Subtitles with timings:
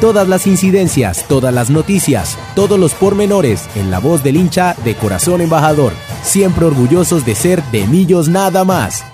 [0.00, 4.94] Todas las incidencias, todas las noticias, todos los pormenores en la voz del hincha de
[4.94, 5.92] Corazón Embajador.
[6.22, 9.04] Siempre orgullosos de ser de Millos nada más.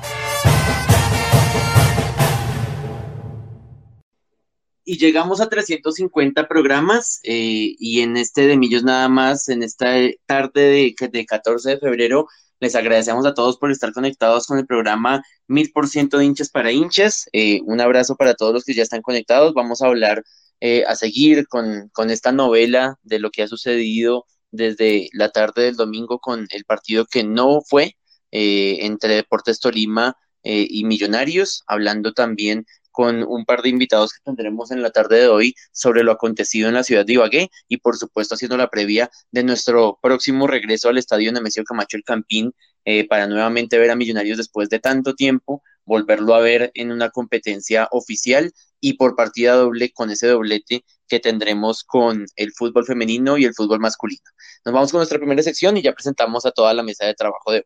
[4.85, 9.95] y llegamos a 350 programas eh, y en este de Millos nada más, en esta
[10.27, 12.27] tarde de, de 14 de febrero,
[12.61, 16.51] les agradecemos a todos por estar conectados con el programa Mil por ciento de hinchas
[16.51, 17.27] para hinchas.
[17.33, 19.55] Eh, un abrazo para todos los que ya están conectados.
[19.55, 20.23] Vamos a hablar,
[20.65, 25.65] eh, a seguir con, con esta novela de lo que ha sucedido desde la tarde
[25.65, 27.97] del domingo con el partido que no fue
[28.31, 34.83] entre Deportes Tolima y Millonarios, hablando también con un par de invitados que tendremos en
[34.83, 38.35] la tarde de hoy sobre lo acontecido en la ciudad de Ibagué y por supuesto
[38.35, 42.53] haciendo la previa de nuestro próximo regreso al estadio Nemesio Camacho el Campín
[42.85, 47.11] eh, para nuevamente ver a Millonarios después de tanto tiempo, volverlo a ver en una
[47.11, 53.39] competencia oficial y por partida doble con ese doblete que tendremos con el fútbol femenino
[53.39, 54.23] y el fútbol masculino.
[54.65, 57.53] Nos vamos con nuestra primera sección y ya presentamos a toda la mesa de trabajo
[57.53, 57.65] de hoy.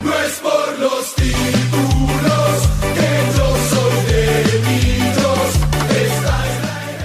[0.00, 1.14] No es por los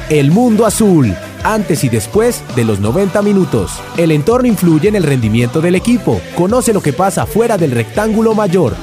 [0.09, 3.71] El mundo azul, antes y después de los 90 minutos.
[3.97, 6.21] El entorno influye en el rendimiento del equipo.
[6.35, 8.75] Conoce lo que pasa fuera del rectángulo mayor.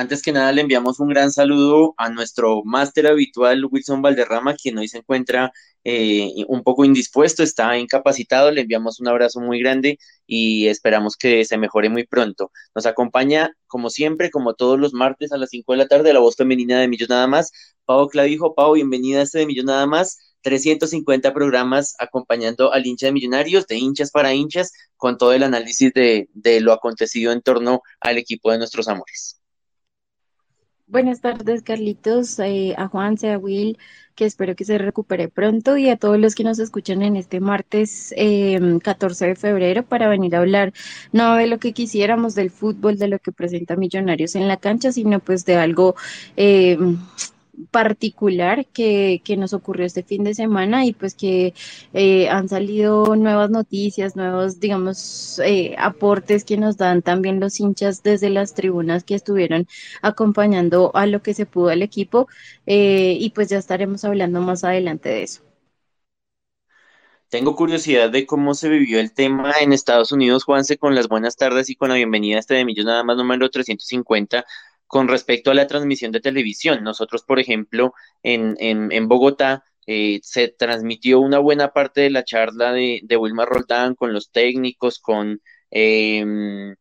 [0.00, 4.78] Antes que nada, le enviamos un gran saludo a nuestro máster habitual, Wilson Valderrama, quien
[4.78, 5.52] hoy se encuentra
[5.84, 8.50] eh, un poco indispuesto, está incapacitado.
[8.50, 12.50] Le enviamos un abrazo muy grande y esperamos que se mejore muy pronto.
[12.74, 16.20] Nos acompaña, como siempre, como todos los martes a las 5 de la tarde, la
[16.20, 17.52] voz femenina de Millón Nada Más.
[17.84, 20.16] Pau Clavijo, Pau, bienvenida a este de Millón Nada Más.
[20.40, 25.92] 350 programas acompañando al hincha de Millonarios, de hinchas para hinchas, con todo el análisis
[25.92, 29.39] de lo acontecido en torno al equipo de nuestros amores.
[30.90, 33.78] Buenas tardes, Carlitos, eh, a Juan, a Will,
[34.16, 37.38] que espero que se recupere pronto, y a todos los que nos escuchan en este
[37.38, 38.12] martes
[38.82, 40.72] 14 em, de febrero para venir a hablar
[41.12, 44.90] no de lo que quisiéramos del fútbol, de lo que presenta Millonarios en la cancha,
[44.90, 45.94] sino pues de algo
[46.34, 46.98] em,
[47.70, 51.54] particular que, que, nos ocurrió este fin de semana y pues que
[51.92, 58.02] eh, han salido nuevas noticias, nuevos, digamos, eh, aportes que nos dan también los hinchas
[58.02, 59.66] desde las tribunas que estuvieron
[60.02, 62.28] acompañando a lo que se pudo al equipo
[62.66, 65.42] eh, y pues ya estaremos hablando más adelante de eso.
[67.30, 71.36] Tengo curiosidad de cómo se vivió el tema en Estados Unidos, Juanse, con las buenas
[71.36, 74.44] tardes y con la bienvenida a este de Millos Nada más número 350
[74.90, 76.82] con respecto a la transmisión de televisión.
[76.82, 82.72] Nosotros, por ejemplo, en, en, Bogotá, eh, se transmitió una buena parte de la charla
[82.72, 85.40] de, de Wilmar Roldán con los técnicos, con
[85.70, 86.74] em,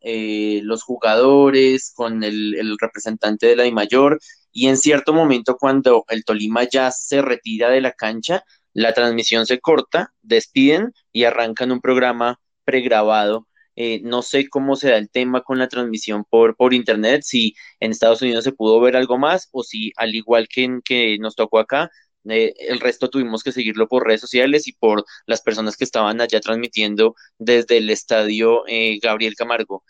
[0.00, 4.18] eh, los jugadores, con el, el, representante de la mayor
[4.50, 8.42] y en cierto momento cuando el Tolima ya se retira de la cancha,
[8.72, 14.90] la transmisión se corta, despiden y arrancan un programa pregrabado eh, no sé cómo se
[14.90, 18.80] da el tema con la transmisión por, por internet, si en Estados Unidos se pudo
[18.80, 21.90] ver algo más o si al igual que, en, que nos tocó acá,
[22.28, 26.20] eh, el resto tuvimos que seguirlo por redes sociales y por las personas que estaban
[26.20, 29.84] allá transmitiendo desde el estadio eh, Gabriel Camargo.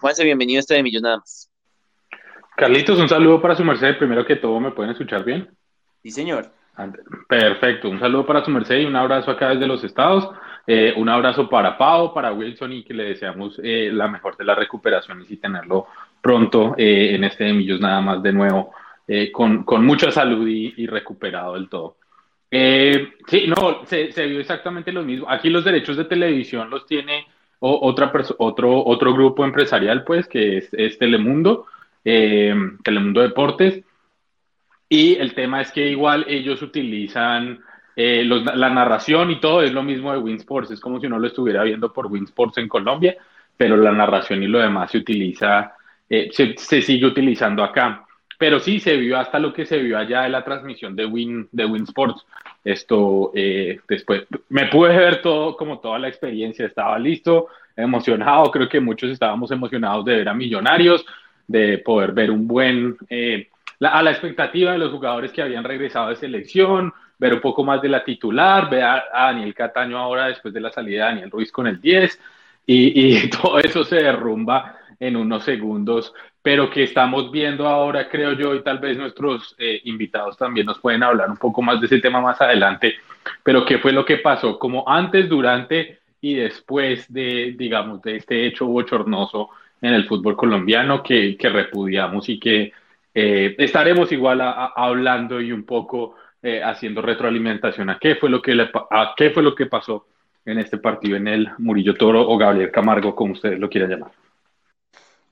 [0.00, 1.50] Juanse, bienvenido a este de Millón nada más.
[2.56, 3.96] Carlitos, un saludo para su merced.
[3.98, 5.48] Primero que todo, ¿me pueden escuchar bien?
[6.02, 6.59] Sí, señor.
[7.28, 10.30] Perfecto, un saludo para su merced y un abrazo acá desde los estados.
[10.66, 14.44] Eh, un abrazo para Pau, para Wilson y que le deseamos eh, la mejor de
[14.44, 15.86] las recuperaciones y tenerlo
[16.20, 18.72] pronto eh, en este de Millos nada más de nuevo,
[19.32, 21.96] con, con, mucha salud y, recuperado del todo.
[22.50, 25.28] sí, no, se, vio exactamente lo mismo.
[25.28, 27.26] Aquí los derechos de televisión los tiene
[27.58, 31.66] otra otro, otro grupo empresarial, pues, que es Telemundo,
[32.04, 33.82] Telemundo Deportes.
[34.92, 37.60] Y el tema es que igual ellos utilizan
[37.94, 41.28] eh, la narración y todo es lo mismo de Winsports, es como si uno lo
[41.28, 43.16] estuviera viendo por Winsports en Colombia,
[43.56, 45.74] pero la narración y lo demás se utiliza,
[46.08, 48.04] eh, se, sigue utilizando acá.
[48.36, 51.48] Pero sí, se vio hasta lo que se vio allá de la transmisión de Win,
[51.52, 52.26] de Winsports.
[52.64, 57.46] Esto, eh, después, me pude ver todo, como toda la experiencia, estaba listo,
[57.76, 61.06] emocionado, creo que muchos estábamos emocionados de ver a Millonarios,
[61.46, 62.96] de poder ver un buen,
[63.80, 67.80] a la expectativa de los jugadores que habían regresado de selección, ver un poco más
[67.80, 71.50] de la titular, ver a, Daniel Cataño ahora después de la salida de Daniel Ruiz
[71.50, 72.20] con el 10
[72.66, 76.12] y, todo eso se derrumba en unos segundos,
[76.42, 80.78] pero que estamos viendo ahora, creo yo, y tal vez nuestros eh, invitados también nos
[80.78, 82.94] pueden hablar un poco más de ese tema más adelante,
[83.42, 88.46] pero qué fue lo que pasó, como antes, durante y después de, digamos, de este
[88.46, 89.50] hecho bochornoso
[89.80, 92.72] en el fútbol colombiano que, que repudiamos y que
[93.14, 98.54] eh, estaremos igual hablando y un poco eh, haciendo retroalimentación a qué fue lo que
[98.54, 100.06] le, a qué fue lo que pasó
[100.44, 104.12] en este partido en el Murillo Toro o Gabriel Camargo, como ustedes lo quieran llamar.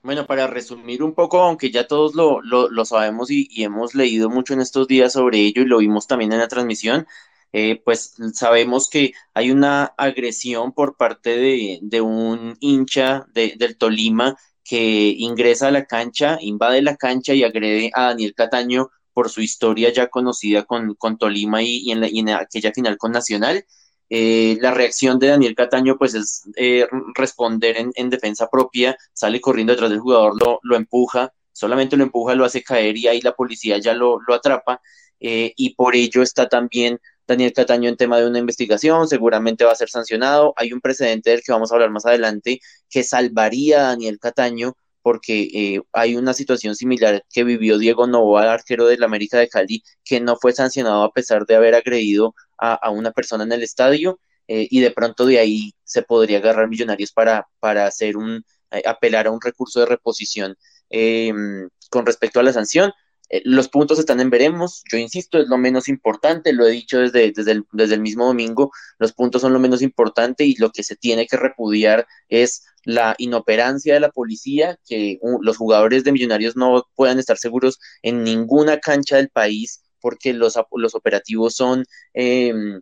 [0.01, 4.53] Bueno, para resumir un poco, aunque ya todos lo, lo, sabemos y, hemos leído mucho
[4.53, 7.05] en estos días sobre ello y lo vimos también en la transmisión,
[7.51, 13.77] eh, pues sabemos que hay una agresión por parte de, de un hincha de, del
[13.77, 14.37] Tolima
[14.69, 19.41] que ingresa a la cancha, invade la cancha y agrede a Daniel Cataño por su
[19.41, 23.65] historia ya conocida con, con Tolima y, en en aquella final con Nacional.
[24.11, 26.85] Eh, la reacción de Daniel Cataño pues es eh,
[27.15, 32.35] responder en, defensa propia, sale corriendo detrás del jugador, lo, lo, empuja, solamente lo empuja,
[32.35, 34.81] lo hace caer y ahí la policía ya lo, lo atrapa
[35.19, 39.71] eh, y por ello está también Daniel Cataño en tema de una investigación, seguramente va
[39.71, 42.59] a ser sancionado, hay un precedente del que vamos a hablar más adelante
[42.89, 48.85] que salvaría a Daniel Cataño porque hay una situación similar que vivió Diego Novoa, arquero
[48.85, 53.11] del América de Cali, que no fue sancionado a pesar de haber agredido a, una
[53.11, 57.47] persona en el estadio eh, y de pronto de ahí se podría agarrar millonarios para,
[57.59, 60.55] para hacer un, eh, apelar a un recurso de reposición
[60.89, 62.91] em, con respecto a la sanción.
[63.29, 66.99] Eh, los puntos están en veremos, yo insisto, es lo menos importante, lo he dicho
[66.99, 70.71] desde, desde, el, desde el mismo domingo, los puntos son lo menos importante y lo
[70.71, 76.11] que se tiene que repudiar es la inoperancia de la policía, que los jugadores de
[76.11, 81.85] millonarios no puedan estar seguros en ninguna cancha del país porque los, los operativos son
[82.13, 82.79] em,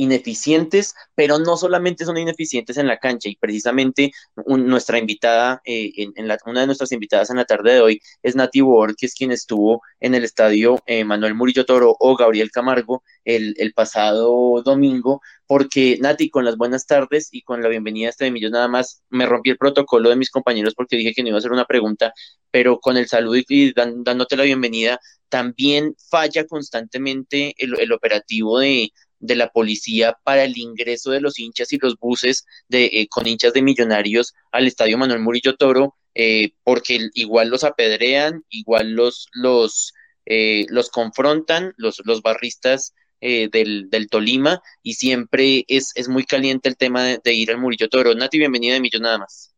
[0.00, 4.12] ineficientes, pero no solamente son ineficientes en la cancha y precisamente
[4.46, 8.34] nuestra invitada, eh, en, la, una de nuestras invitadas en la tarde de hoy es
[8.34, 13.54] Nati Borges, quien estuvo en el estadio eh, Manuel Murillo Toro o Gabriel Camargo el,
[13.58, 18.30] el, pasado domingo, porque Nati, con las buenas tardes y con la bienvenida a este
[18.30, 21.36] de nada más, me rompí el protocolo de mis compañeros porque dije que no iba
[21.36, 22.14] a hacer una pregunta,
[22.50, 24.98] pero con el saludo y, dándote la bienvenida,
[25.28, 31.72] también falla constantemente el operativo de de la policía para el ingreso de los hinchas
[31.72, 36.52] y los buses de, eh, con hinchas de millonarios al estadio Manuel Murillo Toro, eh,
[36.64, 39.92] porque igual los apedrean, igual los, los,
[40.26, 46.70] eh, los confrontan, los, los barristas del, del, Tolima, y siempre es, es muy caliente
[46.70, 48.14] el tema de, ir al Murillo Toro.
[48.14, 49.54] Nati, bienvenida de Millón nada más.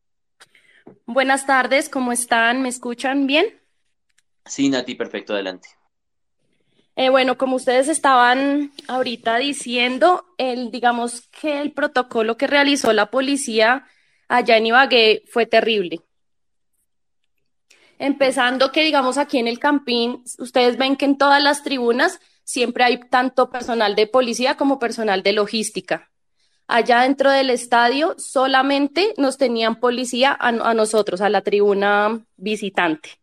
[1.07, 2.61] Buenas tardes, ¿cómo están?
[2.63, 3.47] ¿Me escuchan bien?
[4.45, 5.69] Sí, Nati, perfecto, adelante.
[6.95, 13.11] Eh, bueno, como ustedes estaban ahorita diciendo, el, digamos que el protocolo que realizó la
[13.11, 13.87] policía
[14.29, 16.01] allá en Ibagué fue terrible.
[17.99, 22.85] Empezando que, digamos, aquí en el Campín, ustedes ven que en todas las tribunas siempre
[22.85, 26.11] hay tanto personal de policía como personal de logística.
[26.67, 33.22] Allá dentro del estadio solamente nos tenían policía a nosotros, a la tribuna visitante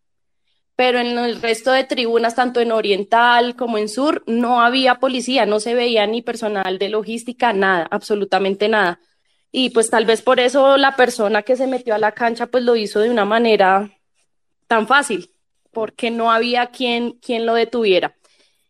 [0.79, 5.45] pero en el resto de tribunas, tanto en Oriental como en Sur, no había policía,
[5.45, 9.01] no se veía ni personal de logística, nada, absolutamente nada.
[9.51, 12.63] Y pues tal vez por eso la persona que se metió a la cancha pues
[12.63, 13.91] lo hizo de una manera
[14.67, 15.33] tan fácil,
[15.73, 18.15] porque no había quien, quien lo detuviera.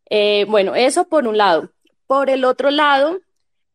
[0.09, 1.73] Eh, bueno, eso por un lado.
[2.07, 3.19] Por el otro lado,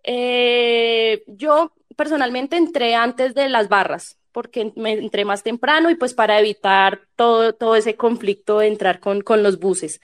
[0.02, 6.40] eh, yo personalmente entré antes de las barras, porque entré más temprano y pues para
[6.40, 10.00] evitar todo, todo ese conflicto de entrar con, con los buses.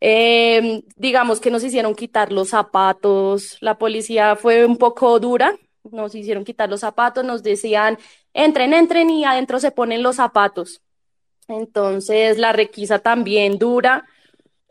[0.00, 5.58] Em, digamos que nos hicieron quitar los zapatos, la policía fue un poco dura,
[5.90, 7.98] nos hicieron quitar los zapatos, nos decían,
[8.32, 10.80] entren, entren y adentro se ponen los zapatos.
[11.48, 14.06] Entonces la requisa también dura,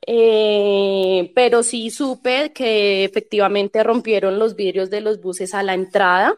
[0.07, 6.37] eh, pero sí supe que efectivamente rompieron los vidrios de los buses a la entrada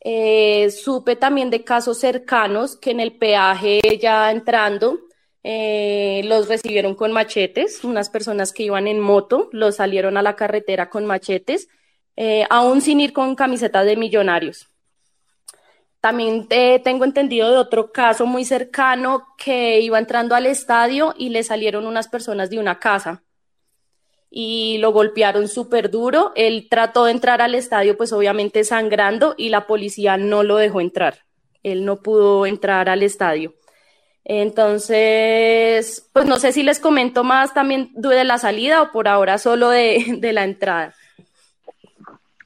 [0.00, 5.00] eh, supe también de casos cercanos que en el peaje ya entrando
[5.42, 10.36] eh, los recibieron con machetes, unas personas que iban en moto, los salieron a la
[10.36, 11.68] carretera con machetes,
[12.16, 14.68] eh, aún sin ir con camisetas de millonarios.
[16.00, 21.42] También tengo entendido de otro caso muy cercano que iba entrando al estadio y le
[21.42, 23.24] salieron unas personas de una casa
[24.30, 26.32] y lo golpearon súper duro.
[26.34, 30.80] Él trató de entrar al estadio, pues obviamente sangrando, y la policía no lo dejó
[30.80, 31.18] entrar.
[31.62, 33.54] Él no pudo entrar al estadio.
[34.24, 39.38] Entonces, pues no sé si les comento más también de la salida o por ahora
[39.38, 40.94] solo de, la entrada.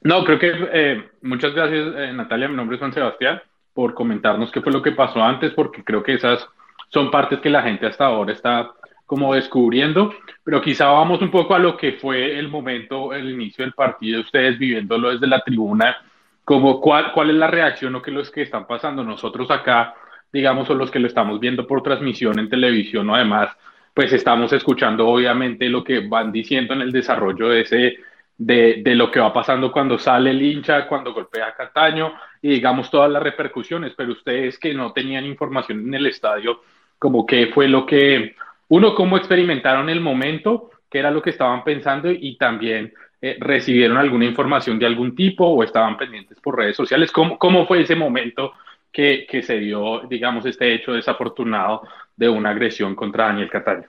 [0.01, 2.47] No, creo que eh, muchas gracias, eh, Natalia.
[2.47, 3.41] Mi nombre es Juan Sebastián,
[3.73, 6.47] por comentarnos qué fue lo que pasó antes, porque creo que esas
[6.89, 8.71] son partes que la gente hasta ahora está
[9.05, 13.63] como descubriendo, pero quizá vamos un poco a lo que fue el momento, el inicio
[13.63, 15.97] del partido, ustedes viviéndolo desde la tribuna
[16.45, 19.03] como cuál, cuál es la reacción o qué es lo que están pasando.
[19.03, 19.95] Nosotros acá,
[20.31, 23.49] digamos, o los que lo estamos viendo por transmisión en televisión o además,
[23.93, 27.97] pues estamos escuchando obviamente lo que van diciendo en el desarrollo de ese
[28.35, 32.49] de, de, lo que va pasando cuando sale el hincha, cuando golpea a Cataño y
[32.49, 36.61] digamos todas las repercusiones, pero ustedes que no tenían información en el estadio,
[36.97, 38.35] como qué fue lo que,
[38.69, 43.97] uno, cómo experimentaron el momento, qué era lo que estaban pensando y también eh, recibieron
[43.97, 47.95] alguna información de algún tipo o estaban pendientes por redes sociales, cómo, cómo fue ese
[47.95, 48.53] momento
[48.91, 53.87] que, que se dio, digamos, este hecho desafortunado de una agresión contra Daniel Cataño.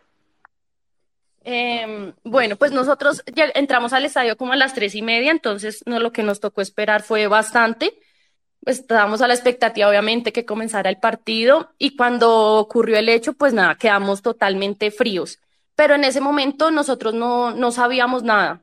[1.45, 5.83] Eh, bueno, pues nosotros ya entramos al estadio como a las tres y media, entonces
[5.85, 7.93] no, lo que nos tocó esperar fue bastante.
[8.65, 13.35] Pues estábamos a la expectativa, obviamente, que comenzara el partido y cuando ocurrió el hecho,
[13.35, 15.39] pues nada, quedamos totalmente fríos.
[15.75, 18.63] Pero en ese momento nosotros no, no sabíamos nada.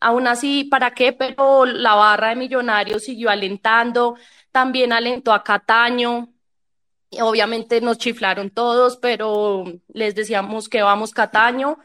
[0.00, 1.12] Aún así, ¿para qué?
[1.12, 4.16] Pero la barra de Millonarios siguió alentando,
[4.52, 6.28] también alentó a Cataño.
[7.20, 11.78] Obviamente nos chiflaron todos, pero les decíamos que vamos Cataño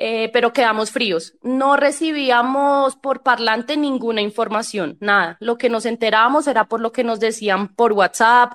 [0.00, 1.34] eh, pero quedamos fríos.
[1.42, 5.36] No recibíamos por parlante ninguna información, nada.
[5.40, 8.52] Lo que nos enterábamos era por lo que nos decían por WhatsApp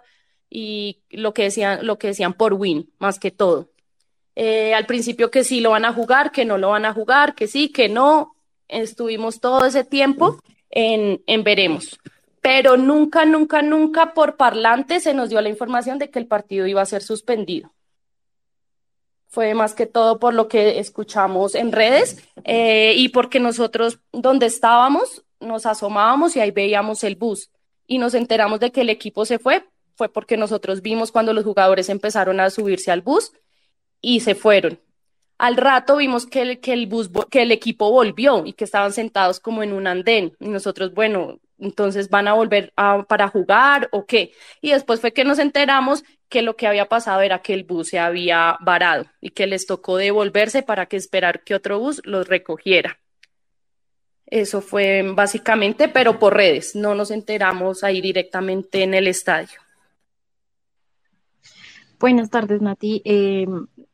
[0.50, 3.72] y lo que decían, lo que decían por Win, más que todo.
[4.36, 7.36] Eh, al principio que sí lo van a jugar, que no lo van a jugar,
[7.36, 8.38] que sí, que no.
[8.70, 12.00] Estuvimos todo ese tiempo en, en veremos.
[12.42, 16.68] Pero nunca, nunca, nunca por parlante se nos dio la información de que el partido
[16.68, 17.74] iba a ser suspendido
[19.34, 24.46] fue más que todo por lo que escuchamos en redes eh, y porque nosotros donde
[24.46, 27.50] estábamos nos asomábamos y ahí veíamos el bus
[27.88, 31.46] y nos enteramos de que el equipo se fue, fue porque nosotros vimos cuando los
[31.46, 33.32] jugadores empezaron a subirse al bus
[34.02, 34.80] y se fueron.
[35.40, 38.94] Al rato vimos que el, que el bus, que el equipo volvió y que estaban
[38.94, 43.90] sentados como en un andén y nosotros, bueno, entonces van a volver a, para jugar
[43.92, 44.32] o qué.
[44.62, 47.90] Y después fue que nos enteramos que lo que había pasado era que el bus
[47.90, 52.28] se había varado y que les tocó devolverse para que esperar que otro bus los
[52.28, 53.00] recogiera.
[54.26, 59.60] Eso fue básicamente, pero por redes, no nos enteramos ahí directamente en el estadio.
[62.00, 63.02] Buenas tardes, Nati.
[63.06, 63.46] Eh,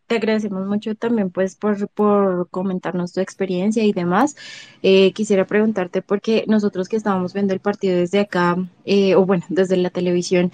[0.10, 4.36] te agradecemos mucho también pues por, por comentarnos tu experiencia y demás.
[4.82, 9.46] Eh, quisiera preguntarte porque nosotros que estábamos viendo el partido desde acá, eh, o bueno,
[9.50, 10.52] desde la televisión,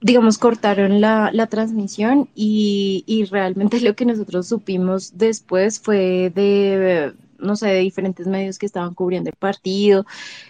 [0.00, 7.14] digamos, cortaron la, la transmisión y, y, realmente lo que nosotros supimos después fue de
[7.38, 10.06] no sé, de diferentes medios que estaban cubriendo el partido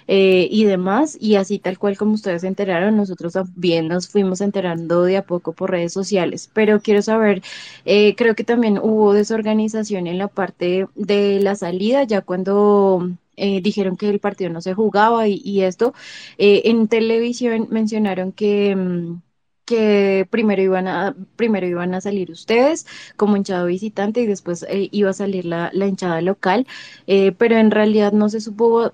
[0.07, 4.41] eh, y demás, y así tal cual como ustedes se enteraron, nosotros también nos fuimos
[4.41, 7.43] enterando de a poco por redes sociales, pero quiero saber,
[7.85, 13.61] eh, creo que también hubo desorganización en la parte de la salida, ya cuando eh,
[13.62, 15.95] dijeron que el partido no se jugaba y, esto,
[16.38, 18.75] eh, en televisión mencionaron que...
[18.76, 19.23] Mm,
[19.64, 24.88] que primero iban a, primero iban a salir ustedes como hinchada visitante y después eh,
[24.92, 26.66] iba a salir la, la hinchada local,
[27.06, 28.92] eh, pero en realidad no se supo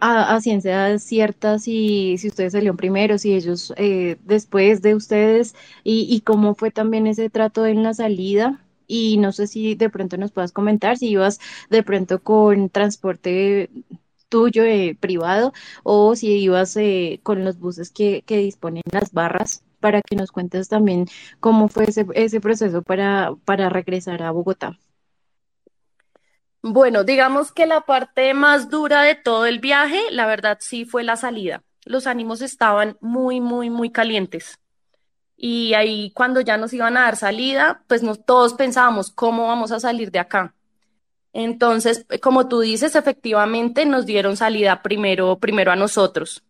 [0.00, 5.54] a, a ciencia cierta si, si ustedes salieron primero, si ellos eh, después de ustedes
[5.82, 8.60] y, y cómo fue también ese trato en la salida.
[8.86, 11.40] Y no sé si de pronto nos puedas comentar si ibas
[11.70, 13.70] de pronto con transporte
[14.28, 15.52] tuyo eh, privado
[15.84, 20.32] o si ibas eh, con los buses que, que disponen las barras para que nos
[20.32, 21.04] cuentes también
[21.40, 24.78] cómo fue ese, proceso para, para regresar a Bogotá.
[26.62, 31.04] Bueno, digamos que la parte más dura de todo el viaje, la verdad sí fue
[31.04, 31.62] la salida.
[31.84, 34.58] Los ánimos estaban muy, muy, muy calientes.
[35.36, 39.70] Y ahí cuando ya nos iban a dar salida, pues nos, todos pensábamos, ¿cómo vamos
[39.70, 40.54] a salir de acá?
[41.34, 46.42] Entonces, como tú dices, efectivamente nos dieron salida primero, primero a nosotros.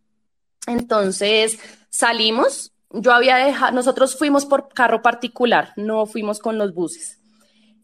[0.68, 1.58] Entonces
[1.90, 7.18] salimos, yo había dejado, nosotros fuimos por carro particular, no fuimos con los buses.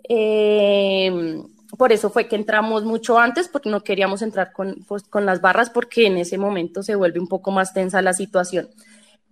[0.08, 1.42] Eh,
[1.76, 5.40] por eso fue que entramos mucho antes, porque no queríamos entrar con, pues, con las
[5.40, 8.68] barras, porque en ese momento se vuelve un poco más tensa la situación.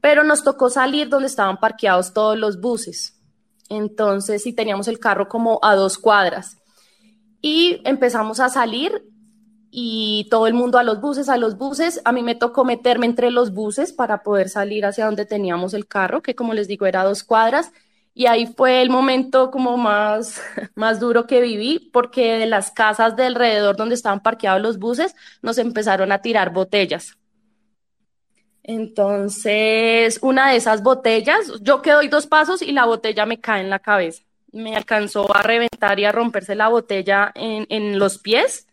[0.00, 3.20] Pero nos tocó salir donde estaban parqueados todos los buses.
[3.68, 6.58] Entonces, sí teníamos el carro como a dos cuadras.
[7.40, 9.02] Y empezamos a salir
[9.70, 12.00] y todo el mundo a los buses, a los buses.
[12.04, 15.86] A mí me tocó meterme entre los buses para poder salir hacia donde teníamos el
[15.86, 17.72] carro, que como les digo era dos cuadras.
[18.14, 20.40] Y ahí fue el momento como más,
[20.74, 25.14] más duro que viví, porque de las casas de alrededor donde estaban parqueados los buses
[25.42, 27.16] nos empezaron a tirar botellas.
[28.62, 33.62] Entonces, una de esas botellas, yo que doy dos pasos y la botella me cae
[33.62, 34.24] en la cabeza.
[34.52, 38.67] Me alcanzó a reventar y a romperse la botella en, en los pies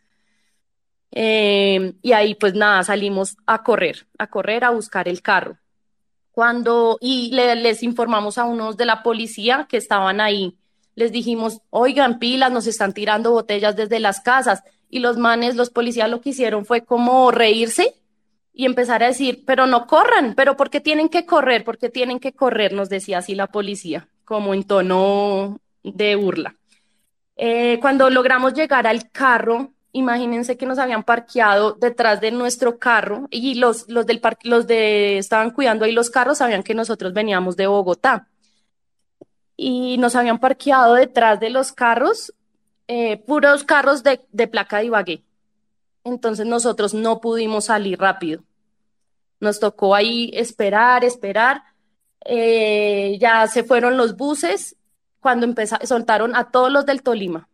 [1.17, 5.57] Eh, y ahí pues nada, salimos a correr, a correr, a buscar el carro.
[6.31, 10.57] Cuando, y les informamos a unos de la policía que estaban ahí,
[10.93, 14.63] les dijimos, oigan, pilas, nos están tirando botellas desde las casas.
[14.89, 17.95] Y los manes, los policías lo que hicieron fue como reírse
[18.53, 21.63] y empezar a decir, pero no corran, pero ¿por qué tienen que correr?
[21.63, 22.73] ¿Por qué tienen que correr?
[22.73, 26.55] Nos decía así la policía, como en tono de burla.
[27.35, 33.27] Eh, cuando logramos llegar al carro, imagínense que nos habían parqueado detrás de nuestro carro
[33.31, 37.13] y los, los del parque, los de estaban cuidando ahí los carros, sabían que nosotros
[37.13, 38.27] veníamos de Bogotá.
[39.55, 42.33] Y nos habían parqueado detrás de los carros,
[42.89, 45.23] eh, puros carros de, de placa de Ibagué.
[46.03, 48.43] Entonces nosotros no pudimos salir rápido.
[49.39, 51.63] Nos tocó ahí esperar, esperar.
[52.25, 54.75] Eh, ya se fueron los buses
[55.21, 57.47] cuando empezaron, soltaron a todos los del Tolima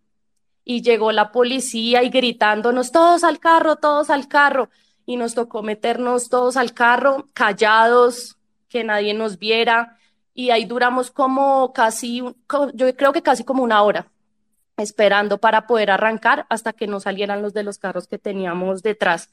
[0.64, 4.70] y llegó la policía y gritándonos todos al carro, todos al carro.
[5.06, 8.38] Y nos tocó meternos todos al carro, callados,
[8.70, 9.98] que nadie nos viera.
[10.34, 12.22] Y ahí duramos como casi,
[12.74, 14.08] yo creo que casi como una hora,
[14.78, 19.30] esperando para poder arrancar hasta que nos salieran los de los carros que teníamos detrás.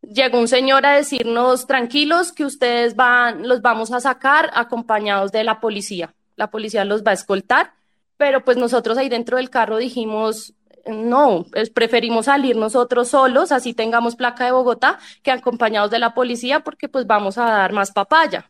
[0.00, 5.44] Llegó un señor a decirnos, tranquilos, que ustedes van, los vamos a sacar acompañados de
[5.44, 6.14] la policía.
[6.34, 7.74] La policía los va a escoltar
[8.22, 10.54] pero pues nosotros ahí dentro del carro dijimos,
[10.86, 16.60] no, preferimos salir nosotros solos, así tengamos placa de Bogotá, que acompañados de la policía,
[16.60, 18.48] porque pues vamos a dar más papaya.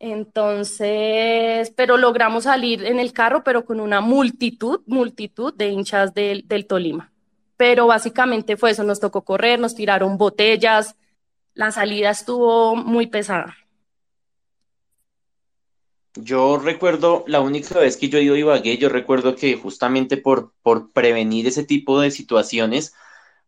[0.00, 6.48] Entonces, pero logramos salir en el carro, pero con una multitud, multitud de hinchas del,
[6.48, 7.12] del Tolima.
[7.56, 10.96] Pero básicamente fue eso, nos tocó correr, nos tiraron botellas,
[11.54, 13.54] la salida estuvo muy pesada.
[16.22, 20.16] Yo recuerdo la única vez que yo he ido a Ibagué, yo recuerdo que justamente
[20.16, 22.94] por, por prevenir ese tipo de situaciones,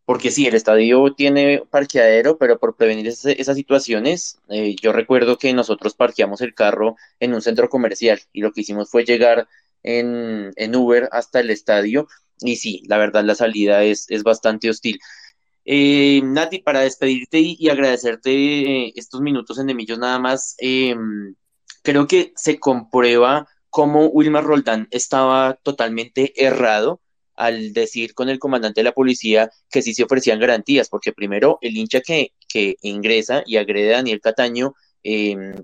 [0.04, 5.52] porque sí, el estadio tiene parqueadero, pero por prevenir esas situaciones, eh, yo recuerdo que
[5.52, 9.48] nosotros parqueamos el carro en un centro comercial y lo que hicimos fue llegar
[9.82, 12.08] en, en Uber hasta el estadio
[12.40, 15.00] y sí, la verdad la salida es, es bastante hostil.
[15.64, 18.30] Eh, Nati, para despedirte y, agradecerte
[18.86, 21.34] eh, estos minutos en Demillos nada más, em,
[21.82, 27.00] creo que se comprueba cómo Wilmar Roldán estaba totalmente errado
[27.34, 31.58] al decir con el comandante de la policía que sí se ofrecían garantías, porque primero
[31.62, 35.54] el hincha que, que ingresa y agrede a Daniel Cataño em,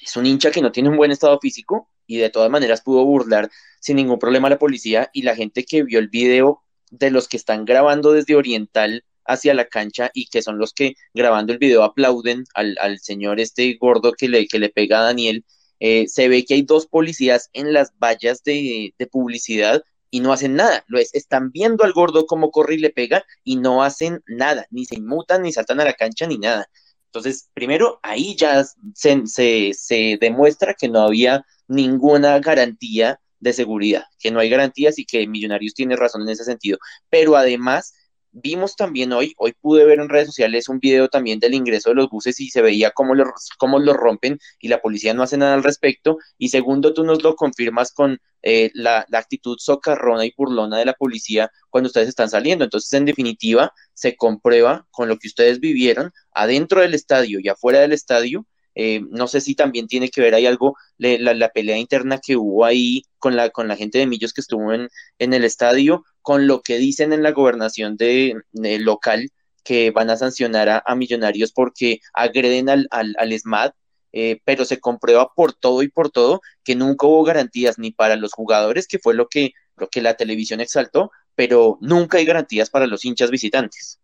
[0.00, 3.04] es un hincha que no tiene un buen estado físico y de todas maneras pudo
[3.04, 7.10] burlar sin ningún problema a la policía y la gente que vio el video de
[7.10, 11.52] los que están grabando desde Oriental hacia la cancha y que son los que grabando
[11.52, 15.44] el video aplauden al, al señor este gordo que le, que le pega a Daniel,
[15.80, 20.32] eh, se ve que hay dos policías en las vallas de, de publicidad y no
[20.32, 20.84] hacen nada.
[20.86, 24.66] Lo es, están viendo al gordo cómo corre y le pega y no hacen nada,
[24.70, 26.68] ni se inmutan, ni saltan a la cancha, ni nada.
[27.06, 34.04] Entonces, primero, ahí ya se, se, se demuestra que no había ninguna garantía de seguridad,
[34.18, 36.78] que no hay garantías y que Millonarios tiene razón en ese sentido.
[37.10, 37.94] Pero además,
[38.36, 41.94] Vimos también hoy, hoy pude ver en redes sociales un video también del ingreso de
[41.94, 45.36] los buses y se veía cómo los, cómo los rompen y la policía no hace
[45.36, 46.18] nada al respecto.
[46.36, 50.84] Y segundo, tú nos lo confirmas con eh, la, la, actitud socarrona y burlona de
[50.84, 52.64] la policía cuando ustedes están saliendo.
[52.64, 57.80] Entonces, en definitiva, se comprueba con lo que ustedes vivieron adentro del estadio y afuera
[57.80, 62.18] del estadio eh, no sé si también tiene que ver ahí algo, la, pelea interna
[62.18, 65.44] que hubo ahí con la, con la gente de Millos que estuvo en, en el
[65.44, 68.42] estadio, con lo que dicen en la gobernación de,
[68.80, 69.30] local
[69.62, 73.72] que van a sancionar a, millonarios porque agreden al, al, al SMAD,
[74.12, 78.16] eh, pero se comprueba por todo y por todo que nunca hubo garantías ni para
[78.16, 82.70] los jugadores, que fue lo que, lo que la televisión exaltó, pero nunca hay garantías
[82.70, 84.00] para los hinchas visitantes.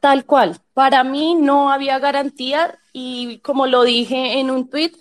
[0.00, 0.58] Tal cual.
[0.74, 4.92] Para mí no había garantía y como lo dije en un tweet,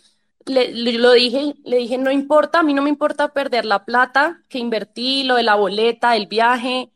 [0.46, 4.42] le, lo dije, le dije, no importa, a mí no me importa perder la plata
[4.50, 6.92] que invertí, lo de la boleta, el viaje,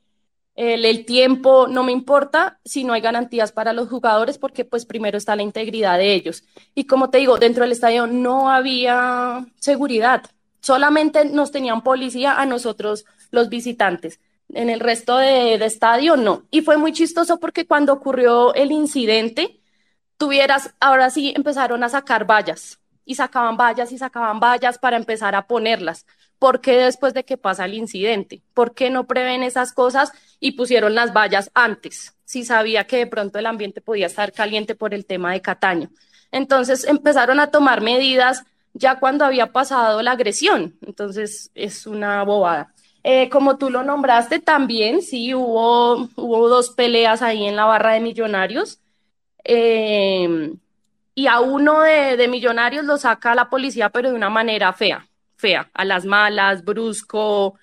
[0.56, 4.86] el, el, tiempo, no me importa si no hay garantías para los jugadores porque pues
[4.86, 6.43] primero está la integridad de ellos.
[6.75, 10.23] Y como te digo, dentro del estadio no había seguridad,
[10.62, 14.19] solamente nos tenían policía a nosotros los visitantes
[14.53, 16.43] en el resto de, estadio no.
[16.51, 19.60] Y fue muy chistoso porque cuando ocurrió el incidente,
[20.17, 25.35] tuvieras, ahora sí empezaron a sacar vallas y sacaban vallas y sacaban vallas para empezar
[25.35, 26.05] a ponerlas.
[26.39, 28.41] ¿Por qué después de que pasa el incidente?
[28.53, 32.15] ¿Por qué no prevén esas cosas y pusieron las vallas antes?
[32.25, 35.89] Si sabía que de pronto el ambiente podía estar caliente por el tema de Cataño.
[36.31, 40.75] Entonces empezaron a tomar medidas ya cuando había pasado la agresión.
[40.81, 42.73] Entonces es una bobada.
[43.03, 47.93] Eh, como tú lo nombraste, también sí hubo, hubo dos peleas ahí en la barra
[47.93, 48.79] de Millonarios.
[49.43, 50.53] Eh,
[51.15, 55.69] y a uno de, Millonarios lo saca la policía, pero de una manera fea, fea,
[55.73, 57.56] a las malas, brusco,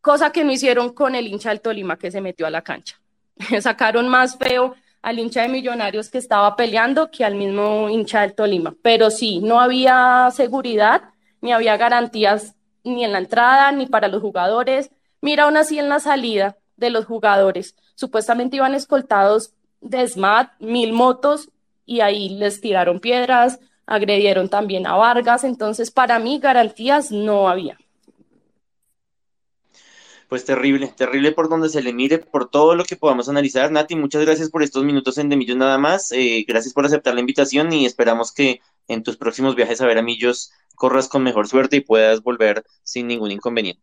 [0.00, 3.00] cosa que no hicieron con el hincha del Tolima que se metió a la cancha.
[3.60, 8.34] Sacaron más feo al hincha de Millonarios que estaba peleando que al mismo hincha del
[8.34, 8.74] Tolima.
[8.82, 11.02] Pero sí, no había seguridad,
[11.40, 12.54] ni había garantías
[12.84, 14.90] ni en la entrada, ni para los jugadores.
[15.20, 20.92] Mira, aún así en la salida de los jugadores, supuestamente iban escoltados de SMAT, mil
[20.92, 21.50] motos,
[21.88, 27.78] y ahí les tiraron piedras, agredieron también a Vargas, entonces para mí garantías no había
[30.28, 33.72] pues terrible, terrible por donde se le mire, por todo lo que podamos analizar.
[33.72, 36.12] Nati, muchas gracias por estos minutos en De Millos nada más.
[36.12, 39.96] Eh, gracias por aceptar la invitación y esperamos que en tus próximos viajes a ver
[39.96, 43.82] a Millos corras con mejor suerte y puedas volver sin ningún inconveniente.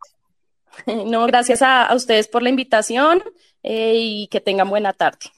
[1.05, 3.23] No, gracias a, ustedes por la invitación
[3.63, 5.31] eh, y que tengan buena tarde.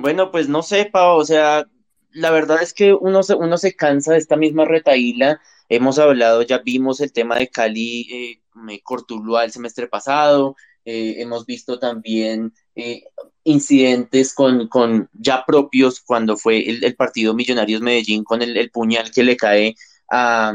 [0.00, 1.66] Bueno, pues no sé, Pau, o sea,
[2.10, 6.42] la verdad es que uno se, uno se cansa de esta misma retaíla Hemos hablado,
[6.42, 12.52] ya vimos el tema de Cali, eh, Cortuluá el semestre pasado, eh, hemos visto también
[12.74, 13.04] eh,
[13.44, 19.22] incidentes con, con, ya propios cuando fue el, partido Millonarios Medellín con el, puñal que
[19.22, 19.76] le cae
[20.10, 20.52] a,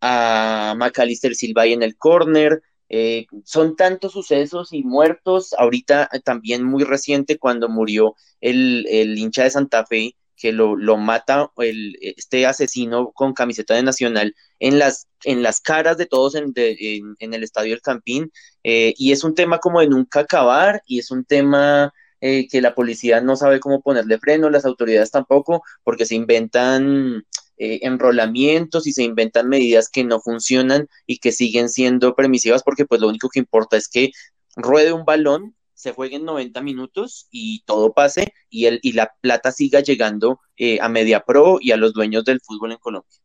[0.00, 2.62] a Macalister Silva ahí en el córner.
[2.88, 5.54] Eh, son tantos sucesos y muertos.
[5.58, 10.96] Ahorita también muy reciente cuando murió el, el hincha de Santa Fe, que lo, lo
[10.96, 16.34] mata el, este asesino con camiseta de Nacional en las, en las caras de todos
[16.36, 18.32] en, en, el estadio del Campín.
[18.62, 22.60] Eh, y es un tema como de nunca acabar y es un tema eh, que
[22.60, 27.24] la policía no sabe cómo ponerle freno, las autoridades tampoco, porque se inventan
[27.58, 32.86] eh, enrolamientos y se inventan medidas que no funcionan y que siguen siendo permisivas porque
[32.86, 34.10] pues lo único que importa es que
[34.56, 39.52] ruede un balón se jueguen 90 minutos y todo pase y, el, y la plata
[39.52, 43.16] siga llegando eh, a Media Pro y a los dueños del fútbol en Colombia.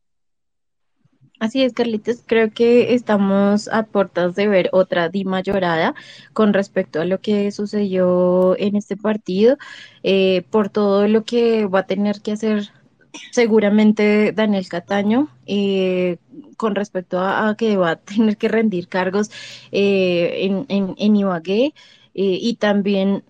[1.40, 2.22] Así es, Carlitos.
[2.24, 5.96] Creo que estamos a puertas de ver otra Dima llorada
[6.32, 9.58] con respecto a lo que sucedió en este partido,
[10.04, 12.70] eh, por todo lo que va a tener que hacer
[13.32, 16.18] seguramente Daniel Cataño eh,
[16.56, 19.30] con respecto a, que va a tener que rendir cargos
[19.72, 21.74] en, en, en Ibagué.
[22.14, 23.24] Eh, y también,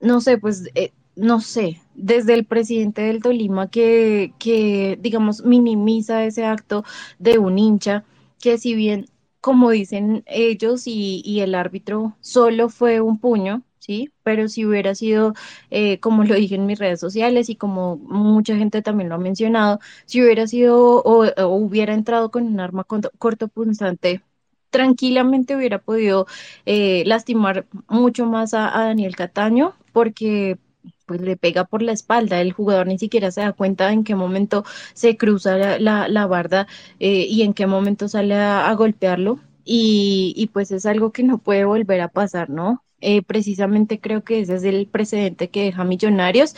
[0.00, 6.24] no sé, pues, eh, no sé, desde el presidente del Tolima que, que, digamos, minimiza
[6.24, 6.84] ese acto
[7.18, 8.04] de un hincha,
[8.40, 9.06] que si bien,
[9.40, 14.10] como dicen ellos y, y el árbitro, solo fue un puño, ¿sí?
[14.22, 15.34] Pero si hubiera sido,
[15.70, 19.18] eh, como lo dije en mis redes sociales y como mucha gente también lo ha
[19.18, 24.22] mencionado, si hubiera sido o, hubiera entrado con un arma cortopunzante
[24.70, 26.26] tranquilamente hubiera podido
[26.66, 30.58] eh, lastimar mucho más a, Daniel Cataño porque
[31.06, 34.14] pues le pega por la espalda, el jugador ni siquiera se da cuenta en qué
[34.14, 34.64] momento
[34.94, 36.66] se cruza la, la, barda
[37.00, 41.38] eh, y en qué momento sale a, golpearlo y, y, pues es algo que no
[41.38, 42.82] puede volver a pasar, ¿no?
[43.02, 46.54] Eh, precisamente creo que ese es el precedente que deja Millonarios,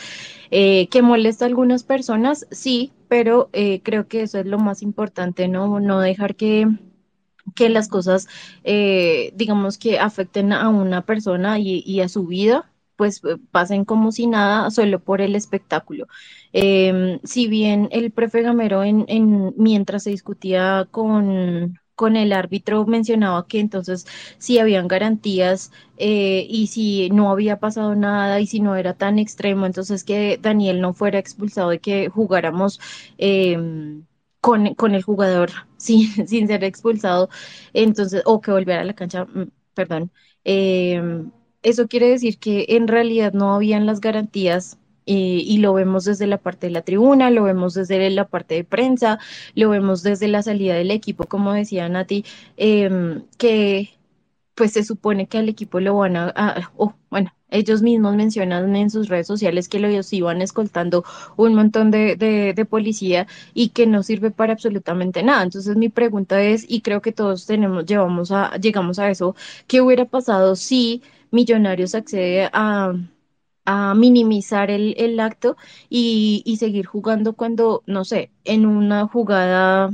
[0.49, 3.49] que molesta a algunas personas, sí, pero
[3.83, 5.79] creo que eso es lo más importante, ¿no?
[5.81, 6.67] No dejar que
[7.53, 8.27] que las cosas,
[8.63, 14.11] eh, digamos que afecten a una persona y, a su vida, pues eh, pasen como
[14.11, 16.07] si nada solo por el espectáculo.
[16.53, 22.85] Em, si bien el prefe Gamero en, en, mientras se discutía con, con el árbitro
[22.85, 24.05] mencionaba que entonces
[24.37, 29.19] si habían garantías eh, y si no había pasado nada y si no era tan
[29.19, 32.79] extremo, entonces que Daniel no fuera expulsado y que jugáramos
[33.17, 33.57] eh,
[34.41, 37.29] con, el jugador sin, sin ser expulsado,
[37.73, 40.11] entonces, o que volviera a la cancha, mm, perdón.
[40.43, 41.31] Em,
[41.63, 45.13] eso quiere decir que en realidad no habían las garantías eh,
[45.45, 48.63] y lo vemos desde la parte de la tribuna, lo vemos desde la parte de
[48.63, 49.19] prensa,
[49.55, 52.25] lo vemos desde la salida del equipo, como decía Nati,
[52.57, 53.95] eh, que
[54.55, 58.89] pues se supone que al equipo lo van a, oh, bueno, ellos mismos mencionan en
[58.89, 61.03] sus redes sociales que los iban escoltando
[61.37, 65.43] un montón de, de, policía y que no sirve para absolutamente nada.
[65.43, 69.35] Entonces mi pregunta es, y creo que todos tenemos, llevamos a, llegamos a eso,
[69.67, 72.93] ¿qué hubiera pasado si Millonarios accede a,
[73.65, 75.57] a minimizar el, el acto
[75.89, 79.91] y, y seguir jugando cuando, no sé, en una jugada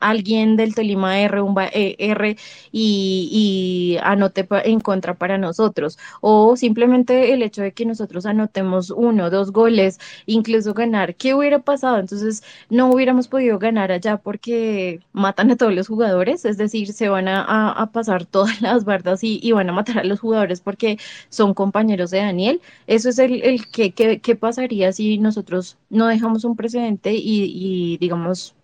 [0.00, 2.36] alguien del Tolima R, un eh, R
[2.72, 5.98] y, anote en contra para nosotros.
[6.20, 11.58] O simplemente el hecho de que nosotros anotemos uno, dos goles, incluso ganar, ¿qué hubiera
[11.60, 11.98] pasado?
[11.98, 17.08] Entonces no hubiéramos podido ganar allá porque matan a todos los jugadores, es decir, se
[17.08, 21.54] van a, pasar todas las bardas y, van a matar a los jugadores porque son
[21.54, 22.60] compañeros de Daniel.
[22.86, 28.54] Eso es el, el que, pasaría si nosotros no dejamos un precedente y digamos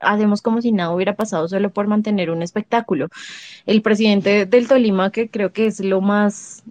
[0.00, 3.08] hacemos como si nada hubiera pasado solo por mantener un espectáculo.
[3.66, 6.64] El presidente del Tolima, que creo que es lo más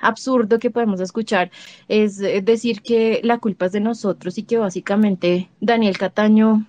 [0.00, 1.50] absurdo que podemos escuchar,
[1.88, 6.66] es eh, decir que la culpa es de nosotros y que básicamente Daniel Cataño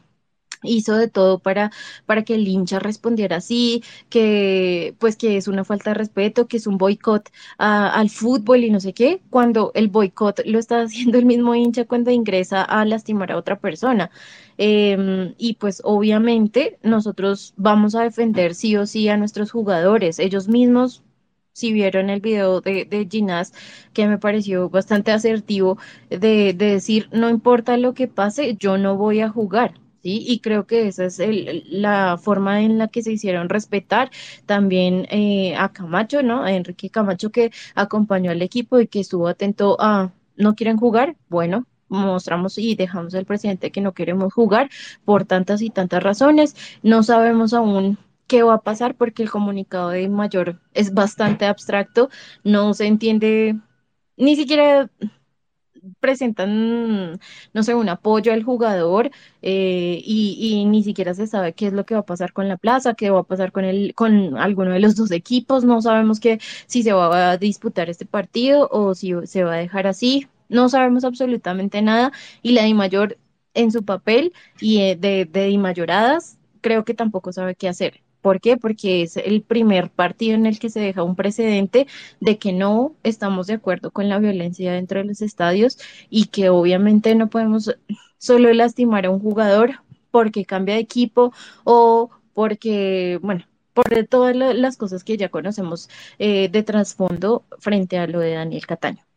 [0.63, 1.71] hizo de todo para,
[2.05, 6.57] para que el hincha respondiera así, que pues que es una falta de respeto, que
[6.57, 11.17] es un boicot al fútbol y no sé qué, cuando el boicot lo está haciendo
[11.17, 14.11] el mismo hincha cuando ingresa a lastimar a otra persona.
[14.61, 20.49] Em, y pues obviamente nosotros vamos a defender sí o sí a nuestros jugadores, ellos
[20.49, 21.01] mismos
[21.53, 23.07] si vieron el video de, de
[23.93, 25.77] que me pareció bastante asertivo,
[26.09, 29.75] de, de, decir, no importa lo que pase, yo no voy a jugar.
[30.03, 30.23] ¿sí?
[30.27, 31.19] Y creo que esa es
[31.69, 34.11] la forma en la que se hicieron respetar
[34.45, 36.43] también eh, a Camacho, ¿no?
[36.43, 41.15] A Enrique Camacho que acompañó al equipo y que estuvo atento a, ¿no quieren jugar?
[41.29, 44.69] Bueno, mostramos y dejamos al presidente que no queremos jugar
[45.05, 46.55] por tantas y tantas razones.
[46.83, 47.97] No sabemos aún
[48.27, 52.09] qué va a pasar porque el comunicado de mayor es bastante abstracto,
[52.43, 53.57] no se entiende
[54.17, 54.89] ni siquiera
[55.99, 57.19] presentan,
[57.53, 61.85] no sé, un apoyo al jugador eh, y, ni siquiera se sabe qué es lo
[61.85, 64.71] que va a pasar con la plaza, qué va a pasar con, el, con alguno
[64.71, 68.95] de los dos equipos, no sabemos que, si se va a disputar este partido o
[68.95, 73.17] si se va a dejar así, no sabemos absolutamente nada y la Di Mayor
[73.53, 78.01] en su papel y eh, de, de Di Mayoradas creo que tampoco sabe qué hacer.
[78.21, 78.57] ¿Por qué?
[78.57, 81.87] Porque es el primer partido en el que se deja un precedente
[82.19, 85.77] de que no estamos de acuerdo con la violencia dentro de los estadios
[86.09, 87.75] y que obviamente no podemos
[88.17, 89.75] solo lastimar a un jugador
[90.11, 91.33] porque cambia de equipo
[91.63, 98.07] o porque, bueno, por todas las cosas que ya conocemos eh, de trasfondo frente a
[98.07, 99.08] lo de Daniel Cataño.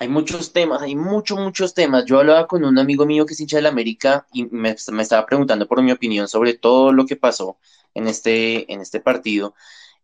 [0.00, 2.04] Hay muchos temas, hay muchos, muchos temas.
[2.04, 5.26] Yo hablaba con un amigo mío que es hincha de la América y me, estaba
[5.26, 7.58] preguntando por mi opinión sobre todo lo que pasó
[7.94, 9.54] en este, en este partido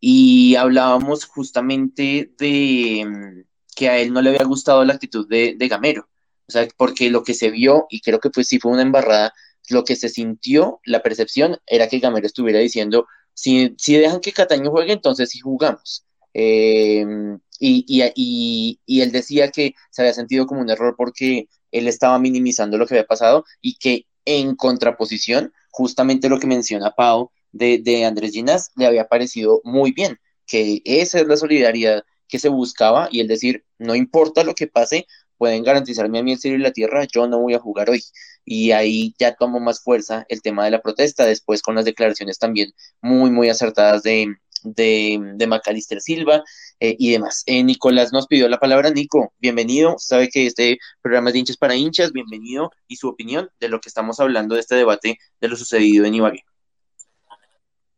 [0.01, 5.57] y hablábamos justamente de mm, que a él no le había gustado la actitud de,
[5.69, 6.09] Gamero,
[6.47, 9.33] o sea, porque lo que se vio, y creo que pues sí fue una embarrada,
[9.71, 14.33] lo que se sintió, la percepción era que Gamero estuviera diciendo, si, si dejan que
[14.33, 16.05] Cataño juegue, entonces sí jugamos.
[16.35, 21.89] Em, y, y, y, él decía que se había sentido como un error porque él
[21.89, 27.31] estaba minimizando lo que había pasado y que en contraposición, justamente lo que menciona Pau,
[27.53, 32.49] de, Andrés Ginas le había parecido muy bien, que esa es la solidaridad que se
[32.51, 35.07] buscaba y el decir, no importa lo que pase,
[35.39, 38.03] pueden garantizarme a mí el cielo y la tierra, yo no voy a jugar hoy.
[38.45, 42.39] Y ahí ya tomó más fuerza el tema de la protesta, después con las declaraciones
[42.39, 46.43] también muy, muy acertadas de, de, Macalister Silva
[46.81, 47.43] eh, y demás.
[47.47, 48.91] Eh, Nicolás nos pidió la palabra.
[48.91, 49.95] Nico, bienvenido.
[49.99, 52.13] Sabe que este programa es de hinchas para hinchas.
[52.13, 56.05] Bienvenido y su opinión de lo que estamos hablando de este debate de lo sucedido
[56.05, 56.45] en Ibagué.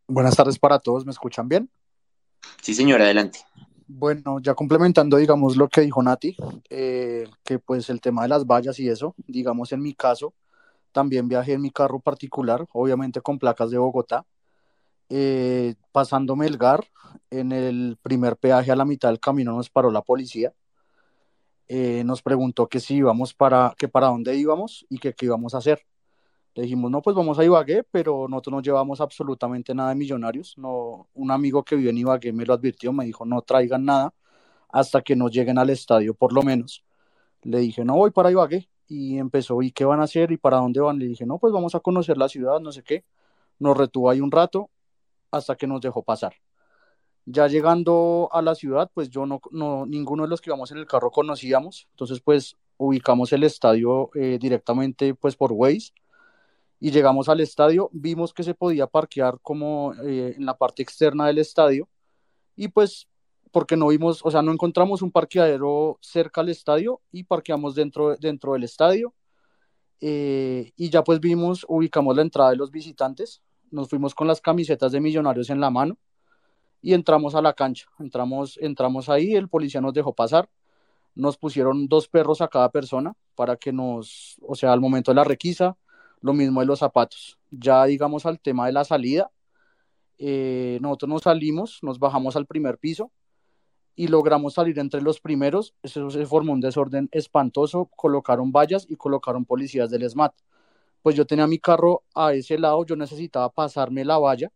[0.09, 1.71] Buenas tardes para todos, ¿me escuchan bien?
[2.63, 3.41] Sí, señor, adelante.
[3.89, 6.37] Bueno, ya complementando, digamos, lo que dijo Nati,
[6.71, 10.35] eh, que pues el tema de las vallas y eso, digamos, en mi caso,
[10.93, 14.25] también viajé en mi carro particular, obviamente con placas de Bogotá,
[15.09, 16.85] eh, pasando Melgar,
[17.31, 20.53] en el primer peaje a la mitad del camino nos paró la policía,
[21.69, 25.55] eh, nos preguntó que si íbamos para, que para dónde íbamos y que qué íbamos
[25.55, 25.81] a hacer.
[26.55, 30.57] Le dijimos, no, pues vamos a Ibagué, pero nosotros no llevamos absolutamente nada de millonarios.
[30.57, 34.15] No, un amigo que vive en Ibagué me lo advirtió, me dijo, no traigan nada
[34.71, 36.85] hasta que nos lleguen al estadio, por lo menos.
[37.43, 38.69] Le dije, no voy para Ibagué.
[38.89, 40.33] Y empezó, ¿y qué van a hacer?
[40.33, 40.99] ¿Y para dónde van?
[40.99, 43.05] Le dije, no, pues vamos a conocer la ciudad, no sé qué.
[43.59, 44.71] Nos retuvo ahí un rato
[45.31, 46.35] hasta que nos dejó pasar.
[47.25, 50.79] Ya llegando a la ciudad, pues yo no, no ninguno de los que íbamos en
[50.79, 51.89] el carro conocíamos.
[51.93, 55.93] Entonces, pues ubicamos el estadio eh, directamente pues por Waze
[56.79, 61.27] y llegamos al estadio, vimos que se podía parquear como eh, en la parte externa
[61.27, 61.89] del estadio
[62.55, 63.09] y pues
[63.51, 68.17] porque no vimos, o sea, no encontramos un parqueadero cerca al estadio y parqueamos dentro,
[68.17, 69.15] dentro del estadio
[70.01, 74.41] eh, y ya pues vimos, ubicamos la entrada de los visitantes, nos fuimos con las
[74.41, 75.99] camisetas de millonarios en la mano
[76.83, 80.49] y entramos a la cancha, entramos, entramos ahí, el policía nos dejó pasar,
[81.15, 85.17] nos pusieron dos perros a cada persona para que nos, o sea, al momento de
[85.17, 85.77] la requisa,
[86.21, 87.39] lo mismo de los zapatos.
[87.51, 89.31] Ya digamos al tema de la salida,
[90.19, 93.11] eh, nosotros nos salimos, nos bajamos al primer piso
[93.95, 95.75] y logramos salir entre los primeros.
[95.83, 100.35] Eso se formó un desorden espantoso, colocaron vallas y colocaron policías del SMAT.
[101.07, 104.51] Pues yo tenía mi carro a ese lado, yo necesitaba pasarme la valla.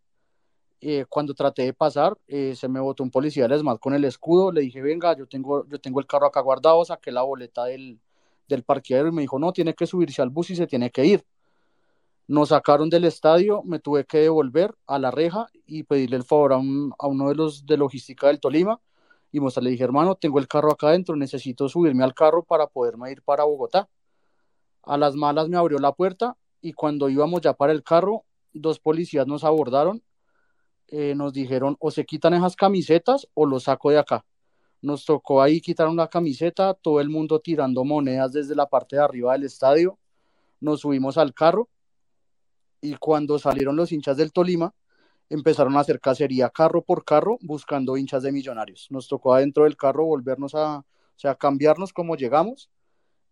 [0.81, 4.05] Eh, cuando traté de pasar, eh, se me botó un policía del SMAT con el
[4.05, 4.51] escudo.
[4.51, 8.01] Le dije, venga, yo tengo, yo tengo el carro acá guardado, saqué la boleta del,
[8.49, 11.05] del parqueadero y me dijo, no, tiene que subirse al bus y se tiene que
[11.05, 11.25] ir.
[12.27, 16.55] Nos sacaron del estadio, me tuve que devolver a la reja y pedirle el favor
[16.55, 18.81] a, uno de los de logística del Tolima
[19.31, 22.67] y mostrarle, le dije, hermano, tengo el carro acá adentro, necesito subirme al carro para
[22.67, 23.89] poderme ir para Bogotá.
[24.83, 28.79] A las malas me abrió la puerta y cuando íbamos ya para el carro, dos
[28.79, 30.03] policías nos abordaron,
[30.89, 34.25] eh, nos dijeron, o se quitan esas camisetas o los saco de acá.
[34.83, 39.03] Nos tocó ahí quitar una camiseta, todo el mundo tirando monedas desde la parte de
[39.03, 39.99] arriba del estadio.
[40.59, 41.69] Nos subimos al carro
[42.81, 44.75] y cuando salieron los hinchas del Tolima,
[45.29, 48.89] empezaron a hacer cacería carro por carro buscando hinchas de millonarios.
[48.91, 50.85] Nos tocó adentro del carro volvernos a, o
[51.17, 52.69] sea, cambiarnos como llegamos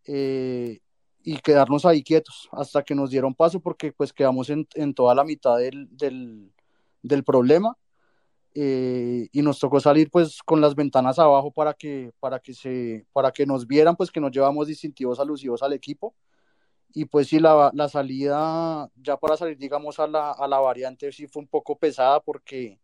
[0.04, 0.80] eh,
[1.22, 5.14] y quedarnos ahí quietos hasta que nos dieron paso porque pues quedamos en, en toda
[5.14, 6.52] la mitad del, del,
[7.02, 7.76] del problema
[8.54, 13.06] eh, y nos tocó salir pues con las ventanas abajo para que, para que, se,
[13.12, 16.14] para que nos vieran pues que nos llevamos distintivos alusivos al equipo
[16.92, 21.12] y pues sí, la, la, salida, ya para salir, digamos, a la, a la variante,
[21.12, 22.80] sí fue un poco pesada porque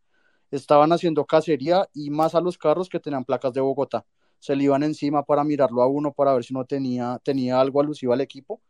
[0.51, 4.05] estaban haciendo cacería y más a los carros que tenían placas de Bogotá.
[4.45, 7.81] Se le iban encima para mirarlo a uno, para ver si no tenía, tenía algo
[7.81, 8.61] alusivo al equipo.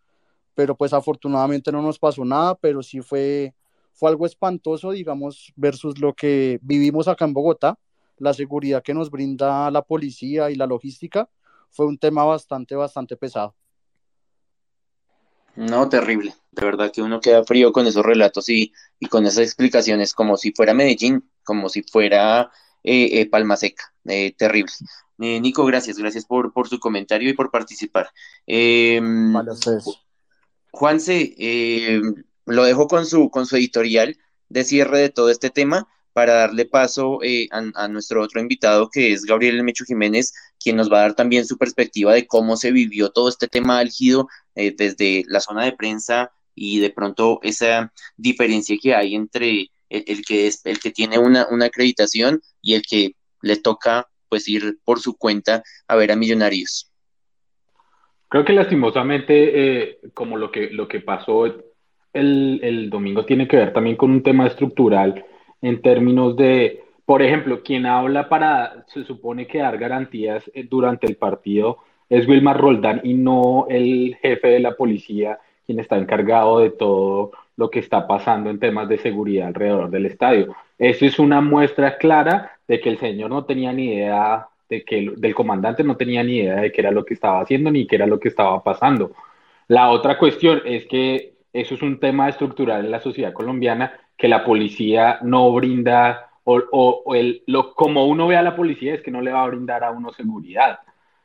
[0.55, 3.53] Pero pues afortunadamente no nos pasó nada, pero sí fue,
[3.93, 7.77] fue algo espantoso, digamos, versus lo que vivimos acá en Bogotá.
[8.19, 11.29] La seguridad que nos brinda la policía y la logística
[11.71, 13.57] fue un tema bastante, bastante pesado.
[15.57, 16.37] No, terrible.
[16.53, 20.37] De verdad que uno queda frío con esos relatos y, y con esas explicaciones, como
[20.37, 22.53] si fuera Medellín, como si fuera
[22.85, 23.93] eh, eh Palma Seca.
[24.05, 24.73] Eh, terrible.
[25.19, 28.11] Eh, Nico, gracias, gracias por, por su comentario y por participar.
[28.47, 29.01] Eh,
[30.71, 31.35] Juanse,
[32.47, 34.19] lo dejo con su, con su editorial
[34.49, 37.19] de cierre de todo este tema para darle paso
[37.51, 41.15] a, a, nuestro otro invitado, que es Gabriel Mecho Jiménez, quien nos va a dar
[41.15, 45.65] también su perspectiva de cómo se vivió todo este tema álgido eh, desde la zona
[45.65, 49.71] de prensa y de pronto esa diferencia que hay entre
[50.07, 54.49] el, que es el que tiene una, una, acreditación y el que le toca pues
[54.49, 56.91] ir por su cuenta a ver a Millonarios.
[58.29, 63.57] Creo que lastimosamente eh, como lo que lo que pasó el, el domingo tiene que
[63.57, 65.25] ver también con un tema estructural
[65.65, 71.07] en términos de, por ejemplo, quien habla para, se supone que dar garantías eh, durante
[71.07, 71.79] el partido
[72.09, 77.33] es Wilmar Roldán y no el jefe de la policía quien está encargado de todo
[77.57, 80.55] lo que está pasando en temas de seguridad alrededor del estadio.
[80.79, 85.13] Eso es una muestra clara de que el señor no tenía ni idea de que
[85.17, 87.97] del comandante no tenía ni idea de qué era lo que estaba haciendo ni qué
[87.97, 89.13] era lo que estaba pasando.
[89.69, 94.29] La otra cuestión es que eso es un tema estructural en la sociedad colombiana que
[94.29, 99.01] la policía no brinda o, o, el, lo, como uno ve a la policía es
[99.01, 100.81] que no le va a brindar a uno seguridad.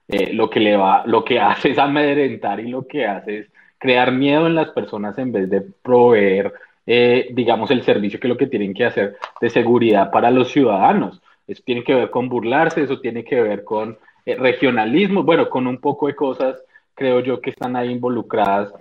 [0.08, 3.52] Eh, lo que le va, lo que hace es amedrentar y lo que hace es
[3.80, 6.54] crear miedo en las personas en vez de proveer,
[6.86, 10.52] eh, digamos, el servicio que es lo que tienen que hacer de seguridad para los
[10.52, 11.22] ciudadanos.
[11.48, 15.66] Eso tiene que ver con burlarse, eso tiene que ver con eh, regionalismo, bueno, con
[15.66, 16.62] un poco de cosas,
[16.94, 18.74] creo yo, que están ahí involucradas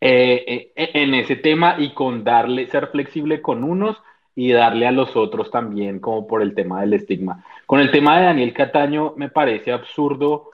[0.00, 3.96] en ese tema y con darle, ser flexible con unos
[4.38, 7.44] y darle a los otros también, como por el tema del estigma.
[7.66, 10.50] Con el tema de Daniel Cataño, me parece absurdo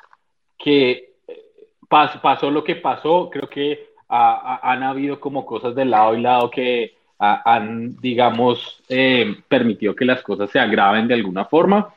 [0.57, 1.14] que
[2.23, 3.31] pasó lo que pasó.
[3.31, 9.95] Creo que han habido como cosas de lado y lado que han, digamos, eh, permitido
[9.95, 11.95] que las cosas se agraven de alguna forma.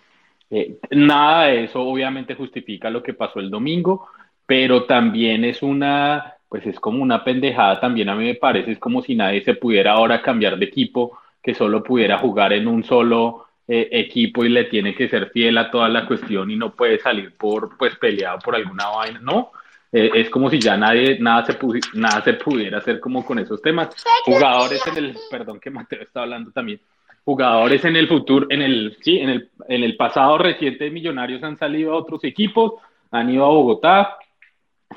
[0.50, 4.08] Eh, nada de eso obviamente justifica lo que pasó el domingo,
[4.46, 8.80] pero también es una, pues es como una pendejada también a mí me parece, es
[8.80, 12.84] como si nadie se pudiera ahora cambiar de equipo que solo pudiera jugar en un
[12.84, 16.74] solo eh, equipo y le tiene que ser fiel a toda la cuestión y no
[16.74, 19.52] puede salir por pues peleado por alguna vaina, no.
[19.92, 21.58] Eh, es como si ya nadie, nada se,
[21.94, 23.90] nada se pudiera hacer como con esos temas.
[24.26, 26.80] Jugadores en el, perdón que Mateo está hablando también,
[27.24, 31.44] jugadores en el futuro, en el, sí, en el, en el pasado reciente de Millonarios
[31.44, 32.74] han salido a otros equipos,
[33.12, 34.18] han ido a Bogotá,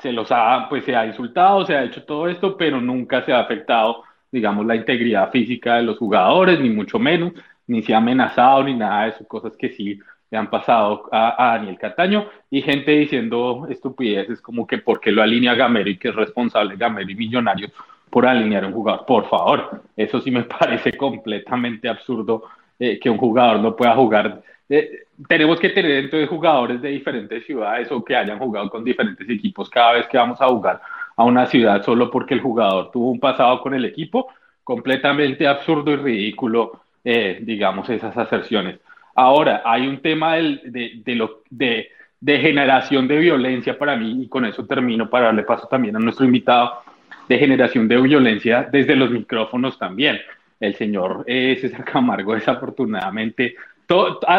[0.01, 3.33] se los ha, pues se ha insultado, se ha hecho todo esto, pero nunca se
[3.33, 7.33] ha afectado digamos, la integridad física de los jugadores, ni mucho menos,
[7.67, 9.99] ni se ha amenazado, ni nada de eso, cosas que sí
[10.31, 15.21] le han pasado a, Daniel Cataño, y gente diciendo estupideces como que por qué lo
[15.21, 17.71] alinea Gamero y que es responsable Gamero y Millonarios
[18.09, 19.05] por alinear un jugador.
[19.05, 22.43] Por favor, eso sí me parece completamente absurdo
[22.79, 24.41] eh, que un jugador no pueda jugar.
[24.69, 29.29] Eh, tenemos que tener de jugadores de diferentes ciudades o que hayan jugado con diferentes
[29.29, 30.81] equipos cada vez que vamos a jugar
[31.17, 34.27] a una ciudad solo porque el jugador tuvo un pasado con el equipo.
[34.63, 38.79] Completamente absurdo y ridículo, eh, digamos, esas aserciones.
[39.15, 41.89] Ahora, hay un tema de, de, lo, de,
[42.21, 46.25] generación de violencia para mí, y con eso termino para darle paso también a nuestro
[46.25, 46.79] invitado,
[47.27, 50.19] de generación de violencia desde los micrófonos también.
[50.59, 53.55] El señor eh, César Camargo, desafortunadamente,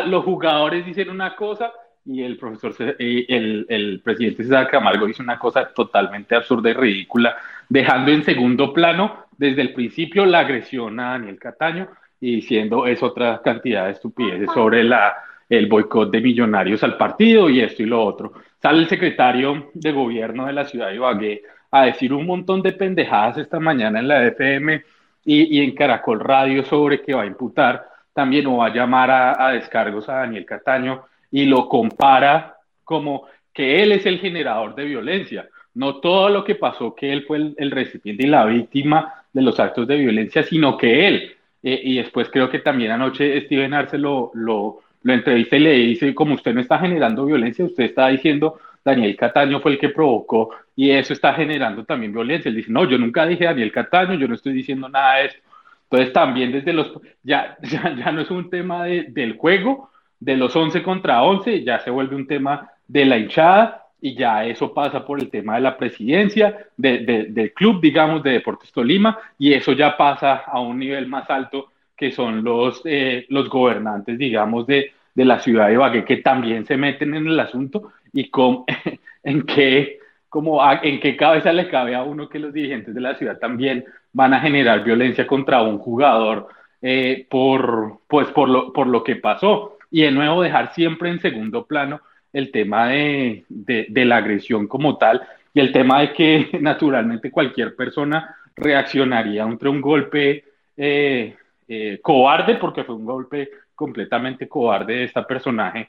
[0.07, 1.73] los jugadores dicen una cosa
[2.05, 6.75] y el profesor, eh, el, el presidente César Camargo hizo una cosa totalmente absurda y
[6.75, 7.37] ridícula,
[7.68, 11.89] dejando en segundo plano desde el principio la agresión a Daniel Cataño
[12.23, 15.14] y diciendo es otra cantidad de estupideces sobre la,
[15.51, 18.33] el boicot de millonarios al partido y esto y lo otro.
[18.62, 22.73] Sale el secretario de gobierno de la ciudad de Ibagué a decir un montón de
[22.73, 24.83] pendejadas esta mañana en la FM
[25.25, 29.11] y, y en Caracol Radio sobre que va a imputar también o va a llamar
[29.11, 34.85] a, descargos a Daniel Cataño y lo compara como que él es el generador de
[34.85, 39.43] violencia, no todo lo que pasó, que él fue el, recipiente y la víctima de
[39.43, 41.37] los actos de violencia, sino que él.
[41.63, 45.73] Eh, y después creo que también anoche Steven Arce lo, lo, lo entrevista y le
[45.73, 49.91] dice, como usted no está generando violencia, usted está diciendo Daniel Cataño fue el que
[49.91, 52.49] provocó y eso está generando también violencia.
[52.49, 55.41] Él dice, no, yo nunca dije Daniel Cataño, yo no estoy diciendo nada de esto.
[55.85, 56.93] Entonces también desde los,
[57.23, 61.81] ya, ya, no es un tema de, del juego, de los 11 contra 11, ya
[61.81, 65.61] se vuelve un tema de la hinchada y ya eso pasa por el tema de
[65.61, 70.80] la presidencia, de, del club, digamos, de Deportes Tolima, y eso ya pasa a un
[70.80, 75.74] nivel más alto que son los, eh, los gobernantes, digamos, de, de la ciudad de
[75.74, 78.64] Ibagué, que también se meten en el asunto y con,
[79.22, 83.14] en qué como en qué cabeza le cabe a uno que los dirigentes de la
[83.16, 83.84] ciudad también
[84.14, 86.48] van a generar violencia contra un jugador
[86.80, 89.76] eh, por, pues por, lo, por lo que pasó.
[89.90, 92.00] Y de nuevo dejar siempre en segundo plano
[92.33, 95.22] el tema de, de, la agresión como tal
[95.53, 100.45] y el tema de que naturalmente cualquier persona reaccionaría ante un golpe
[100.76, 101.37] eh,
[101.68, 105.89] eh, cobarde, porque fue un golpe completamente cobarde de este personaje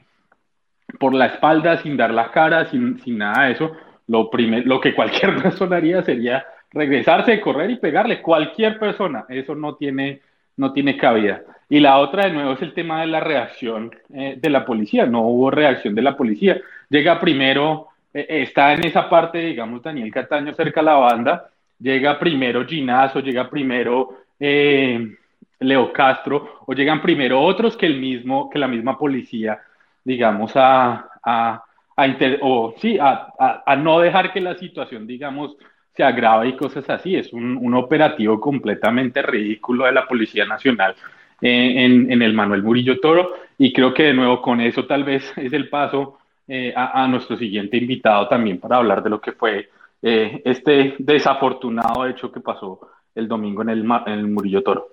[0.98, 3.72] por la espalda, sin dar la cara, sin, sin nada de eso,
[4.06, 8.20] lo, primer, lo que cualquier persona haría sería regresarse, correr y pegarle.
[8.20, 10.20] Cualquier persona, eso no tiene,
[10.56, 11.42] no tiene cabida.
[11.68, 15.06] Y la otra, de nuevo, es el tema de la reacción eh, de la policía.
[15.06, 16.60] No hubo reacción de la policía.
[16.88, 21.50] Llega primero, eh, está en esa parte, digamos, Daniel Cataño cerca a la banda.
[21.78, 25.16] Llega primero Ginazo, llega primero eh,
[25.60, 29.60] Leo Castro, o llegan primero otros que el mismo, que la misma policía
[30.04, 31.64] digamos, a, a,
[31.96, 32.06] a,
[32.42, 35.56] o, sí, a, a, no dejar que la situación, digamos,
[35.96, 37.16] se agrave y cosas así.
[37.16, 40.94] Es un, un operativo completamente ridículo de la Policía Nacional
[41.40, 45.24] en, en, el Manuel Murillo Toro y creo que de nuevo con eso tal vez
[45.36, 49.70] es el paso eh, a, nuestro siguiente invitado también para hablar de lo que fue
[50.02, 52.80] eh, este desafortunado hecho que pasó
[53.14, 54.88] el domingo en el, en el Murillo Toro.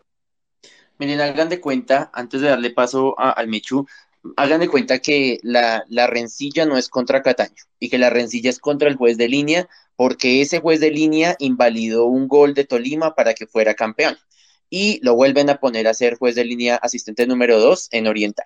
[0.98, 3.86] Miren, hagan de cuenta, antes de darle paso al Michu,
[4.38, 8.50] hagan de cuenta que la, la, rencilla no es contra Cataño y que la rencilla
[8.50, 9.68] es contra el juez de línea
[9.98, 14.16] porque ese juez de línea invalidó un gol de Tolima para que fuera campeón
[14.72, 18.46] y lo vuelven a poner a ser juez de línea asistente número dos en Oriental.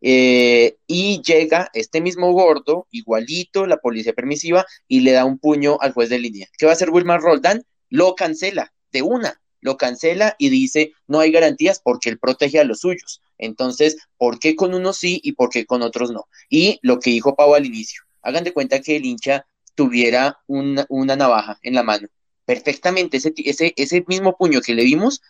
[0.00, 5.78] Eh, y llega este mismo gordo, igualito, la policía permisiva, y le da un puño
[5.80, 6.48] al juez de línea.
[6.58, 7.64] ¿Qué va a hacer Wilmar Roldán?
[7.88, 12.64] Lo cancela de una lo cancela y dice no hay garantías porque él protege a
[12.64, 13.22] los suyos.
[13.38, 16.28] Entonces, ¿por qué con unos sí y por qué con otros no?
[16.48, 20.86] Y lo que dijo Pau al inicio, hagan de cuenta que el hincha tuviera una,
[20.88, 22.08] una navaja en la mano.
[22.44, 25.20] Perfectamente, ese, ese, ese mismo puño que le vimos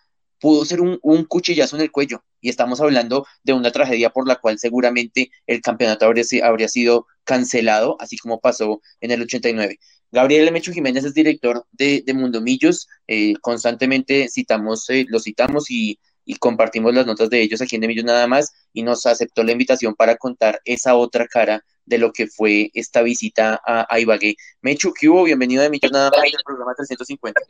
[0.40, 2.22] pudo ser un, un, cuchillazo en el cuello.
[2.40, 7.06] Y estamos hablando de una tragedia por la cual seguramente el campeonato habría, habría sido
[7.24, 9.78] cancelado, así como pasó en el 89.
[10.10, 15.70] Gabriel Mecho Jiménez es director de, de Mundo Millos, eh, constantemente citamos, eh, lo citamos
[15.70, 15.98] y,
[16.28, 19.42] y, compartimos las notas de ellos aquí en De Millos nada más, y nos aceptó
[19.42, 23.98] la invitación para contar esa otra cara de lo que fue esta visita a, a
[23.98, 24.36] Ibagué.
[24.60, 25.24] Mechu, ¿qué hubo?
[25.24, 27.40] Bienvenido de Millos nada más al programa 350.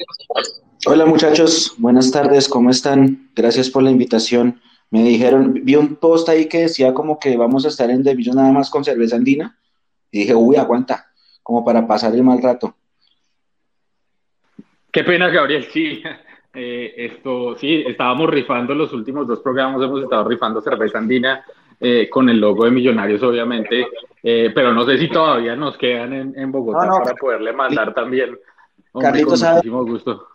[0.86, 3.30] Hola muchachos, buenas tardes, ¿cómo están?
[3.34, 4.60] Gracias por la invitación.
[4.90, 8.14] Me dijeron, vi un post ahí que decía como que vamos a estar en De
[8.14, 9.58] Millos nada más con cerveza andina,
[10.10, 11.08] y dije, uy, aguanta
[11.42, 12.76] como para pasar el mal rato.
[14.92, 16.02] Qué pena, Gabriel, sí.
[16.60, 21.44] Eh, esto, sí, estábamos rifando los últimos dos programas, hemos estado rifando cerveza andina
[21.78, 23.86] eh, con el logo de Millonarios, obviamente,
[24.24, 28.36] eh, pero no sé si todavía nos quedan en, Bogotá para poderle mandar también.
[29.00, 30.26] Carlitos, con muchísimo gusto.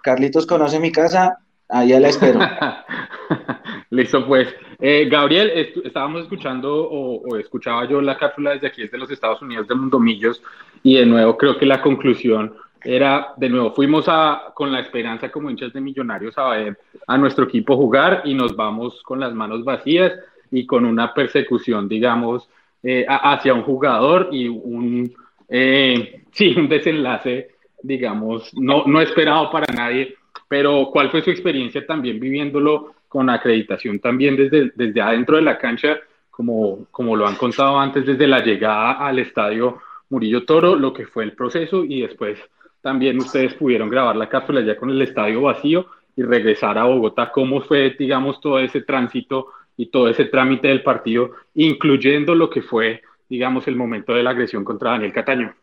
[0.00, 2.38] Carlitos conoce mi casa, allá la espero.
[3.90, 4.54] Listo, pues.
[4.78, 5.50] Eh, Gabriel,
[5.82, 10.40] estábamos escuchando o, escuchaba yo la cápsula desde aquí, desde los Estados Unidos de Mundomillos,
[10.84, 12.54] y de nuevo creo que la conclusión
[12.84, 17.16] era, de nuevo, fuimos a, con la esperanza como hinchas de millonarios a ver a
[17.16, 20.12] nuestro equipo jugar y nos vamos con las manos vacías
[20.50, 22.48] y con una persecución, digamos,
[22.82, 25.12] eh, hacia un jugador y un,
[25.48, 27.48] eh, sí, un desenlace,
[27.82, 30.14] digamos, no, no esperado para nadie.
[30.46, 35.56] Pero, ¿cuál fue su experiencia también viviéndolo con acreditación también desde, desde adentro de la
[35.56, 35.98] cancha,
[36.30, 39.78] como, como lo han contado antes, desde la llegada al estadio
[40.10, 42.38] Murillo Toro, lo que fue el proceso y después
[42.84, 47.32] también ustedes pudieron grabar la cápsula ya con el estadio vacío y regresar a Bogotá.
[47.32, 52.60] ¿Cómo fue, digamos, todo ese tránsito y todo ese trámite del partido, incluyendo lo que
[52.60, 55.54] fue, digamos, el momento de la agresión contra Daniel Cataño?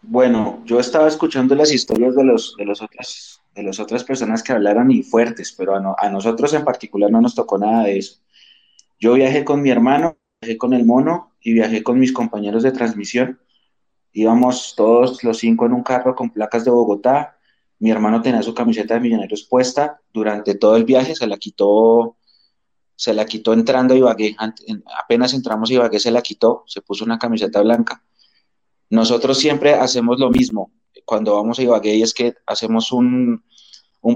[0.00, 4.90] Bueno, yo estaba escuchando las historias de los, de de las otras personas que hablaron
[4.90, 8.18] y fuertes, pero a, nosotros en particular no nos tocó nada de eso.
[8.98, 12.72] Yo viajé con mi hermano, viajé con el mono y viajé con mis compañeros de
[12.72, 13.38] transmisión.
[14.12, 17.36] Íbamos todos los cinco en un carro con placas de Bogotá.
[17.78, 22.16] Mi hermano tenía su camiseta de Millonarios puesta durante todo el viaje, se la quitó,
[22.96, 24.36] se la quitó entrando a Ibagué.
[25.02, 28.02] Apenas entramos a Ibagué se la quitó, se puso una camiseta blanca.
[28.90, 30.72] Nosotros siempre hacemos lo mismo
[31.04, 33.42] cuando vamos a Ibagué y es que hacemos un,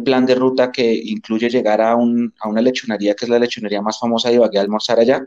[0.05, 4.28] plan de ruta que incluye llegar a, una lechonería que es la lechonería más famosa
[4.28, 5.26] de Ibagué, a almorzar allá.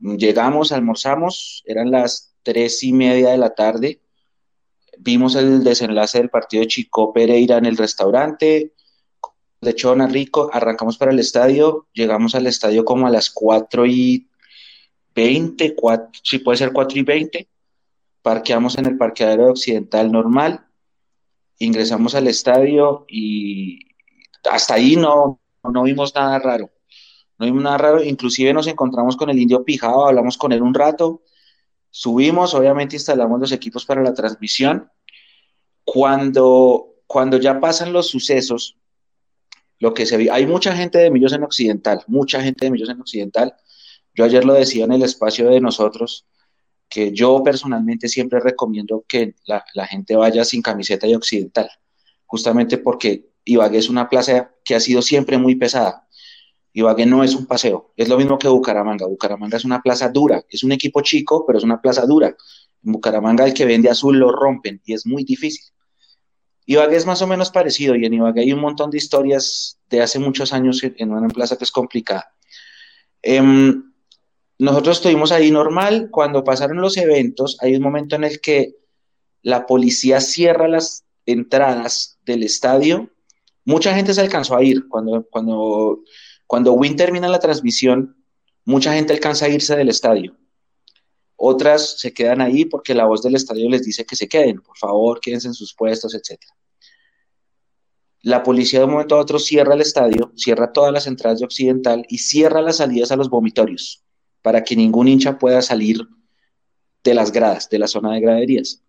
[0.00, 4.00] Llegamos, almorzamos, eran las tres y media de la tarde,
[4.98, 8.72] vimos el desenlace del partido de Chico Pereira en el restaurante,
[9.60, 14.26] lechona rico, arrancamos para el estadio, llegamos al estadio como a las cuatro y
[15.14, 15.76] veinte,
[16.22, 17.48] si puede ser cuatro y veinte,
[18.22, 20.66] parqueamos en el parqueadero occidental normal,
[21.58, 23.80] ingresamos al estadio y
[24.50, 26.70] hasta ahí no, no vimos nada raro.
[27.40, 30.74] No vimos nada raro, inclusive nos encontramos con el indio Pijado, hablamos con él un
[30.74, 31.22] rato,
[31.88, 34.90] subimos, obviamente instalamos los equipos para la transmisión.
[35.82, 38.76] Cuando, cuando ya pasan los sucesos,
[39.78, 42.90] lo que se ve, hay mucha gente de Millos en Occidental, mucha gente de Millos
[42.90, 43.54] en Occidental.
[44.14, 46.26] Yo ayer lo decía en el espacio de nosotros,
[46.90, 51.70] que yo personalmente siempre recomiendo que la, gente vaya sin camiseta y occidental,
[52.26, 56.06] justamente porque Ibagué es una plaza que ha sido siempre muy pesada.
[56.72, 59.06] Ibagué no es un paseo, es lo mismo que Bucaramanga.
[59.06, 62.28] Bucaramanga es una plaza dura, es un equipo chico, pero es una plaza dura.
[62.84, 65.64] En Bucaramanga el que vende azul lo rompen y es muy difícil.
[66.66, 70.02] Ibagué es más o menos parecido y en Ibagué hay un montón de historias de
[70.02, 72.32] hace muchos años en una plaza que es complicada.
[73.22, 73.92] Em,
[74.58, 78.76] nosotros estuvimos ahí normal, cuando pasaron los eventos, hay un momento en el que
[79.42, 83.10] la policía cierra las entradas del estadio.
[83.64, 84.86] Mucha gente se alcanzó a ir.
[84.88, 86.02] Cuando, cuando,
[86.50, 88.16] cuando Win termina la transmisión,
[88.64, 90.36] mucha gente alcanza a irse del estadio.
[91.36, 94.76] Otras se quedan ahí porque la voz del estadio les dice que se queden, por
[94.76, 96.40] favor, quédense en sus puestos, etc.
[98.22, 101.44] La policía de un momento a otro cierra el estadio, cierra todas las entradas de
[101.44, 104.02] Occidental y cierra las salidas a los vomitorios
[104.42, 106.00] para que ningún hincha pueda salir
[107.04, 108.82] de las gradas, de la zona de graderías.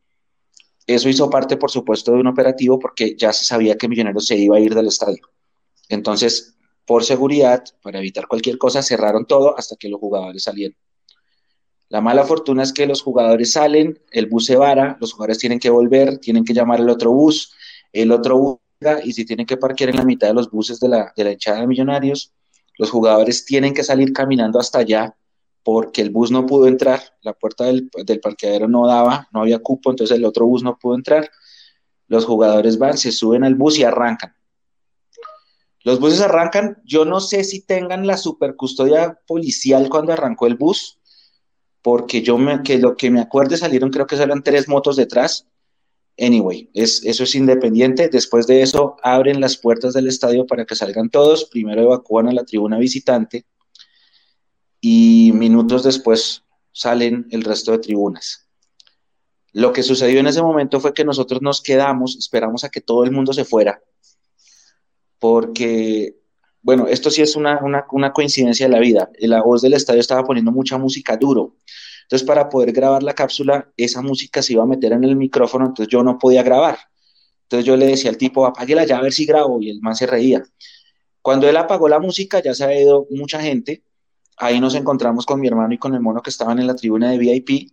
[0.88, 4.36] Eso hizo parte, por supuesto, de un operativo porque ya se sabía que Millonarios se
[4.36, 5.30] iba a ir del estadio.
[5.90, 6.56] Entonces,
[6.92, 10.76] por seguridad, para evitar cualquier cosa, cerraron todo hasta que los jugadores salieron.
[11.88, 15.58] La mala fortuna es que los jugadores salen, el bus se vara, los jugadores tienen
[15.58, 17.54] que volver, tienen que llamar el otro bus,
[17.94, 18.60] el otro bus,
[19.06, 21.32] y si tienen que parquear en la mitad de los buses de la, de la
[21.32, 22.34] hinchada de Millonarios,
[22.78, 25.16] los jugadores tienen que salir caminando hasta allá
[25.64, 27.90] porque el bus no pudo entrar, la puerta del,
[28.22, 31.32] parqueadero no daba, no había cupo, entonces el otro bus no pudo entrar.
[32.10, 34.36] Los jugadores van, se suben al bus y arrancan.
[35.84, 41.00] Los buses arrancan, yo no sé si tengan la supercustodia policial cuando arrancó el bus,
[41.82, 45.48] porque yo me, que lo que me acuerde salieron creo que eran tres motos detrás.
[46.20, 48.10] Anyway, es, eso es independiente.
[48.10, 51.46] Después de eso abren las puertas del estadio para que salgan todos.
[51.46, 53.46] Primero evacúan a la tribuna visitante
[54.82, 58.48] y minutos después salen el resto de tribunas.
[59.54, 63.04] Lo que sucedió en ese momento fue que nosotros nos quedamos, esperamos a que todo
[63.04, 63.82] el mundo se fuera,
[65.22, 66.16] porque,
[66.64, 69.12] bueno, esto sí es una, coincidencia de la vida.
[69.20, 71.58] La voz del estadio estaba poniendo mucha música duro.
[72.02, 75.68] Entonces, para poder grabar la cápsula, esa música se iba a meter en el micrófono,
[75.68, 76.80] entonces yo no podía grabar.
[77.44, 79.96] Entonces yo le decía al tipo, apáguela ya a ver si grabo, y el man
[79.96, 80.44] se reía.
[81.22, 83.84] Cuando él apagó la música, ya se ha ido mucha gente,
[84.38, 87.12] ahí nos encontramos con mi hermano y con el mono que estaban en la tribuna
[87.12, 87.72] de VIP.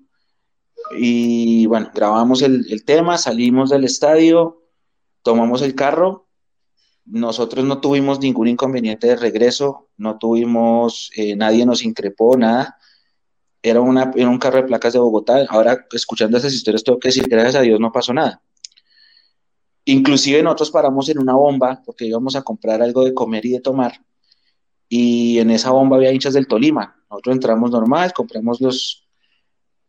[0.99, 4.65] Y bueno, grabamos el, tema, salimos del estadio,
[5.23, 6.28] tomamos el carro,
[7.11, 12.77] nosotros no tuvimos ningún inconveniente de regreso, no tuvimos, eh, nadie nos increpó, nada.
[13.63, 15.45] Era, un carro de placas de Bogotá.
[15.49, 18.43] Ahora, escuchando esas historias, tengo que decir, gracias a Dios no pasó nada.
[19.85, 23.61] Inclusive nosotros paramos en una bomba porque íbamos a comprar algo de comer y de
[23.61, 24.05] tomar.
[24.89, 27.03] Y en esa bomba había hinchas del Tolima.
[27.11, 29.09] Nosotros entramos normal, compramos los,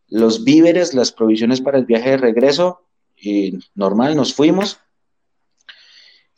[0.07, 2.85] los víveres, las provisiones para el viaje de regreso.
[3.15, 4.79] Y normal, nos fuimos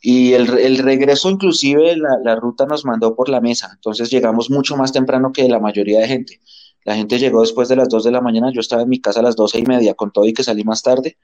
[0.04, 3.70] y el, el regreso, inclusive, la, la, ruta nos mandó por la mesa.
[3.72, 6.40] Entonces llegamos mucho más temprano que la mayoría de gente.
[6.84, 8.50] La gente llegó después de las 2 de la mañana.
[8.52, 10.64] Yo estaba en mi casa a las 12 y media con todo y que salí
[10.64, 11.18] más tarde.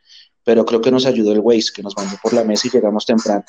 [0.45, 3.05] Pero creo que nos ayudó el Waze, que nos mandó por la mesa y llegamos
[3.05, 3.43] temprano.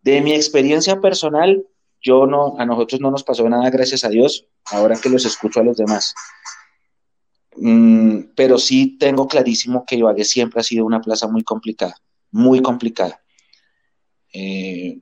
[0.00, 1.66] De mi experiencia personal,
[2.00, 5.60] yo no, a nosotros no nos pasó nada, gracias a Dios, ahora que los escucho
[5.60, 6.14] a los demás.
[7.56, 11.96] Mm, pero sí tengo clarísimo que Ibagué siempre ha sido una plaza muy complicada,
[12.30, 13.21] muy complicada
[14.32, 14.98] eh,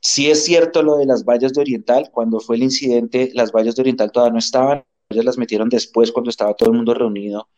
[0.00, 3.74] sí es cierto lo de las vallas de Oriental, cuando fue el incidente, las vallas
[3.76, 7.48] de Oriental todavía no estaban, ellas las metieron después cuando estaba todo el mundo reunido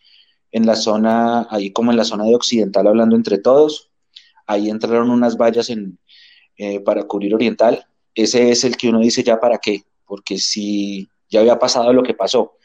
[0.51, 3.91] en la zona, ahí como en la zona de Occidental hablando entre todos,
[4.47, 5.99] ahí entraron unas vallas en,
[6.57, 11.09] eh, para cubrir Oriental, ese es el que uno dice ya para qué, porque si
[11.29, 12.57] ya había pasado lo que pasó,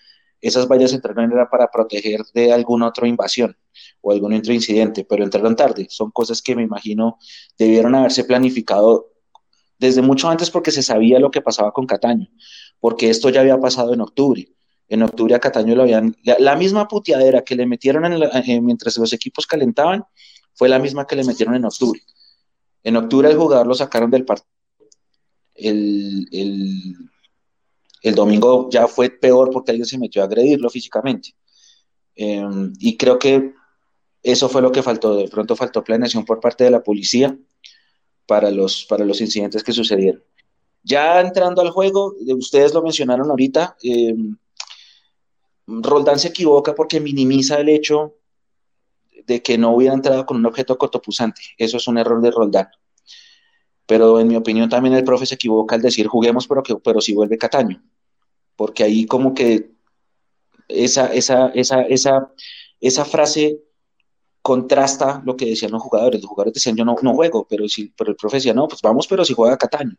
[0.41, 3.55] esas vallas entraron era para proteger de alguna otra invasión
[4.02, 5.88] o algún otro incidente, pero entraron tarde.
[5.89, 7.18] Son cosas que me imagino
[7.58, 9.14] debieron haberse planificado
[9.80, 12.28] desde mucho antes porque se sabía lo que pasaba con Cataño,
[12.80, 14.48] porque esto ya había pasado en octubre.
[14.89, 19.12] En octubre a Cataño lo habían, la, misma puteadera que le metieron en mientras los
[19.12, 20.06] equipos calentaban,
[20.54, 22.02] fue la misma que le metieron en octubre.
[22.84, 24.50] En octubre el jugador lo sacaron del partido.
[25.54, 26.95] El, el,
[28.02, 31.36] el domingo ya fue peor porque alguien se metió a agredirlo físicamente.
[32.16, 33.54] Em, y creo que
[34.32, 35.15] eso fue lo que faltó.
[35.15, 37.38] De pronto faltó planeación por parte de la policía
[38.25, 40.21] para los, para los incidentes que sucedieron.
[40.84, 44.38] Ya entrando al juego, eh, ustedes lo mencionaron ahorita, em,
[45.65, 48.15] Roldán se equivoca porque minimiza el hecho
[49.25, 51.41] de que no hubiera entrado con un objeto cotopusante.
[51.57, 52.67] Eso es un error de Roldán.
[53.86, 56.99] Pero en mi opinión también el profe se equivoca al decir juguemos, pero, que, pero
[56.99, 57.82] si vuelve Cataño.
[58.57, 59.71] Porque ahí como que
[60.67, 62.32] esa, esa, esa, esa,
[62.82, 63.61] esa frase
[64.48, 66.22] contrasta lo que decían los jugadores.
[66.22, 68.82] Los jugadores decían, yo no, no juego, pero, si, pero el profe decía, no, pues
[68.82, 69.98] vamos, pero si juega Cataño.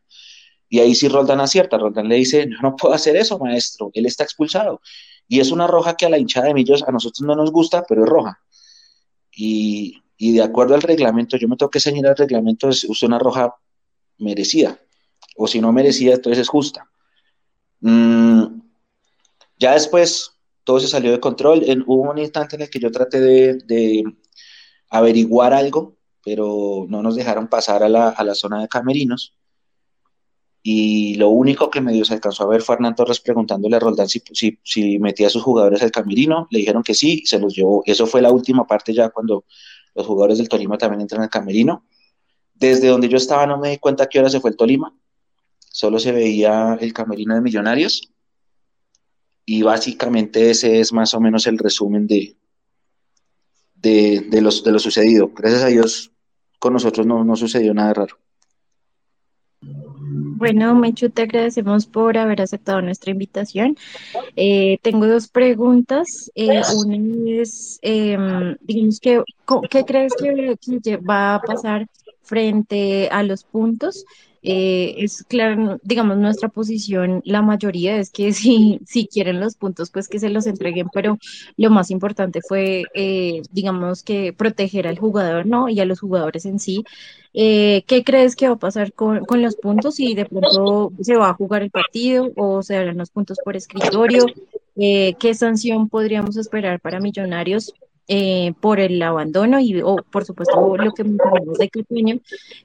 [0.70, 1.76] Y ahí sí Roldán acierta.
[1.76, 3.90] Roldán le dice, no, no puedo hacer eso, maestro.
[3.92, 4.80] Él está expulsado.
[5.28, 7.84] Y es una roja que a la hinchada de Millos a nosotros no nos gusta,
[7.86, 8.40] pero es roja.
[9.30, 13.18] Y, y de acuerdo al reglamento, yo me tengo que señalar el reglamento, es una
[13.18, 13.54] roja
[14.16, 14.80] merecida.
[15.36, 16.88] O si no merecida, entonces es justa.
[17.80, 18.62] Mm,
[19.58, 20.38] ya después
[20.68, 21.64] todo se salió de control.
[21.64, 24.04] En, hubo un instante en el que yo traté de,
[24.90, 29.34] averiguar algo, pero no nos dejaron pasar a la, zona de camerinos.
[30.62, 34.08] Y lo único que medio se alcanzó a ver fue Hernán Torres preguntándole a Roldán
[34.08, 34.22] si,
[34.62, 36.48] si, metía a sus jugadores al camerino.
[36.50, 37.82] Le dijeron que sí, se los llevó.
[37.86, 39.44] Eso fue la última parte ya cuando
[39.94, 41.86] los jugadores del Tolima también entran al camerino.
[42.54, 44.94] Desde donde yo estaba no me di cuenta a qué hora se fue el Tolima.
[45.70, 48.12] Solo se veía el camerino de Millonarios
[49.50, 52.36] y básicamente ese es más o menos el resumen de,
[53.80, 55.30] de, los, de lo sucedido.
[55.34, 56.12] Gracias a Dios,
[56.58, 58.18] con nosotros no, no sucedió nada raro.
[59.60, 63.76] Bueno, Mechu, te agradecemos por haber aceptado nuestra invitación.
[64.36, 66.30] Eh, tengo dos preguntas.
[66.36, 69.22] Eh, una es, em, digamos que,
[69.68, 71.88] ¿qué crees que, va a pasar
[72.22, 74.04] frente a los puntos?
[74.42, 79.90] Eh, es claro, digamos, nuestra posición, la mayoría es que si, si quieren los puntos,
[79.90, 81.18] pues que se los entreguen, pero
[81.56, 85.68] lo más importante fue, eh, digamos, que proteger al jugador, ¿no?
[85.68, 86.84] Y a los jugadores en sí.
[87.34, 89.96] Eh, ¿Qué crees que va a pasar con, con los puntos?
[89.96, 93.56] Si de pronto se va a jugar el partido o se darán los puntos por
[93.56, 94.26] escritorio.
[94.74, 97.74] ¿Qué sanción podríamos esperar para Millonarios
[98.10, 102.20] eh, por el abandono y, o por supuesto, lo que mencionamos de Cataño.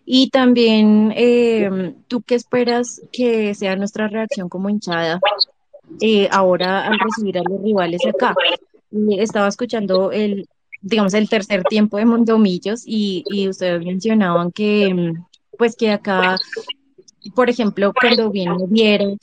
[0.06, 5.20] Y también, eh, ¿tú qué esperas que sea nuestra reacción como hinchada
[6.00, 8.34] eh, ahora al recibir a los rivales acá?
[9.18, 10.48] estaba escuchando el,
[10.82, 15.14] digamos, el tercer tiempo de Mondomillos y, y ustedes mencionaban que,
[15.58, 16.38] pues, que acá
[17.36, 19.20] por ejemplo, cuando vinieron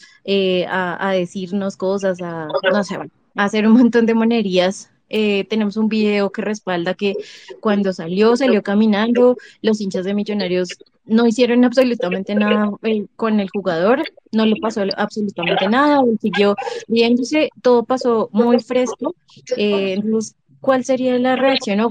[0.68, 5.77] a, a, decirnos cosas, a, no sé, a hacer un montón de monerías eh, tenemos
[5.77, 7.17] un video que respalda que
[7.61, 13.51] cuando salió, salió caminando, los hinchas de Millonarios no hicieron absolutamente nada eh, con el
[13.51, 16.55] jugador, no le pasó absolutamente nada, siguió
[16.87, 19.17] viéndose, todo pasó muy fresco.
[19.57, 21.91] Eh, entonces, ¿cuál sería la reacción o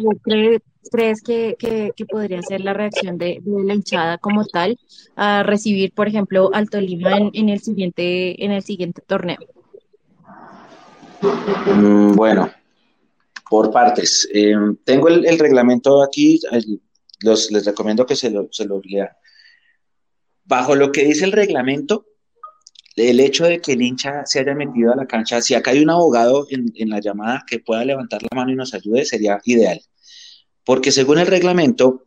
[0.89, 1.57] crees que,
[2.09, 4.80] podría ser la reacción de, la hinchada como tal
[5.17, 9.39] a recibir, por ejemplo, al Tolima en, el, siguiente, en el siguiente torneo?
[11.76, 12.49] Mm, bueno,
[13.49, 14.27] por partes.
[14.33, 16.39] Eh, tengo el, reglamento aquí,
[17.21, 18.81] les recomiendo que se lo, se lo.
[20.45, 22.05] Bajo lo que dice el reglamento,
[22.95, 25.81] el hecho de que el hincha se haya metido a la cancha, si acá hay
[25.81, 29.39] un abogado en, en la llamada que pueda levantar la mano y nos ayude, sería
[29.45, 29.81] ideal.
[30.63, 32.03] Porque según el reglamento,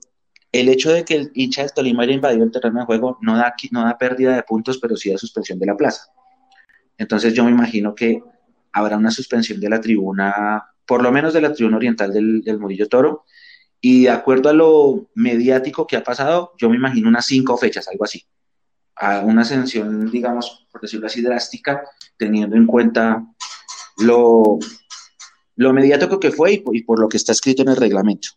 [0.53, 3.37] el hecho de que el hincha de Tolima haya invadido el terreno de juego no
[3.37, 6.07] da, no da pérdida de puntos, pero sí da suspensión de la plaza.
[6.99, 8.23] Entonces yo me imagino que
[8.73, 12.59] habrá una suspensión de la tribuna, por lo menos de la tribuna oriental del, del
[12.59, 13.25] Murillo Toro,
[13.81, 17.89] y de acuerdo a lo mediático que ha pasado, yo me imagino unas cinco fechas,
[17.89, 18.27] algo así.
[18.97, 21.83] A una sanción, digamos, por decirlo así, drástica,
[22.19, 23.25] teniendo en cuenta
[23.97, 24.59] lo,
[25.57, 28.29] lo mediático que fue y por lo que está escrito en el reglamento.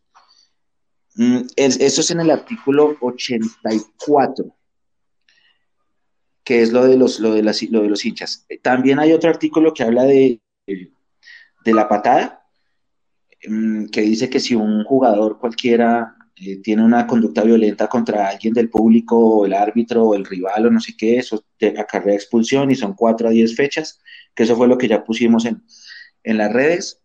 [1.15, 4.45] Mm, eso es en el artículo 84,
[6.45, 8.47] que es lo de los, lo de lo de los hinchas.
[8.61, 10.39] También hay otro artículo que habla de,
[11.65, 12.44] de la patada,
[13.91, 18.69] que dice que si un jugador cualquiera eh, tiene una conducta violenta contra alguien del
[18.69, 22.71] público, o el árbitro, o el rival, o no sé qué, eso te acarrea expulsión
[22.71, 23.99] y son cuatro a diez fechas,
[24.33, 25.63] que eso fue lo que ya pusimos en,
[26.23, 27.01] en las redes.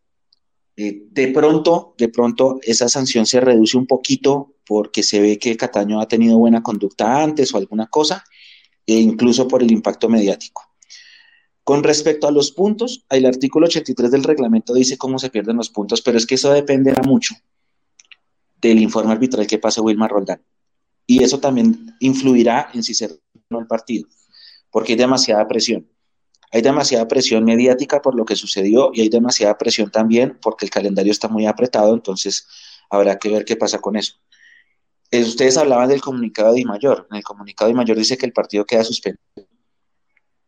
[0.77, 5.57] Eh, de pronto, de pronto esa sanción se reduce un poquito porque se ve que
[5.57, 8.25] Cataño ha tenido buena conducta antes o alguna cosa,
[8.87, 10.70] e incluso por el impacto mediático.
[11.65, 15.71] Con respecto a los puntos, el artículo 83 del reglamento dice cómo se pierden los
[15.71, 17.35] puntos, pero es que eso dependerá mucho
[18.61, 20.43] del informe arbitral que pase Wilmar Roldán.
[21.07, 24.09] Y eso también influirá en si se no el partido,
[24.71, 25.89] porque hay demasiada presión.
[26.53, 30.71] Hay demasiada presión mediática por lo que sucedió y hay demasiada presión también porque el
[30.71, 32.47] calendario está muy apretado, entonces
[32.91, 34.15] habrá que ver qué pasa con eso.
[35.13, 37.07] Eh, ustedes hablaban del comunicado de Mayor.
[37.11, 39.23] En el comunicado de Mayor dice que el partido queda suspendido,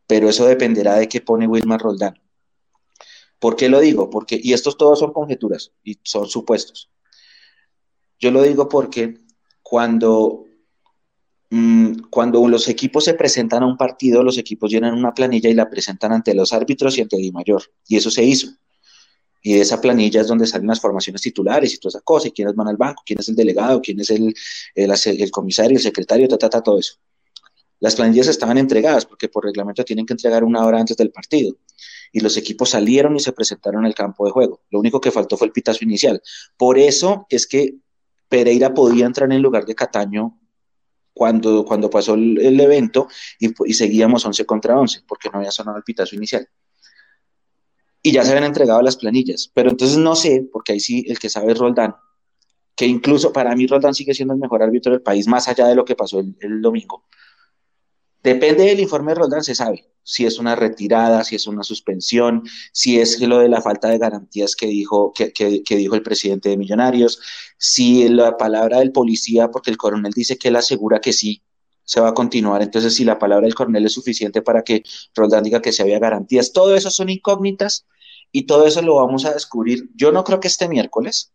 [0.06, 2.18] pero eso dependerá de qué pone Wilmar Roldán.
[3.38, 4.08] ¿Por qué lo digo?
[4.08, 6.90] Porque, y estos todos son conjeturas y son supuestos.
[8.18, 9.18] Yo lo digo porque
[9.62, 10.46] cuando
[11.54, 15.54] Mm, cuando los equipos se presentan a un partido, los equipos llenan una planilla y
[15.54, 17.62] la presentan ante los árbitros y ante el mayor.
[17.86, 18.48] Y eso se hizo.
[19.42, 22.54] Y esa planilla es donde salen las formaciones titulares y toda esa cosa, y quiénes
[22.54, 24.34] van al banco, quién es el delegado, quién es el,
[24.74, 26.94] el, comisario, el secretario, ta, ta, ta, todo eso.
[27.82, 31.56] Las planillas estaban entregadas porque por reglamento tienen que entregar una hora antes del partido.
[32.12, 34.62] Y los equipos salieron y se presentaron al campo de juego.
[34.70, 36.22] Lo único que faltó fue el pitazo inicial.
[36.56, 37.74] Por eso es que
[38.28, 40.38] Pereira podía entrar en lugar de Cataño
[41.12, 43.08] cuando, cuando pasó el, evento
[43.40, 46.48] y, seguíamos 11 contra 11 porque no había sonado el pitazo inicial.
[48.00, 51.18] Y ya se habían entregado las planillas, pero entonces no sé, porque ahí sí el
[51.18, 51.96] que sabe es Roldán,
[52.76, 55.74] que incluso para mí Roldán sigue siendo el mejor árbitro del país, más allá de
[55.74, 57.06] lo que pasó el, el domingo.
[58.22, 62.42] Depende del informe de Roldán, se sabe si es una retirada, si es una suspensión,
[62.72, 65.32] si es lo de la falta de garantías que dijo, que,
[65.76, 67.20] dijo el presidente de Millonarios,
[67.58, 71.42] si la palabra del policía, porque el coronel dice que él asegura que sí,
[71.84, 72.62] se va a continuar.
[72.62, 74.82] Entonces, si la palabra del coronel es suficiente para que
[75.14, 77.86] Roldán diga que se había garantías, todo eso son incógnitas
[78.30, 79.90] y todo eso lo vamos a descubrir.
[79.94, 81.32] Yo no creo que este miércoles,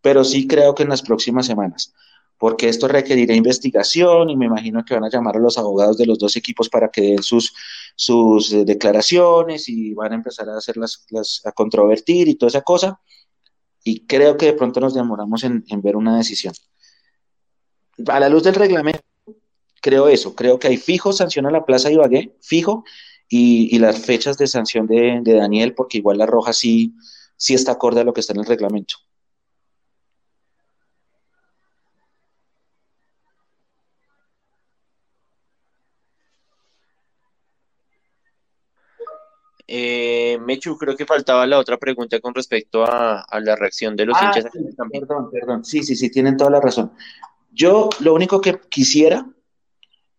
[0.00, 1.94] pero sí creo que en las próximas semanas
[2.38, 6.06] porque esto requerirá investigación y me imagino que van a llamar a los abogados de
[6.06, 7.52] los dos equipos para que den sus,
[7.96, 11.04] sus eh, declaraciones y van a empezar a hacerlas
[11.44, 13.00] a controvertir y toda esa cosa.
[13.82, 16.54] Y creo que de pronto nos demoramos en, ver una decisión.
[18.06, 19.00] A la luz del reglamento,
[19.80, 22.84] creo eso, creo que hay fijo sanción a la Plaza Ibagué, fijo,
[23.28, 26.94] y, y las fechas de sanción de, de, Daniel, porque igual la roja sí,
[27.36, 28.94] sí está acorde a lo que está en el reglamento.
[39.70, 44.16] Eh, Mechu, creo que faltaba la otra pregunta con respecto a, la reacción de los
[44.18, 44.50] ah, hinchas.
[44.90, 45.64] perdón, perdón.
[45.64, 46.90] Sí, sí, sí, tienen toda la razón.
[47.52, 49.26] Yo lo único que quisiera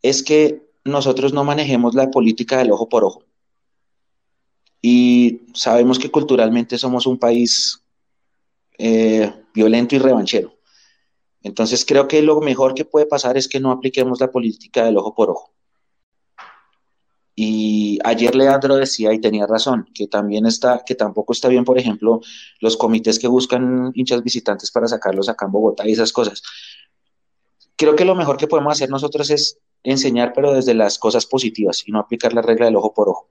[0.03, 3.23] es que nosotros no manejemos la política del ojo por ojo.
[4.83, 7.83] Y sabemos que culturalmente somos un país
[8.77, 10.53] eh, violento y revanchero.
[11.41, 14.97] Entonces creo que lo mejor que puede pasar es que no apliquemos la política del
[14.97, 15.53] ojo por ojo.
[17.41, 21.79] Y ayer Leandro decía, y tenía razón, que también está, que tampoco está bien, por
[21.79, 22.19] ejemplo,
[22.59, 26.43] los comités que buscan hinchas visitantes para sacarlos acá en Bogotá y esas cosas.
[27.77, 31.87] Creo que lo mejor que podemos hacer nosotros es enseñar, pero desde las cosas positivas
[31.87, 33.29] y no aplicar la regla del ojo por ojo.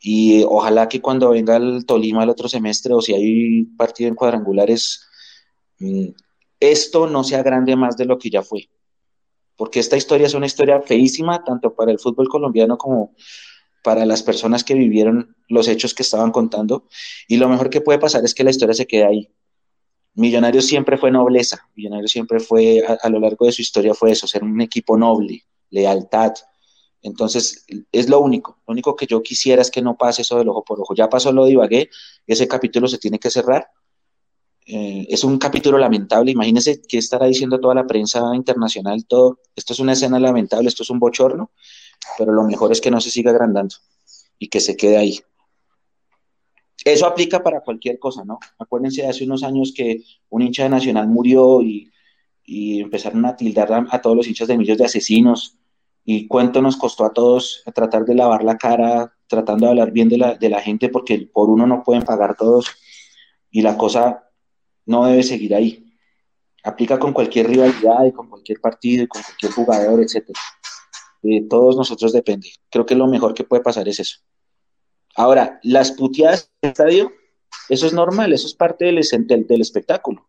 [0.00, 4.14] Y ojalá que cuando venga el Tolima el otro semestre o si hay partido en
[4.14, 5.02] cuadrangulares,
[5.78, 6.06] mm,
[6.58, 8.70] esto no sea grande más de lo que ya fue.
[9.56, 13.14] Porque esta historia es una historia feísima, tanto para el fútbol colombiano como
[13.84, 16.88] para las personas que vivieron los hechos que estaban contando.
[17.28, 19.28] Y lo mejor que puede pasar es que la historia se quede ahí.
[20.14, 24.26] Millonarios siempre fue nobleza, Millonarios siempre fue, a, lo largo de su historia fue eso,
[24.26, 26.32] ser un equipo noble, lealtad.
[27.02, 30.48] Entonces, es lo único, lo único que yo quisiera es que no pase eso del
[30.48, 30.94] ojo por ojo.
[30.94, 31.90] Ya pasó lo de Ibagué,
[32.26, 33.68] ese capítulo se tiene que cerrar.
[34.66, 39.74] Eh, es un capítulo lamentable, imagínense qué estará diciendo toda la prensa internacional, todo, esto
[39.74, 41.50] es una escena lamentable, esto es un bochorno,
[42.16, 43.74] pero lo mejor es que no se siga agrandando
[44.38, 45.20] y que se quede ahí.
[46.82, 48.38] Eso aplica para cualquier cosa, ¿no?
[48.58, 51.90] Acuérdense de hace unos años que un hincha de Nacional murió y,
[52.46, 55.58] empezaron a tildar a, todos los hinchas de millos de asesinos.
[56.04, 60.10] Y cuánto nos costó a todos tratar de lavar la cara, tratando de hablar bien
[60.10, 62.66] de la, de la gente, porque por uno no pueden pagar todos.
[63.50, 64.23] Y la cosa
[64.86, 65.84] no debe seguir ahí.
[66.62, 70.30] Aplica con cualquier rivalidad y con cualquier partido y con cualquier jugador, etc.
[71.48, 72.50] Todos nosotros depende.
[72.70, 74.18] Creo que lo mejor que puede pasar es eso.
[75.16, 77.12] Ahora, las puteadas del estadio,
[77.68, 79.00] eso es normal, eso es parte del,
[79.46, 80.26] del, espectáculo.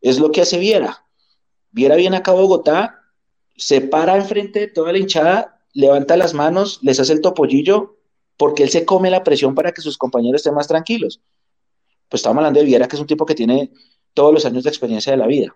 [0.00, 1.04] Es lo que hace Viera.
[1.70, 3.02] Viera viene acá Bogotá,
[3.56, 7.98] se para enfrente de toda la hinchada, levanta las manos, les hace el topollillo,
[8.36, 11.20] porque él se come la presión para que sus compañeros estén más tranquilos.
[12.08, 13.70] Pues estamos hablando de Viera, que es un tipo que tiene
[14.14, 15.54] todos los años de experiencia de la vida.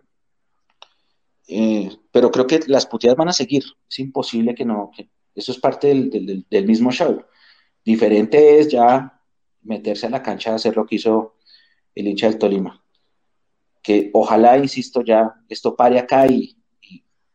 [1.48, 3.64] Eh, pero creo que las puteadas van a seguir.
[3.88, 4.90] Es imposible que no.
[5.34, 7.24] eso es parte del, mismo show.
[7.84, 9.20] Diferente es ya
[9.62, 11.36] meterse a la cancha a hacer lo que hizo
[11.94, 12.84] el hincha del Tolima.
[13.82, 16.56] Que ojalá, insisto, ya esto pare acá y,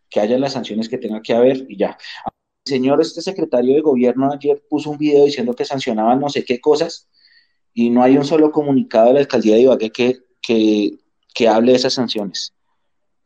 [0.09, 1.97] que haya las sanciones que tenga que haber y ya.
[2.65, 6.45] El señor, este secretario de gobierno ayer puso un video diciendo que sancionaban no sé
[6.45, 7.09] qué cosas
[7.78, 10.98] y no hay un solo comunicado de la alcaldía de Ibagué que, que,
[11.32, 12.52] que hable de esas sanciones.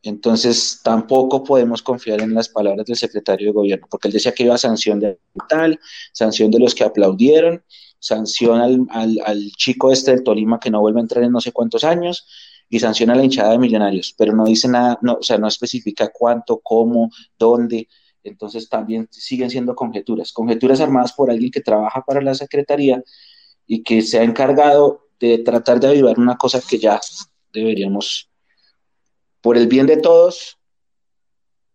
[0.02, 4.42] Entonces, tampoco podemos confiar en las palabras del secretario de gobierno, porque él decía que
[4.42, 5.80] iba a sanción de tal,
[6.12, 7.64] sanción de los que aplaudieron,
[7.98, 11.82] sanción al, chico este del Tolima que no vuelve a entrar en no sé cuántos
[11.82, 12.26] años,
[12.68, 15.48] y sanción a la hinchada de millonarios, pero no dice nada, no, o sea, no
[15.48, 17.88] especifica cuánto, cómo, dónde.
[18.22, 23.02] Entonces también siguen siendo conjeturas, conjeturas armadas por alguien que trabaja para la Secretaría
[23.72, 27.00] y que se ha encargado de tratar de avivar una cosa que ya
[27.54, 28.28] deberíamos
[29.40, 30.58] por el bien de todos,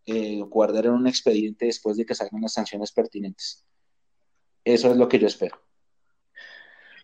[0.05, 3.65] eh, guardar en un expediente después de que salgan las sanciones pertinentes.
[4.63, 5.59] Eso es lo que yo espero.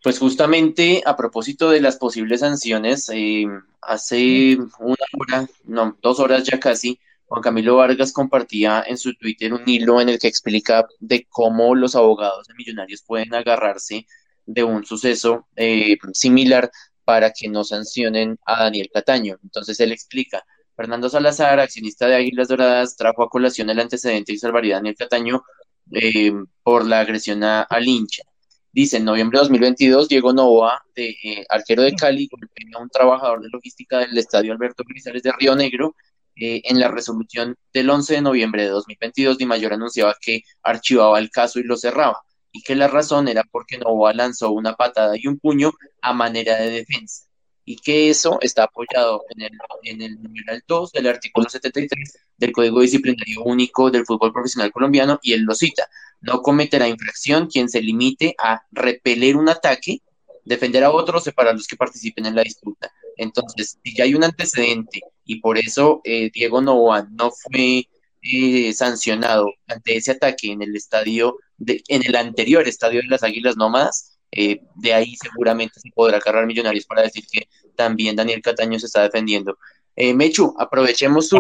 [0.04, 3.48] Pues justamente a propósito de las posibles sanciones, eh,
[3.82, 9.56] hace una hora, no, dos horas ya casi, Juan Camilo Vargas compartía en su Twitter
[9.56, 14.06] un hilo en el que explica de cómo los abogados de millonarios pueden agarrarse
[14.46, 16.72] de un suceso eh, similar
[17.04, 19.38] para que no sancionen a Daniel Cataño.
[19.44, 20.44] Entonces él explica,
[20.76, 24.96] Fernando Salazar, accionista de Águilas Doradas, trajo a colación el antecedente y salvaría a Daniel
[24.96, 25.44] Cataño
[25.92, 26.32] eh,
[26.64, 28.24] por la agresión al hincha.
[28.72, 32.90] Dice, en noviembre de 2022, Diego Novoa, de, eh, arquero de Cali, golpeó a un
[32.90, 35.96] trabajador de logística del estadio Alberto Grisales de Río Negro.
[36.36, 41.20] Eh, en la resolución del 11 de noviembre de 2022, Di Mayor anunciaba que archivaba
[41.20, 42.24] el caso y lo cerraba,
[42.54, 46.56] y que la razón era porque Novoa lanzó una patada y un puño a manera
[46.58, 47.26] de defensa
[47.66, 49.52] y que eso está apoyado en el,
[49.84, 55.20] en el numeral 2 del artículo 73 del Código Disciplinario Único del Fútbol Profesional Colombiano
[55.22, 55.88] y él lo cita.
[56.22, 60.02] No cometerá infracción quien se limite a repeler un ataque,
[60.46, 62.92] defender a otros o para los que participen en la disputa.
[63.18, 67.88] Entonces, si ya hay un antecedente y por eso eh, Diego Novoa no fue
[68.22, 73.24] eh, sancionado ante ese ataque en el estadio, de, en el anterior estadio de las
[73.24, 78.42] Águilas Nómadas, eh, de ahí seguramente se podrá agarrar Millonarios para decir que también Daniel
[78.42, 79.58] Cataño se está defendiendo.
[79.96, 81.40] Eh, Mechu, aprovechemos su...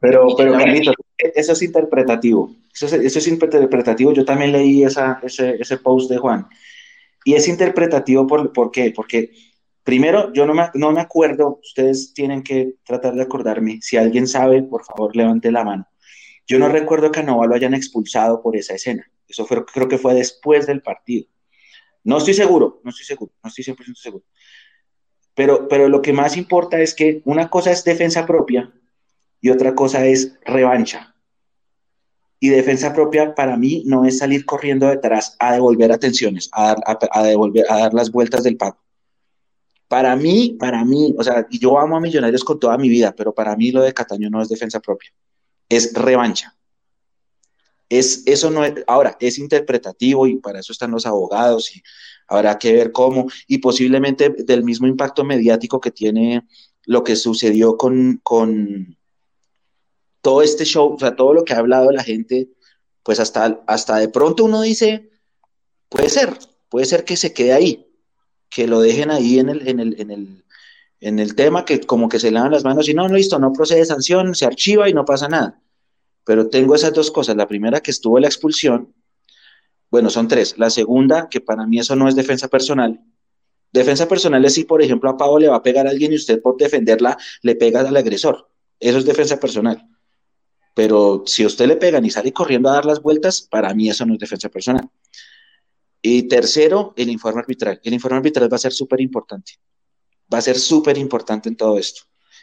[0.00, 0.58] Pero, pero
[1.34, 2.54] eso es interpretativo.
[2.74, 4.12] Eso es, interpretativo.
[4.12, 6.48] Yo también leí esa, ese, ese post de Juan.
[7.24, 8.92] Y es interpretativo por, ¿por qué?
[8.94, 9.30] Porque
[9.84, 13.78] primero, yo no me, no me acuerdo, ustedes tienen que tratar de acordarme.
[13.80, 15.86] Si alguien sabe, por favor, levante la mano.
[16.46, 19.10] Yo no recuerdo que a lo hayan expulsado por esa escena.
[19.28, 21.26] Eso fue, creo que fue después del partido.
[22.04, 24.24] No estoy seguro, no estoy seguro, no estoy 100% seguro.
[25.34, 28.72] Pero, pero lo que más importa es que una cosa es defensa propia
[29.40, 31.14] y otra cosa es revancha.
[32.38, 37.08] Y defensa propia para mí no es salir corriendo detrás a devolver atenciones, a dar,
[37.12, 38.78] a, devolver, a dar las vueltas del pago.
[39.86, 43.32] Para mí, para mí, o sea, yo amo a Millonarios con toda mi vida, pero
[43.32, 45.12] para mí lo de Cataño no es defensa propia,
[45.76, 46.56] es revancha.
[47.88, 51.82] Es, eso no es, ahora, es interpretativo y para eso están los abogados y
[52.26, 56.46] habrá que ver cómo, y posiblemente del mismo impacto mediático que tiene
[56.84, 58.96] lo que sucedió con, con
[60.20, 62.48] todo este show, o sea, todo lo que ha hablado la gente,
[63.02, 65.10] pues hasta, hasta de pronto uno dice,
[65.88, 67.86] puede ser, puede ser que se quede ahí,
[68.48, 70.44] que lo dejen ahí en el, en el, en el,
[71.00, 73.84] en el tema, que como que se lavan las manos y no, listo, no procede
[73.84, 75.61] sanción, se archiva y no pasa nada.
[76.24, 77.36] Pero tengo esas dos cosas.
[77.36, 78.94] La primera, que estuvo la expulsión.
[79.90, 80.56] Bueno, son tres.
[80.58, 83.00] La segunda, que para mí eso no es defensa personal.
[83.72, 86.16] Defensa personal es si, por ejemplo, a Pau le va a pegar a alguien y
[86.16, 88.50] usted por defenderla le pega al agresor.
[88.78, 89.88] Eso es defensa personal.
[90.74, 94.04] Pero si usted le pegan y sale corriendo a dar las vueltas, para mí eso
[94.06, 94.88] no es defensa personal.
[96.00, 97.80] Y tercero, el informe arbitral.
[97.84, 99.52] El informe arbitral va a ser súper importante.
[100.32, 102.02] Va a ser súper importante en todo esto.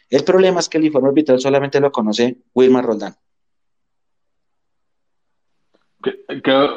[0.10, 3.16] El problema es que el informe arbitral solamente lo conoce Wilmar Roldán.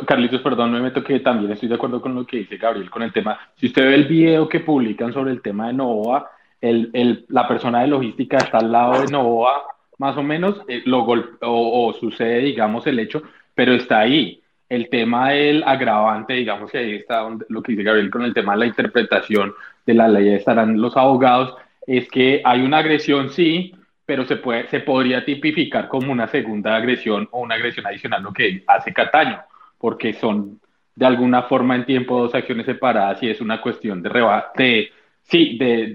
[0.07, 3.03] Carlitos, perdón, me meto que también estoy de acuerdo con lo que dice Gabriel con
[3.03, 3.39] el tema.
[3.55, 7.83] Si usted ve el video que publican sobre el tema de Novoa, el, la persona
[7.83, 9.63] de logística está al lado de Novoa,
[9.99, 11.07] más o menos, eh, lo
[11.43, 13.23] o, sucede, digamos, el hecho,
[13.55, 14.41] pero está ahí.
[14.69, 18.55] El tema del agravante, digamos que ahí está lo que dice Gabriel con el tema
[18.55, 19.55] de la interpretación
[19.87, 21.55] de la ley, estarán los abogados,
[21.87, 26.77] es que hay una agresión, sí, pero se, puede, se podría tipificar como una segunda
[26.77, 29.41] agresión o una agresión adicional lo que hace Cataño,
[29.79, 30.61] porque son
[30.95, 34.93] de alguna forma en tiempo dos acciones separadas y es una cuestión de rebate,
[35.23, 35.95] sí, de,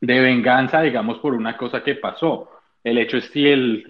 [0.00, 2.50] de, venganza, digamos, por una cosa que pasó.
[2.82, 3.86] El hecho es si, el,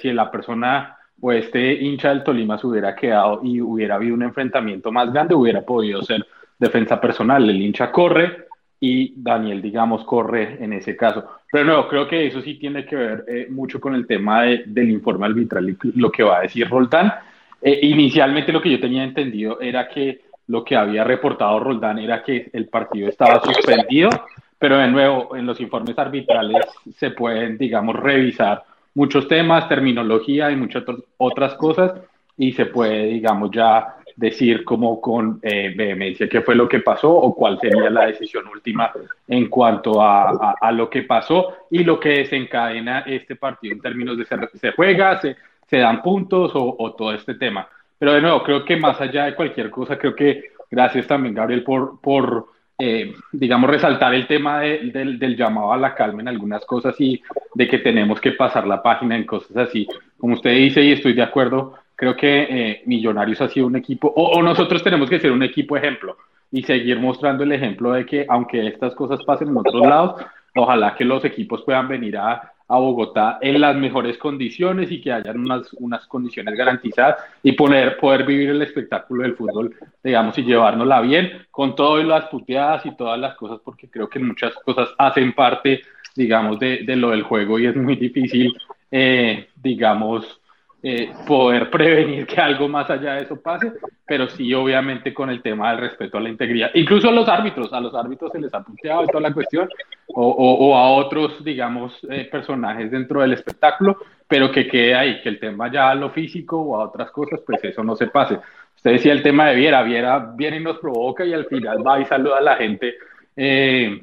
[0.00, 4.22] si la persona o este hincha del Tolima se hubiera quedado y hubiera habido un
[4.22, 6.26] enfrentamiento más grande, hubiera podido ser
[6.58, 7.48] defensa personal.
[7.48, 8.47] El hincha corre,
[8.80, 11.24] y Daniel, digamos, corre en ese caso.
[11.50, 14.90] Pero no, creo que eso sí tiene que ver eh, mucho con el tema del
[14.90, 17.12] informe arbitral y lo que va a decir Roldán.
[17.60, 22.22] Eh, inicialmente lo que yo tenía entendido era que lo que había reportado Roldán era
[22.22, 24.10] que el partido estaba suspendido,
[24.58, 26.66] pero de nuevo, en los informes arbitrales
[26.96, 28.62] se pueden, digamos, revisar
[28.94, 30.84] muchos temas, terminología y muchas
[31.18, 31.92] otras cosas,
[32.36, 37.14] y se puede, digamos, ya decir como con eh, vehemencia qué fue lo que pasó
[37.14, 38.90] o cuál sería la decisión última
[39.28, 44.18] en cuanto a, a, lo que pasó y lo que desencadena este partido en términos
[44.18, 45.36] de se, se juega, se,
[45.68, 47.68] se, dan puntos o, o, todo este tema.
[47.96, 51.62] Pero de nuevo, creo que más allá de cualquier cosa, creo que gracias también, Gabriel,
[51.62, 56.28] por, por eh, digamos, resaltar el tema de, del, del llamado a la calma en
[56.28, 57.22] algunas cosas y
[57.54, 59.86] de que tenemos que pasar la página en cosas así.
[60.18, 64.12] Como usted dice, y estoy de acuerdo, creo que eh, Millonarios ha sido un equipo,
[64.14, 66.16] o, nosotros tenemos que ser un equipo ejemplo
[66.52, 70.24] y seguir mostrando el ejemplo de que aunque estas cosas pasen en otros lados,
[70.54, 75.40] ojalá que los equipos puedan venir a, Bogotá en las mejores condiciones y que hayan
[75.40, 79.74] unas, unas condiciones garantizadas y poner, poder vivir el espectáculo del fútbol,
[80.04, 84.18] digamos, y llevárnosla bien con todas las puteadas y todas las cosas, porque creo que
[84.18, 85.80] muchas cosas hacen parte,
[86.14, 88.54] digamos, de, de lo del juego y es muy difícil,
[88.90, 90.37] eh, digamos,
[90.80, 93.72] eh, poder prevenir que algo más allá de eso pase,
[94.06, 96.70] pero sí obviamente con el tema del respeto a la integridad.
[96.74, 99.68] Incluso a los árbitros, a los árbitros se les ha punteado toda la cuestión,
[100.06, 105.28] o, o, a otros, digamos, eh, personajes dentro del espectáculo, pero que quede ahí, que
[105.28, 108.38] el tema ya a lo físico o a otras cosas, pues eso no se pase.
[108.76, 112.00] Usted decía el tema de Viera, Viera viene y nos provoca y al final va
[112.00, 112.94] y saluda a la gente.
[113.36, 114.02] Eh,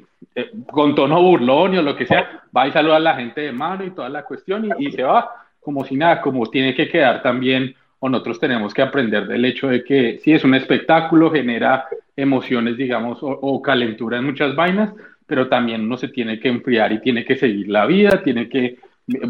[0.66, 3.84] con tono burlón o lo que sea, va y saluda a la gente de mano
[3.84, 7.74] y toda la cuestión y se va como si nada, como tiene que quedar también,
[7.98, 12.76] o nosotros tenemos que aprender del hecho de que si es un espectáculo, genera emociones,
[12.76, 14.92] digamos, o, calentura en muchas vainas,
[15.26, 18.78] pero también uno se tiene que enfriar y tiene que seguir la vida, tiene que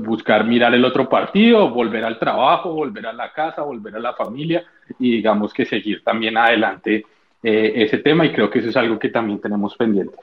[0.00, 4.12] buscar mirar el otro partido, volver al trabajo, volver a la casa, volver a la
[4.12, 4.62] familia
[4.98, 7.06] y digamos que seguir también adelante
[7.42, 10.16] eh, ese tema y creo que eso es algo que también tenemos pendiente.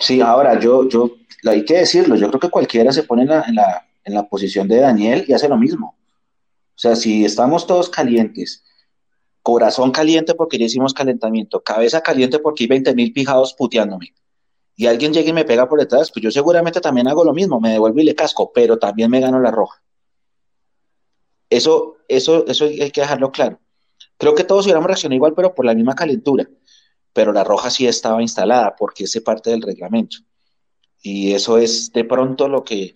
[0.00, 1.12] Sí, ahora yo, yo,
[1.48, 3.84] hay que decirlo, yo creo que cualquiera se pone en la
[4.28, 5.96] posición de Daniel y hace lo mismo.
[6.74, 8.64] O sea, si estamos todos calientes,
[9.42, 14.14] corazón caliente porque ya hicimos calentamiento, cabeza caliente porque hay 20 mil pijados puteándome,
[14.76, 17.60] y alguien llega y me pega por detrás, pues yo seguramente también hago lo mismo,
[17.60, 19.80] me devuelvo y le casco, pero también me gano la roja.
[21.48, 23.60] Eso, eso, eso hay que dejarlo claro.
[24.18, 26.48] Creo que todos hubiéramos reaccionado igual, pero por la misma calentura.
[27.12, 30.16] Pero la roja sí estaba instalada porque es parte del reglamento.
[31.00, 32.94] Y eso es de pronto lo que,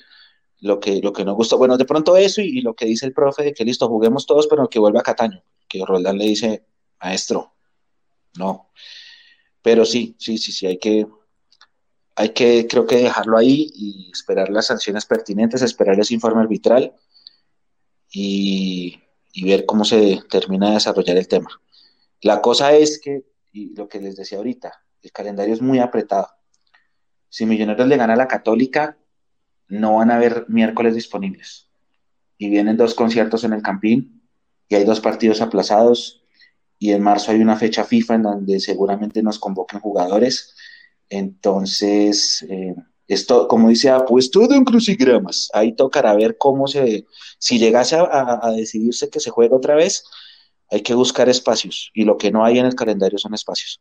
[0.60, 1.58] lo que, lo que nos gustó.
[1.58, 4.46] Bueno, de pronto eso y, lo que dice el profe de que listo, juguemos todos,
[4.46, 6.64] pero que vuelva a Cataño, que Roldán le dice,
[7.00, 7.54] maestro,
[8.36, 8.70] no.
[9.62, 11.06] Pero sí, sí, sí, sí, hay que,
[12.16, 16.92] hay que, creo que dejarlo ahí y esperar las sanciones pertinentes, esperar ese informe arbitral
[18.10, 19.00] y,
[19.32, 21.50] y ver cómo se termina de desarrollar el tema.
[22.20, 26.28] La cosa es que, y lo que les decía ahorita, el calendario es muy apretado.
[27.28, 28.96] Si Millonarios le gana a la Católica,
[29.68, 31.68] no van a haber miércoles disponibles.
[32.36, 34.22] Y vienen dos conciertos en el Campín
[34.68, 36.22] y hay dos partidos aplazados
[36.78, 40.54] y en marzo hay una fecha FIFA en donde seguramente nos convoquen jugadores.
[41.08, 42.74] Entonces, eh,
[43.08, 45.48] esto, como dice Apu, es todo en crucigramas.
[45.54, 47.06] Ahí tocará ver cómo se,
[47.38, 50.04] si llegase a, decidirse que se juega otra vez,
[50.70, 53.80] hay que buscar espacios y lo que no hay en el calendario son espacios.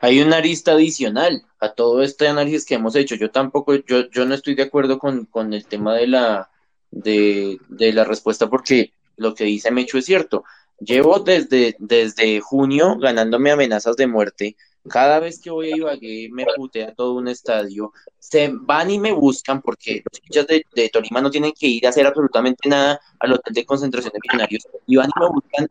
[0.00, 3.14] Hay una arista adicional a todo este análisis que hemos hecho.
[3.14, 6.50] Yo tampoco, yo, yo no estoy de acuerdo con, con el tema de la,
[6.90, 10.44] de, de la respuesta porque lo que dice Mecho es cierto.
[10.78, 14.56] Llevo desde, desde junio ganándome amenazas de muerte.
[14.88, 17.92] Cada vez que voy a Ibagué me putea todo un estadio.
[18.18, 21.86] Se van y me buscan porque los hinchas de, de, Tolima no tienen que ir
[21.86, 24.66] a hacer absolutamente nada al hotel de concentración de millonarios.
[24.86, 25.68] Y van y me buscan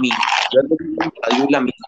[0.00, 0.10] mí.
[0.52, 1.86] Yo la misma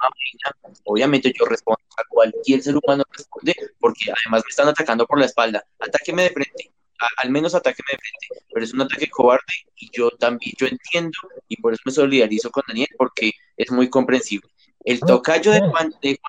[0.84, 5.26] Obviamente yo respondo a cualquier ser humano responde porque además me están atacando por la
[5.26, 5.64] espalda.
[5.78, 6.72] Atáqueme de frente
[7.16, 9.42] al menos ataque de frente, pero es un ataque cobarde
[9.76, 13.88] y yo también, yo entiendo y por eso me solidarizo con Daniel porque es muy
[13.88, 14.48] comprensible.
[14.84, 16.20] El tocayo de Juan, de,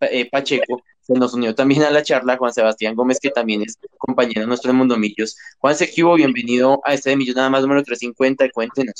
[0.00, 3.78] eh, Pacheco se nos unió también a la charla, Juan Sebastián Gómez, que también es
[3.96, 5.36] compañero nuestro de Mundomillos.
[5.58, 8.94] Juan Sequivo, bienvenido a este de Millón nada más número 350, cuéntenos.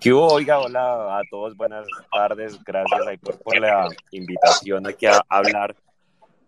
[0.00, 0.28] ¿Qué hubo?
[0.32, 5.74] Oiga, hola a todos, buenas tardes, gracias ahí por, por la invitación aquí a hablar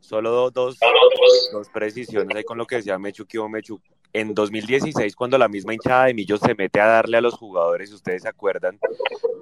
[0.00, 0.78] Solo dos,
[1.52, 3.80] dos, precisiones ahí con lo que decía Mechu Kibo Mechu.
[4.12, 7.92] En 2016, cuando la misma hinchada de Millos se mete a darle a los jugadores,
[7.92, 8.76] ustedes se acuerdan,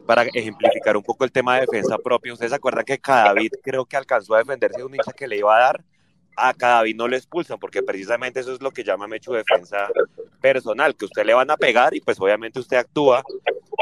[0.04, 3.86] para ejemplificar un poco el tema de defensa propia, ustedes se acuerdan que Cadavid creo
[3.86, 5.84] que alcanzó a defenderse de un hincha que le iba a dar,
[6.38, 9.88] a Cadavid no le expulsan, porque precisamente eso es lo que llama Mechu defensa
[10.40, 13.22] personal, que usted le van a pegar y pues obviamente usted actúa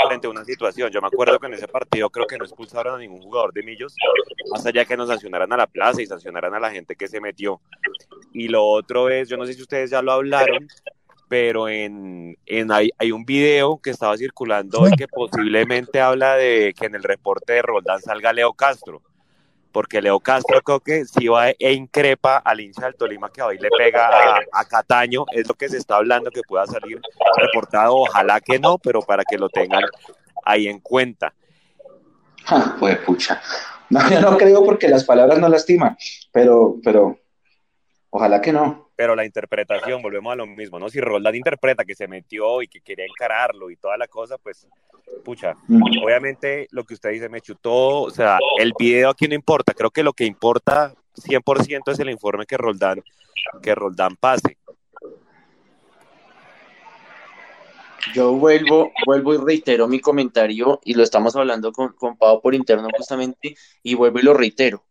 [0.06, 0.90] frente a una situación.
[0.90, 3.62] Yo me acuerdo que en ese partido creo que no expulsaron a ningún jugador de
[3.62, 3.94] Millos,
[4.50, 7.20] más allá que nos sancionaran a la plaza y sancionaran a la gente que se
[7.20, 7.60] metió.
[8.32, 10.68] Y lo otro es, yo no sé si ustedes ya lo hablaron,
[11.28, 16.72] pero en, en hay, hay, un video que estaba circulando hoy que posiblemente habla de
[16.78, 19.02] que en el reporte de Roldán salga Leo Castro
[19.76, 23.58] porque Leo Castro creo que si va e increpa al hincha del Tolima que hoy
[23.58, 26.98] le pega a, Cataño, es lo que se está hablando que pueda salir
[27.36, 29.82] reportado, ojalá que no, pero para que lo tengan
[30.46, 31.34] ahí en cuenta.
[32.80, 33.42] pues pucha.
[33.90, 35.94] No, yo no creo porque las palabras no lastiman,
[36.32, 37.18] pero, pero
[38.08, 40.88] ojalá que no pero la interpretación, volvemos a lo mismo, ¿no?
[40.88, 44.66] Si Roldán interpreta que se metió y que quería encararlo y toda la cosa, pues,
[45.24, 45.54] pucha,
[46.02, 49.90] obviamente lo que usted dice me chutó, o sea, el video aquí no importa, creo
[49.90, 53.02] que lo que importa 100% es el informe que Roldán,
[53.62, 54.58] que Roldán pase.
[58.14, 62.54] Yo vuelvo, vuelvo y reitero mi comentario, y lo estamos hablando con, con Pau por
[62.54, 64.84] interno justamente, y vuelvo y lo reitero.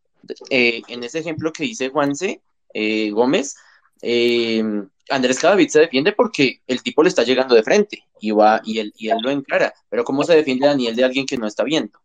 [0.49, 2.41] Eh, en ese ejemplo que dice Juanse
[2.73, 3.55] eh, Gómez,
[4.07, 4.63] eh,
[5.09, 8.79] Andrés Cadavid se defiende porque el tipo le está llegando de frente y va y
[8.79, 9.73] él, y él lo encara.
[9.89, 11.99] Pero ¿cómo se defiende Daniel de alguien que no está viendo?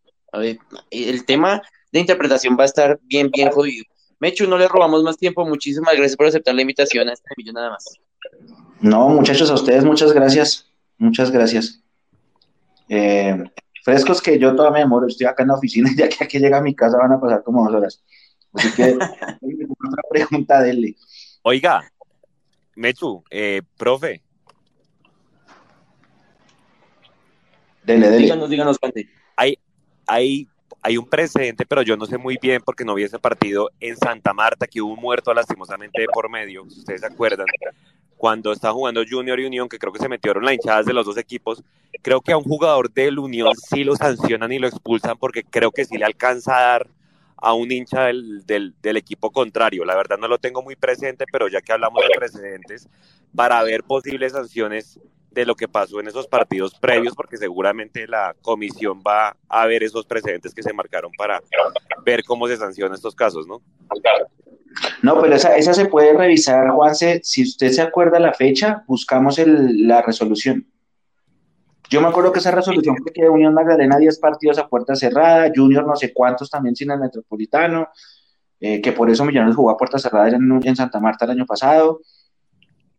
[0.92, 3.84] el tema de interpretación va a estar bien, bien jodido.
[4.20, 5.44] Mechu, no le robamos más tiempo.
[5.44, 7.98] Muchísimas gracias por aceptar la invitación a este millón nada más.
[8.80, 10.66] No, muchachos, a ustedes muchas gracias.
[10.98, 11.82] Muchas gracias.
[12.88, 13.42] Eh,
[13.82, 15.09] frescos que yo todavía me demoro.
[15.09, 17.20] Estoy acá en la oficina y ya que aquí llega a mi casa van a
[17.20, 18.03] pasar como dos horas.
[18.53, 20.94] Así que, otra pregunta, dele.
[21.43, 21.91] Oiga,
[22.76, 24.22] Mechu, eh, profe.
[27.82, 28.22] Dele, dele.
[28.22, 28.78] Díganos, díganos,
[29.36, 29.59] Hay,
[30.07, 30.49] hay,
[30.82, 33.97] hay un precedente, pero yo no sé muy bien porque no vi ese partido en
[33.97, 37.47] Santa Marta, que hubo un muerto lastimosamente por medio, si ustedes se acuerdan,
[38.19, 41.06] cuando está jugando Junior y Unión, que creo que se metieron las hinchadas de los
[41.06, 41.62] dos equipos,
[42.02, 45.70] creo que a un jugador del Unión sí lo sancionan y lo expulsan porque creo
[45.70, 46.86] que sí le alcanza a dar
[47.41, 49.85] a un hincha del, del, equipo contrario.
[49.85, 52.89] La verdad no lo tengo muy presente, pero ya que hablamos de precedentes,
[53.35, 55.01] para ver posibles sanciones
[55.31, 59.83] de lo que pasó en esos partidos previos, porque seguramente la comisión va a ver
[59.83, 61.41] esos precedentes que se marcaron para
[62.05, 63.62] ver cómo se sancionan estos casos, ¿no?
[65.03, 67.21] No, pero esa, esa se puede revisar, Juanse.
[67.23, 70.67] Si usted se acuerda la fecha, buscamos el, la resolución.
[71.91, 75.51] Yo me acuerdo que esa resolución fue que Unión Magdalena 10 partidos a puerta cerrada,
[75.53, 77.89] Junior no sé cuántos también sin el Metropolitano,
[78.61, 81.47] eh, que por eso Millonarios jugó a puerta cerrada en, en, Santa Marta el año
[81.47, 82.01] pasado.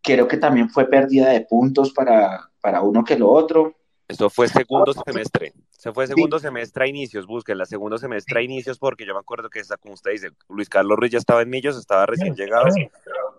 [0.01, 3.77] Creo que también fue pérdida de puntos para, para uno que lo otro.
[4.09, 5.53] Eso fue segundo semestre.
[5.69, 9.49] Se fue segundo semestre a inicios, la segundo semestre a inicios, porque yo me acuerdo
[9.49, 12.65] que, como usted dice, Luis Carlos Ruiz ya estaba en Millos, estaba recién llegado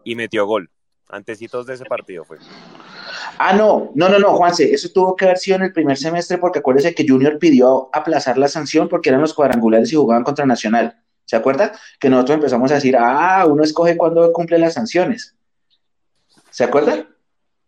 [0.03, 0.70] y metió gol.
[1.09, 2.39] Antecitos de ese partido fue.
[3.44, 6.39] Ah, no, no, no, no, Juanse, eso tuvo que haber sido en el primer semestre
[6.39, 10.47] porque acuérdese que Junior pidió aplazar la sanción porque eran los cuadrangulares y jugaban contra
[10.47, 10.97] Nacional.
[11.24, 11.73] ¿Se acuerda?
[11.98, 15.35] Que nosotros empezamos a decir, ah, uno escoge cuando cumple las sanciones.
[16.51, 17.06] ¿Se acuerda?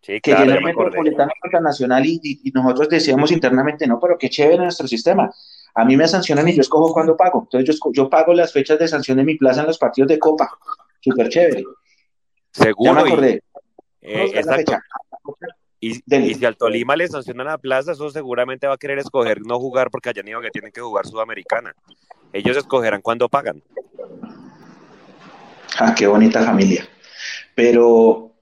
[0.01, 0.61] Sí, que claro, acordé.
[0.65, 5.29] metropolitano contra nacional y, y- y nosotros decíamos internamente, no, pero qué chévere nuestro sistema.
[5.73, 7.49] A mí me sancionan y yo escojo cuándo pago.
[7.51, 10.49] Entonces yo, pago las fechas de sanción de mi plaza en los partidos de Copa.
[11.01, 11.63] Súper chévere.
[11.63, 13.43] Ya me Seguro, y, acordé.
[14.01, 14.81] eh, la fecha.
[15.85, 19.59] Y, si al Tolima le sancionan la plaza, eso seguramente va a querer escoger no
[19.59, 21.75] jugar porque allá ni que tienen que jugar Sudamericana.
[22.33, 23.61] Ellos escogerán cuándo pagan.
[25.77, 26.87] Ah, qué bonita familia.
[27.53, 28.33] Pero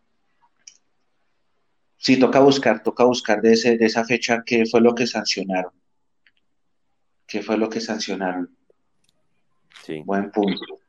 [1.98, 5.74] sí, toca buscar, toca buscar de, ese, de esa fecha qué fue lo que sancionaron.
[7.28, 8.56] ¿Qué fue lo que sancionaron?
[9.84, 10.02] Sí.
[10.06, 10.80] Buen punto.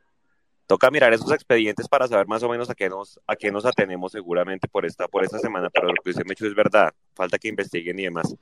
[0.66, 3.66] Toca mirar esos expedientes para saber más o menos a qué nos, a qué nos
[3.66, 6.92] atenemos seguramente por esta, por esta semana, pero lo que usted me echó es verdad.
[7.14, 8.34] Falta que investiguen y demás.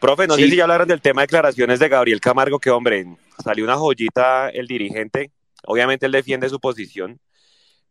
[0.00, 3.06] Profe, no sé si ya hablaron del tema de declaraciones de Gabriel Camargo, que hombre,
[3.42, 5.30] salió una joyita el dirigente.
[5.66, 7.18] Obviamente él defiende su posición,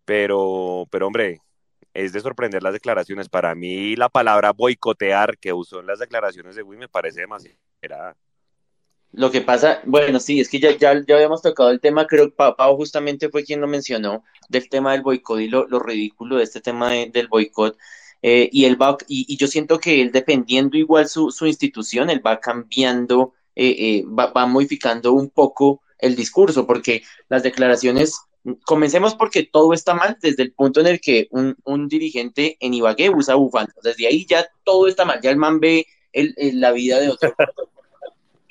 [0.06, 1.42] pero, pero hombre,
[1.94, 3.30] es de sorprender las declaraciones.
[3.30, 7.58] Para mí la palabra boicotear que usó en las declaraciones de Wii me parece demasiado.
[7.82, 8.16] exagerada.
[9.14, 12.26] Lo que pasa, bueno, sí, es que ya, ya, ya habíamos tocado el tema, creo
[12.30, 15.80] que Pa- Pau justamente fue quien lo mencionó, del tema del boicot y lo, lo
[15.80, 17.78] ridículo de este tema de- del boicot.
[18.24, 22.10] Eh, y él va, y, y yo siento que él dependiendo igual su, su institución,
[22.10, 28.20] él va cambiando, eh, eh, va, va modificando un poco el discurso, porque las declaraciones,
[28.66, 32.74] comencemos porque todo está mal desde el punto en el que un, un dirigente en
[32.74, 33.74] Ibagué usa bufanda.
[33.84, 37.10] Desde ahí ya todo está mal, ya el man ve el- el- la vida de
[37.10, 37.36] otro.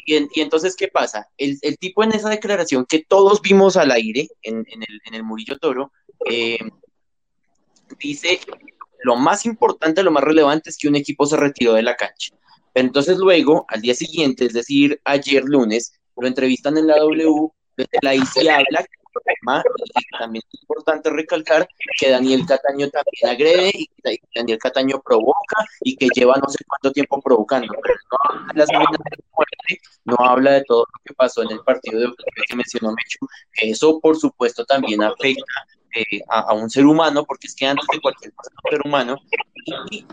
[0.04, 1.28] Y, en- y entonces, ¿qué pasa?
[1.36, 5.22] El, tipo en esa declaración que todos vimos al aire en, en el, en el
[5.22, 5.92] Murillo Toro,
[6.28, 6.58] eh,
[7.98, 8.40] dice
[9.04, 12.34] lo más importante, lo más relevante es que un equipo se retiró de la cancha.
[12.74, 17.98] Entonces luego, al día siguiente, es decir, ayer lunes, lo entrevistan en la W, desde
[18.00, 18.44] la I se
[19.14, 21.68] y también es importante recalcar
[21.98, 26.58] que Daniel Cataño también agrede y que Daniel Cataño provoca y que lleva no sé
[26.66, 28.68] cuánto tiempo provocando, pero no habla de las
[30.04, 32.14] no habla de todo lo que pasó en el partido de
[32.48, 33.26] que mencionó Mechu,
[33.60, 35.44] eso por supuesto también afecta
[35.94, 39.16] eh, a, un ser humano, porque es que antes de cualquier cosa ser humano,
[39.90, 40.06] y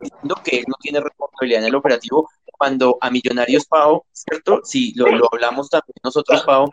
[0.00, 2.28] diciendo que él no tiene responsabilidad en el operativo
[2.58, 4.60] cuando a Millonarios Pau, ¿cierto?
[4.64, 6.68] Sí, lo, lo hablamos también nosotros, Pau,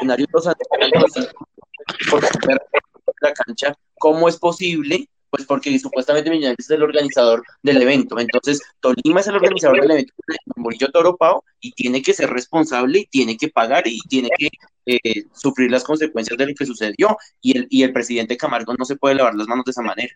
[0.00, 0.46] Millonarios los
[2.10, 2.22] por
[3.22, 5.08] la cancha, ¿cómo es posible?
[5.30, 8.18] Pues porque supuestamente Millonarios es el organizador del evento.
[8.18, 10.12] Entonces, Tolima es el organizador del evento,
[10.56, 14.48] Murillo Toro Pau, y tiene que ser responsable y tiene que pagar y tiene que
[14.86, 17.16] eh, sufrir las consecuencias de lo que sucedió.
[17.40, 20.12] Y el, y el presidente Camargo no se puede lavar las manos de esa manera.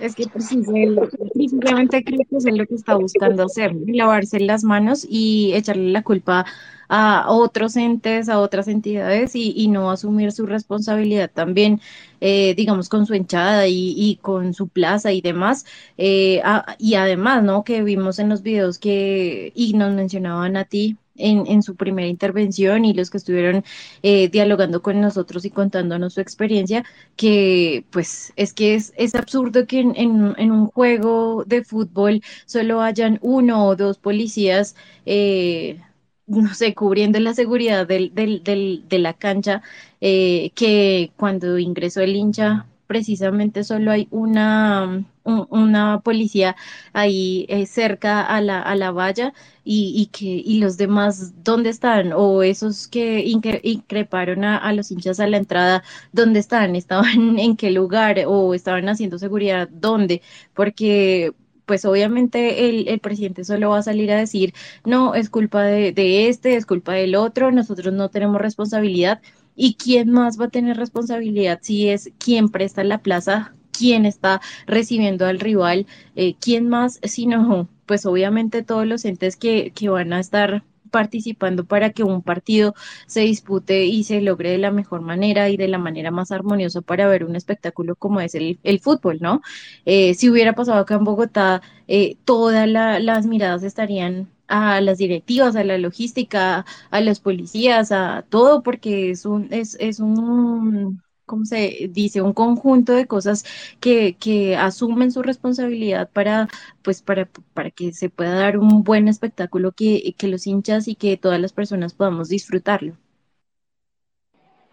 [0.00, 1.00] Es que precisamente,
[1.34, 6.02] precisamente creo que es lo que está buscando hacer, lavarse las manos y echarle la
[6.02, 6.46] culpa
[6.88, 11.80] a otros entes, a otras entidades y, no asumir su responsabilidad también,
[12.20, 15.66] eh, digamos, con su hinchada y, con su plaza y demás.
[15.98, 16.42] Eh,
[16.78, 17.64] y además, ¿no?
[17.64, 20.96] Que vimos en los videos que, y nos mencionaban a ti.
[21.18, 23.64] En, su primera intervención y los que estuvieron
[24.02, 26.84] eh, dialogando con nosotros y contándonos su experiencia,
[27.16, 32.22] que pues es que es, es absurdo que en, en- en un juego de fútbol
[32.46, 34.76] solo hayan uno o dos policías,
[35.06, 35.80] eh,
[36.26, 39.62] no sé, cubriendo la seguridad del, del- del- de la cancha,
[40.00, 46.56] eh, que cuando ingresó el hincha precisamente solo hay una, un- una policía
[46.92, 49.32] ahí eh, cerca a la, a la valla
[49.64, 52.12] y, y que y los demás, ¿dónde están?
[52.14, 55.82] O esos que incre- increparon a, a los hinchas a la entrada
[56.12, 56.76] ¿dónde están?
[56.76, 58.18] ¿Estaban en qué lugar?
[58.26, 59.68] ¿O estaban haciendo seguridad?
[59.70, 60.22] ¿Dónde?
[60.54, 61.32] Porque,
[61.66, 64.54] pues obviamente el, el presidente solo va a salir a decir,
[64.84, 69.20] no, es culpa de, de este, es culpa del otro, nosotros no tenemos responsabilidad.
[69.60, 73.56] ¿Y quién más va a tener responsabilidad si es quien presta la plaza?
[73.72, 75.86] ¿Quién está recibiendo al rival?
[76.14, 77.00] Eh, ¿Quién más?
[77.02, 82.02] Si no, pues obviamente todos los entes que, que van a estar participando para que
[82.04, 82.74] un partido
[83.06, 86.80] se dispute y se logre de la mejor manera y de la manera más armoniosa
[86.82, 89.40] para ver un espectáculo como es el, el fútbol, ¿no?
[89.84, 94.98] Eh, si hubiera pasado acá en Bogotá, eh, todas la- las miradas estarían a las
[94.98, 101.02] directivas, a la logística, a los policías, a todo, porque es un, es, es un,
[101.28, 102.22] ¿cómo se dice?
[102.22, 103.44] Un conjunto de cosas
[103.78, 106.48] que, que asumen su responsabilidad para,
[106.82, 110.96] pues, para, para que se pueda dar un buen espectáculo que, que los hinchas y
[110.96, 112.96] que todas las personas podamos disfrutarlo.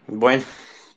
[0.08, 0.42] Bueno,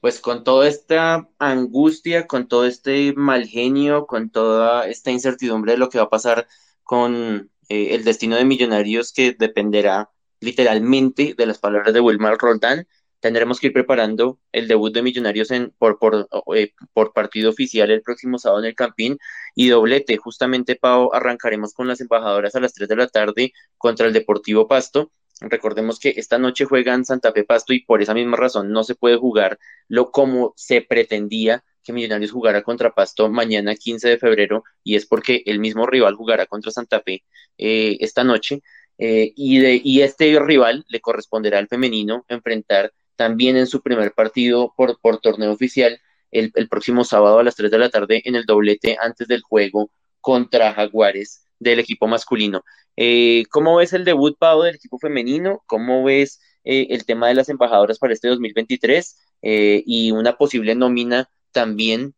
[0.01, 5.77] pues con toda esta angustia, con todo este mal genio, con toda esta incertidumbre de
[5.77, 6.47] lo que va a pasar
[6.83, 10.09] con eh, el destino de Millonarios que dependerá
[10.39, 12.87] literalmente de las palabras de Wilmar Roldán,
[13.19, 17.91] tendremos que ir preparando el debut de Millonarios en, por, por, eh, por, partido oficial
[17.91, 19.17] el próximo sábado en el Campín
[19.55, 20.17] y doblete.
[20.17, 24.67] Justamente, Pau, arrancaremos con las embajadoras a las 3 de la tarde contra el Deportivo
[24.67, 25.11] Pasto.
[25.41, 28.95] Recordemos que esta noche juegan Santa Fe Pasto y por esa misma razón no se
[28.95, 34.63] puede jugar lo como se pretendía que Millonarios jugara contra Pasto mañana 15 de febrero
[34.83, 37.23] y es porque el mismo rival jugará contra Santa Fe
[37.57, 38.61] eh, esta noche.
[39.01, 44.13] Eh, y, de, y este rival le corresponderá al femenino enfrentar también en su primer
[44.13, 45.99] partido por, por torneo oficial
[46.31, 49.91] el, próximo sábado a las 3 de la tarde en el doblete antes del juego
[50.21, 52.63] contra Jaguares del equipo masculino.
[52.95, 55.61] Eh, ¿Cómo ves el debut, Pau, del equipo femenino?
[55.65, 60.73] ¿Cómo ves eh, el tema de las embajadoras para este 2023 eh, y una posible
[60.73, 62.15] nómina también,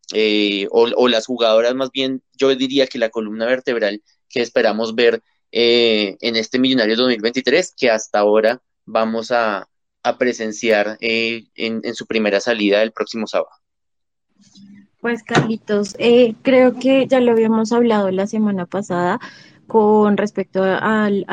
[0.70, 5.24] o, o, las jugadoras más bien, yo diría que la columna vertebral que esperamos ver
[5.52, 9.71] en este Millonario 2023, que hasta ahora vamos a,
[10.04, 13.52] a presenciar eh, en, su primera salida el próximo sábado?
[15.00, 19.20] Pues Carlitos, eh, creo que ya lo habíamos hablado la semana pasada
[19.66, 21.26] con respecto al,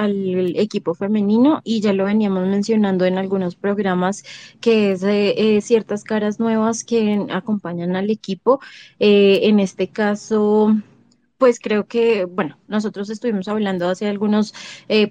[0.57, 4.23] equipo femenino y ya lo veníamos mencionando en algunos programas
[4.61, 8.61] que es eh, ciertas caras nuevas que acompañan al equipo.
[9.01, 10.77] en este caso,
[11.37, 14.55] pues creo que, bueno, nosotros estuvimos hablando hace algunos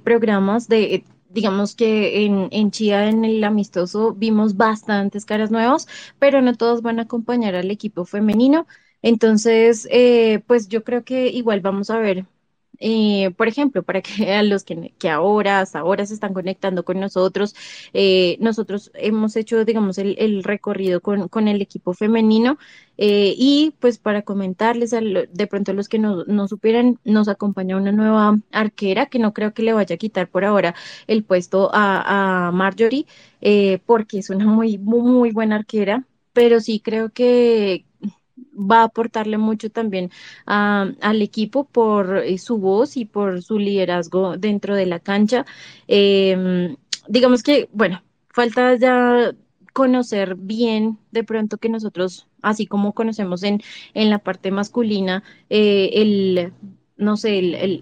[0.04, 5.88] programas de digamos que en, en Chía, en el amistoso, vimos bastantes caras nuevas,
[6.20, 8.68] pero no todos van a acompañar al equipo femenino.
[9.02, 12.26] Entonces, eh, pues yo creo que igual vamos a ver
[12.80, 17.00] eh, por ejemplo, para que a los que, ahora, hasta ahora se están conectando con
[17.00, 17.56] nosotros,
[17.94, 22.58] eh, nosotros hemos hecho, digamos, el, recorrido con, el equipo femenino
[22.98, 27.78] eh, y pues para comentarles, de pronto a los que no, no, supieran, nos acompaña
[27.78, 30.76] una nueva arquera que no creo que le vaya a quitar por ahora
[31.08, 33.06] el puesto a, a Marjorie,
[33.86, 37.87] porque es una muy, muy buena arquera, pero sí creo que,
[38.54, 40.12] va a aportarle mucho también
[40.46, 45.46] al equipo por eh, su voz y por su liderazgo dentro de la cancha.
[45.88, 46.76] Em,
[47.08, 49.34] digamos que, bueno, falta ya
[49.74, 53.62] conocer bien de pronto que nosotros, así como conocemos en,
[53.94, 56.54] en la parte masculina, eh, el
[56.98, 57.42] no sé,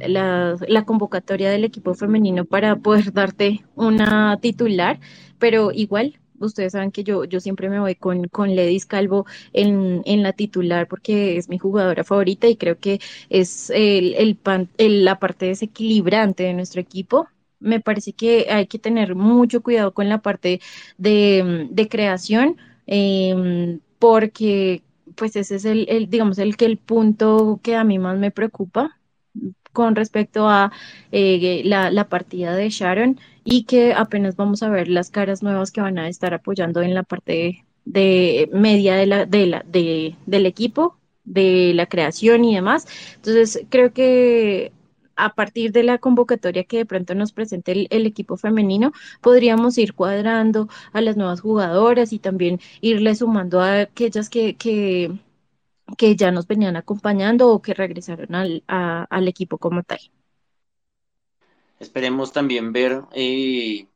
[0.09, 4.99] la, la, convocatoria del equipo femenino para poder darte una titular,
[5.39, 10.01] pero igual ustedes saben que yo, yo siempre me voy con, con Ledis Calvo en,
[10.05, 12.99] en la titular porque es mi jugadora favorita y creo que
[13.29, 14.37] es el,
[14.77, 17.27] el, la parte desequilibrante de nuestro equipo.
[17.59, 20.59] Me parece que hay que tener mucho cuidado con la parte
[20.97, 22.57] de, de creación,
[22.87, 24.83] eh, porque
[25.15, 28.31] pues ese es el, el, digamos, el que el punto que a mí más me
[28.31, 28.97] preocupa
[29.75, 30.71] con respecto a
[31.11, 35.81] eh, la, partida de Sharon y que apenas vamos a ver las caras nuevas que
[35.81, 40.45] van a estar apoyando en la parte de, media de la, de la, de, del
[40.47, 42.87] equipo, de la creación y demás.
[43.17, 44.71] Entonces, creo que
[45.15, 48.91] a partir de la convocatoria que de pronto nos presente el, equipo femenino,
[49.21, 55.11] podríamos ir cuadrando a las nuevas jugadoras y también irle sumando a aquellas que, que,
[55.97, 59.99] que ya nos venían acompañando o que regresaron al, al equipo como tal.
[61.79, 63.87] Esperemos también ver eh,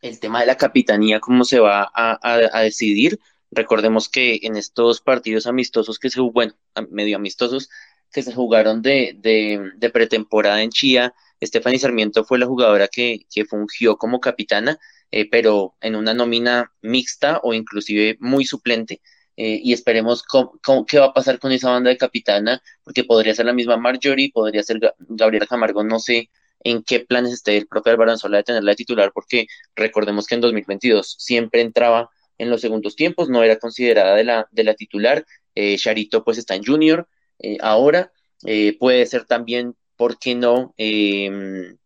[0.00, 3.18] el tema de la capitanía, cómo se va a, decidir.
[3.50, 6.54] Recordemos que en estos partidos amistosos que se bueno,
[6.90, 7.68] medio amistosos,
[8.12, 13.44] que se jugaron de, de, pretemporada en Chía, Stephanie Sarmiento fue la jugadora que, que
[13.44, 14.78] fungió como capitana,
[15.10, 19.00] eh, pero en una nómina mixta o inclusive muy suplente.
[19.36, 20.24] Eh, y esperemos
[20.86, 24.30] qué va a pasar con esa banda de capitana, porque podría ser la misma Marjorie,
[24.32, 26.30] podría ser Gabriela Camargo, no sé
[26.60, 30.36] en qué planes esté el propio Álvaro Anzola de tenerla de titular, porque recordemos que
[30.36, 34.74] en 2022 siempre entraba en los segundos tiempos, no era considerada de la, de la
[34.74, 37.08] titular, eh, Charito pues está en junior
[37.38, 38.12] eh, ahora,
[38.44, 40.74] eh, puede ser también, ¿por qué no?
[40.78, 41.76] Eh,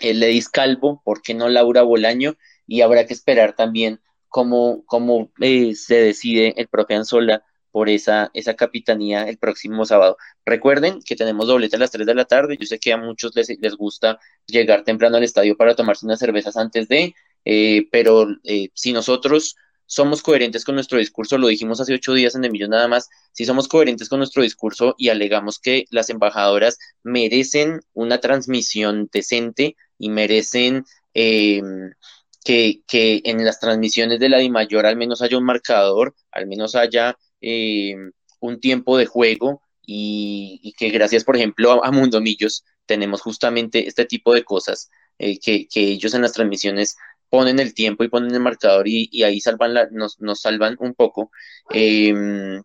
[0.00, 2.36] Ledis Calvo, ¿por qué no Laura Bolaño?
[2.66, 4.00] Y habrá que esperar también
[4.30, 10.16] cómo, cómo eh, se decide el propio Anzola por esa, esa capitanía el próximo sábado.
[10.44, 12.56] Recuerden que tenemos doblete a las 3 de la tarde.
[12.58, 16.18] Yo sé que a muchos les, les gusta llegar temprano al estadio para tomarse unas
[16.18, 21.80] cervezas antes de, eh, pero eh, si nosotros somos coherentes con nuestro discurso, lo dijimos
[21.80, 25.58] hace ocho días en Emilio nada más, si somos coherentes con nuestro discurso y alegamos
[25.58, 30.84] que las embajadoras merecen una transmisión decente y merecen
[31.14, 31.60] eh,
[32.44, 36.74] que, que en las transmisiones de la DIMAYOR al menos haya un marcador, al menos
[36.74, 37.94] haya eh,
[38.40, 44.04] un tiempo de juego y, que gracias, por ejemplo, a, Mundo Millos tenemos justamente este
[44.04, 44.90] tipo de cosas.
[45.18, 46.96] eh, que, ellos en las transmisiones
[47.28, 51.30] ponen el tiempo y ponen el marcador y, ahí salvan nos, nos, salvan un poco.
[51.70, 52.62] Em,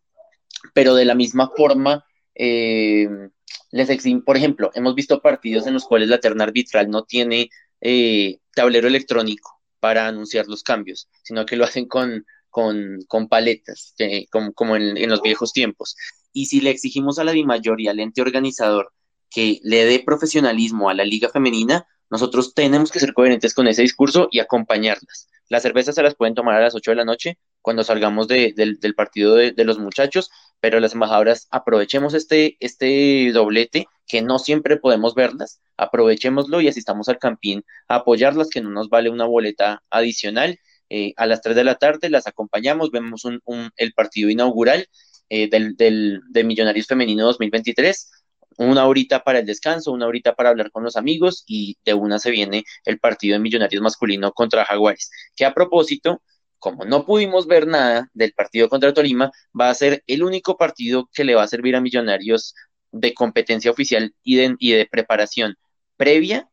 [0.74, 3.32] pero de la misma forma, em,
[3.72, 7.50] les exigen, por ejemplo, hemos visto partidos en los cuales la terna arbitral no tiene
[7.82, 9.55] eh, tablero electrónico
[9.86, 15.22] para anunciar los cambios, sino que lo hacen con, con, paletas, eh, como, en, los
[15.22, 15.96] viejos tiempos.
[16.34, 18.92] Y si le exigimos a la DIMAYOR y al ente organizador
[19.30, 23.84] que le dé profesionalismo a la liga femenina, nosotros tenemos que ser coherentes con ese
[23.84, 25.28] discurso y acompañarlas.
[25.50, 28.96] Las cervezas se las pueden tomar a las 8 de la noche cuando salgamos del
[28.98, 30.32] partido de, los muchachos,
[30.66, 37.08] pero las embajadoras aprovechemos este, este doblete, que no siempre podemos verlas, aprovechémoslo y asistamos
[37.08, 40.60] al campín a apoyarlas, que no nos vale una boleta adicional.
[40.90, 43.42] Eh, a las 3 de la tarde las acompañamos, vemos un,
[43.78, 44.88] el partido inaugural
[45.30, 48.10] eh, del, del, de Millonarios Femenino 2023
[48.58, 52.18] una horita para el descanso, una horita para hablar con los amigos y de una
[52.18, 56.24] se viene el partido de Millonarios masculino contra Jaguares, que a propósito,
[56.60, 61.10] como no pudimos ver nada del partido contra Tolima, va a ser el único partido
[61.14, 62.56] que le va a servir a Millonarios
[62.92, 65.56] de competencia oficial y de, preparación
[65.98, 66.50] previa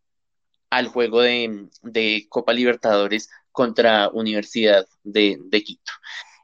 [0.70, 5.92] al juego de, Copa Libertadores contra Universidad de, Quito,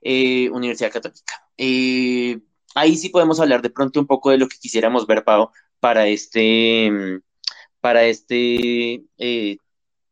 [0.02, 1.34] eh, Universidad Católica.
[1.56, 2.38] Eh,
[2.74, 6.06] ahí sí podemos hablar de pronto un poco de lo que quisiéramos ver, Pau, para
[6.06, 7.20] este,
[7.80, 9.58] para este eh,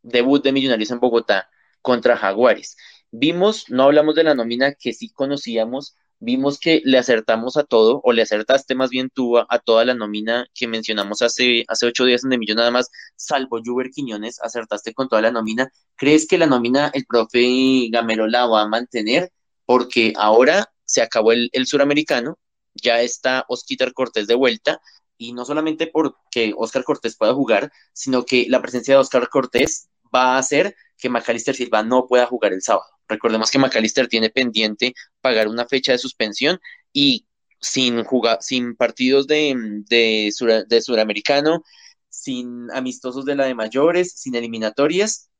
[0.02, 1.48] debut de Millonarios en Bogotá
[1.82, 2.76] contra Jaguares.
[3.10, 8.00] Vimos, no hablamos de la nómina que sí conocíamos, vimos que le acertamos a todo,
[8.04, 12.04] o le acertaste más bien tú a, toda la nómina que mencionamos hace, hace ocho
[12.04, 15.70] días en de Millón nada más, salvo Juber Quiñones, acertaste con toda la nómina.
[15.96, 19.32] ¿Crees que la nómina el profe Gamero la va a mantener?
[19.64, 22.38] Porque ahora se acabó el, el suramericano,
[22.74, 24.80] ya está Oscar Cortés de vuelta
[25.18, 29.88] y no solamente porque Oscar Cortés pueda jugar, sino que la presencia de Oscar Cortés
[30.14, 32.95] va a hacer que Macalister Silva no pueda jugar el sábado.
[33.08, 36.58] Recordemos que Macalister tiene pendiente pagar una fecha de suspensión
[36.92, 37.26] y
[37.60, 39.54] sin jugar, sin partidos de,
[39.88, 40.32] de,
[40.68, 41.62] de suramericano,
[42.08, 45.30] sin amistosos de la de mayores, sin eliminatorias,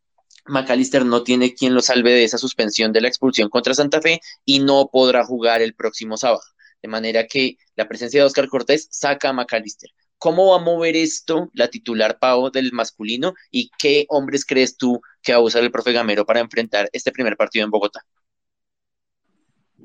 [0.49, 4.21] McAllister no tiene quien lo salve de esa suspensión de la expulsión contra Santa Fe
[4.45, 6.43] y no podrá jugar el próximo sábado
[6.83, 9.91] de manera que la presencia de Oscar Cortés saca a McAllister.
[10.19, 15.01] ¿Cómo va a mover esto la titular Pau del masculino y qué hombres crees tú
[15.27, 18.01] que va a usar el profe Gamero para enfrentar este primer partido en Bogotá?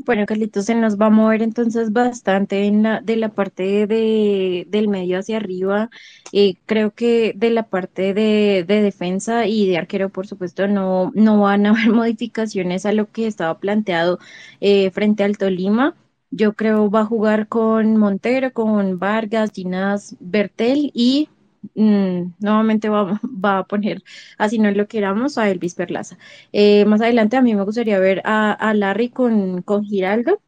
[0.06, 4.66] Bueno, Carlitos, se nos va a mover entonces bastante en la, de la parte de,
[4.68, 5.90] del medio hacia arriba.
[6.32, 11.42] Eh, creo que de la parte de, defensa y de arquero, por supuesto, no, no
[11.42, 14.20] van a haber modificaciones a lo que estaba planteado
[14.60, 15.96] eh, frente al Tolima.
[16.32, 21.30] Yo creo va a jugar con Montero, con Vargas, Ginás, Bertel y
[21.76, 24.04] mm, nuevamente va, va, a poner,
[24.38, 26.18] así no lo queramos, a Elvis Perlaza.
[26.54, 30.42] Eh, más adelante a mí me gustaría ver a, a Larry con, con Giraldo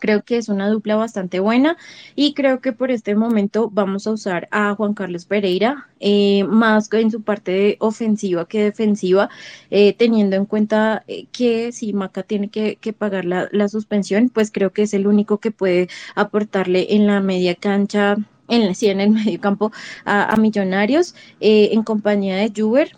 [0.00, 1.76] Creo que es una dupla bastante buena
[2.16, 6.90] y creo que por este momento vamos a usar a Juan Carlos Pereira eh, más
[6.94, 9.28] en su parte ofensiva que defensiva,
[9.70, 14.82] eh, teniendo en cuenta que si Maca tiene que, pagar la, suspensión, pues creo que
[14.82, 18.16] es el único que puede aportarle en la media cancha
[18.50, 19.72] en, sí, en el medio campo
[20.04, 22.96] a, Millonarios en compañía de Juber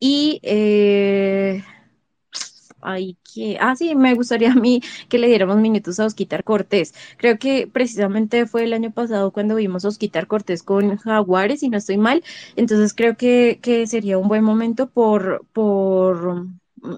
[0.00, 0.40] y
[2.86, 6.94] Ay, que, ah, sí, me gustaría a mí que le diéramos minutos a Osquitar Cortés.
[7.16, 11.70] Creo que precisamente fue el año pasado cuando vimos a Osquitar Cortés con Jaguares, y
[11.70, 12.22] no estoy mal.
[12.56, 16.46] Entonces creo que, que sería un buen momento por, por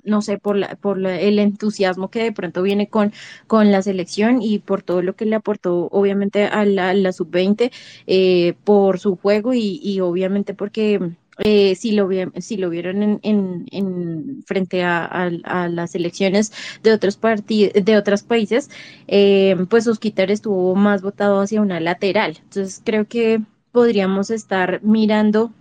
[0.05, 3.13] no sé, por, la, por el entusiasmo que de pronto viene con,
[3.47, 7.71] con la selección y por todo lo que le aportó obviamente a la, sub-20,
[8.07, 12.09] eh, por su juego y, y obviamente porque eh, si, lo,
[12.39, 15.31] si lo vieron en, en, frente a,
[15.69, 16.53] las elecciones
[16.83, 18.71] de otros de otros países,
[19.07, 22.39] eh, pues Osquitar estuvo más votado hacia una lateral.
[22.43, 25.53] Entonces creo que podríamos estar mirando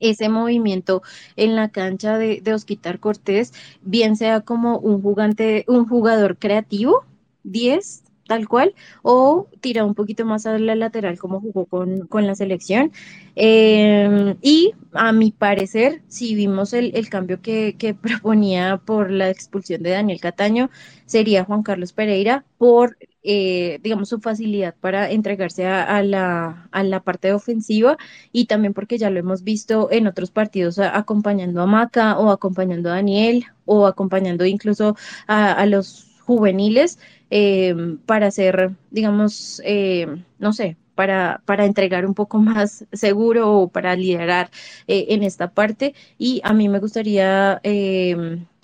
[0.00, 1.02] ese movimiento
[1.36, 3.52] en la cancha de, de Osquitar Cortés,
[3.82, 7.04] bien sea como un jugante, un jugador creativo,
[7.44, 12.34] 10, tal cual, o tira un poquito más a la lateral como jugó con, la
[12.34, 12.90] selección.
[13.36, 19.90] Em, y a mi parecer, si vimos el, cambio que, proponía por la expulsión de
[19.90, 20.70] Daniel Cataño,
[21.04, 27.00] sería Juan Carlos Pereira por, eh, digamos, su facilidad para entregarse a, la, a, la,
[27.00, 27.98] parte ofensiva
[28.32, 32.88] y también porque ya lo hemos visto en otros partidos acompañando a Maca o acompañando
[32.88, 34.96] a Daniel o acompañando incluso
[35.26, 36.98] a los juveniles
[37.34, 40.06] eh, para hacer, digamos, eh,
[40.38, 44.50] no sé, para, para entregar un poco más seguro o para liderar
[44.86, 45.94] eh, en esta parte.
[46.18, 47.58] Y a mí me gustaría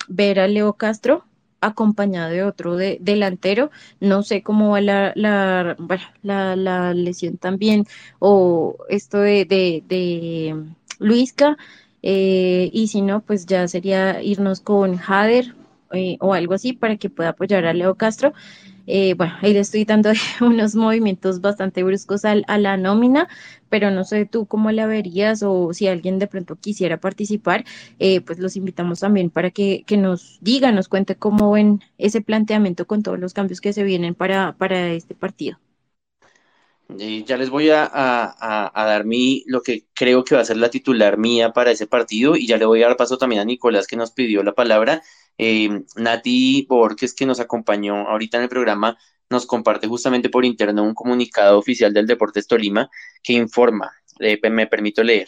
[0.07, 1.25] ver a Leo Castro
[1.61, 3.71] acompañado de otro de, delantero.
[3.99, 7.87] No sé cómo va la, la, lesión también
[8.19, 10.55] o esto de, de,
[10.99, 11.57] Luisca.
[12.03, 15.55] Y si no, pues ya sería irnos con Jader
[15.93, 18.33] eh, o algo así para que pueda apoyar a Leo Castro.
[18.91, 20.11] Eh, bueno, ahí le estoy dando
[20.41, 23.27] unos movimientos bastante bruscos a, la nómina,
[23.69, 27.65] pero no sé tú cómo la verías o si alguien de pronto quisiera participar,
[27.99, 32.87] eh, pues los invitamos también para que, nos diga, nos cuente cómo ven ese planteamiento
[32.87, 35.59] con todos los cambios que se vienen para, para este partido.
[36.97, 40.71] ya les voy a, a, dar mi, lo que creo que va a ser la
[40.71, 43.85] titular mía para ese partido y ya le voy a dar paso también a Nicolás
[43.85, 45.03] que nos pidió la palabra
[45.39, 48.97] eh, Nati Borges, que nos acompañó ahorita en el programa,
[49.29, 52.89] nos comparte justamente por interno un comunicado oficial del Deportes Tolima
[53.23, 55.27] que informa, eh, me permito leer.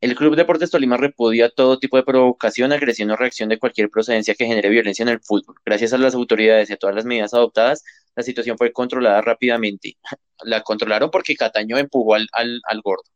[0.00, 4.34] El Club Deportes Tolima repudia todo tipo de provocación, agresión o reacción de cualquier procedencia
[4.34, 5.56] que genere violencia en el fútbol.
[5.64, 7.82] Gracias a las autoridades y a todas las medidas adoptadas,
[8.14, 9.96] la situación fue controlada rápidamente.
[10.44, 13.15] La controlaron porque Cataño empujó al, al, al gordo.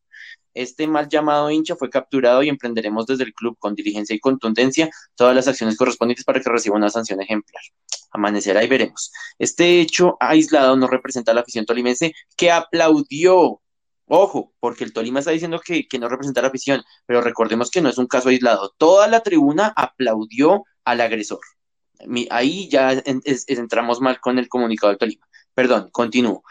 [0.55, 4.91] Este mal llamado hincha fue capturado y emprenderemos desde el club con diligencia y contundencia
[5.15, 7.63] todas las acciones correspondientes para que reciba una sanción ejemplar.
[8.11, 9.13] Amanecerá y veremos.
[9.39, 13.61] Este hecho aislado no representa a la afición tolimense que aplaudió.
[14.07, 17.81] Ojo, porque el Tolima está diciendo que, no representa a la afición, pero recordemos que
[17.81, 18.75] no es un caso aislado.
[18.77, 21.39] Toda la tribuna aplaudió al agresor.
[22.31, 25.29] Ahí ya entramos mal con el comunicado del Tolima.
[25.55, 26.43] Perdón, continúo.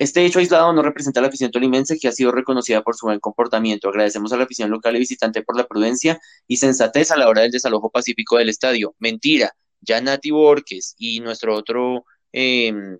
[0.00, 3.04] Este hecho aislado no representa a la afición tolimense que ha sido reconocida por su
[3.04, 3.90] buen comportamiento.
[3.90, 6.18] Agradecemos a la afición local y visitante por la prudencia
[6.48, 8.94] y sensatez a la hora del desalojo pacífico del estadio.
[8.98, 9.52] Mentira,
[9.82, 12.96] ya Nati Borges y nuestro otro em,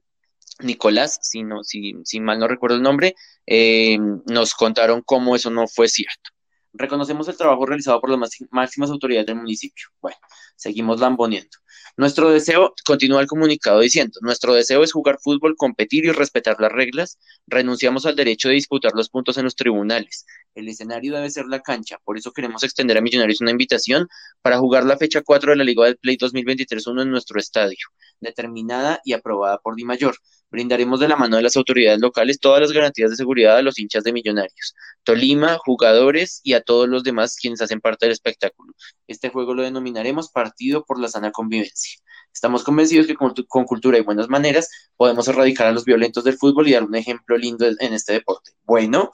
[0.58, 3.14] Nicolás, si, no, si, si, mal no recuerdo el nombre,
[3.46, 6.32] em, nos contaron cómo eso no fue cierto.
[6.72, 9.88] Reconocemos el trabajo realizado por las máximas autoridades del municipio.
[10.00, 10.18] Bueno,
[10.56, 11.58] seguimos lamboneando.
[11.96, 16.72] Nuestro deseo, continúa el comunicado diciendo, nuestro deseo es jugar fútbol, competir y respetar las
[16.72, 17.18] reglas.
[17.46, 20.24] Renunciamos al derecho de disputar los puntos en los tribunales.
[20.54, 24.08] El escenario debe ser la cancha, por eso queremos extender a Millonarios una invitación
[24.42, 27.78] para jugar la fecha 4 de la Liga del Play 2023-1 en nuestro estadio,
[28.20, 30.16] determinada y aprobada por Di Mayor.
[30.50, 33.78] Brindaremos de la mano de las autoridades locales todas las garantías de seguridad a los
[33.78, 34.74] hinchas de Millonarios,
[35.04, 38.74] Tolima, jugadores y a todos los demás quienes hacen parte del espectáculo.
[39.06, 42.00] Este juego lo denominaremos Partido por la Sana Convivencia.
[42.32, 46.66] Estamos convencidos que con, cultura y buenas maneras podemos erradicar a los violentos del fútbol
[46.68, 48.52] y dar un ejemplo lindo en este deporte.
[48.64, 49.12] Bueno,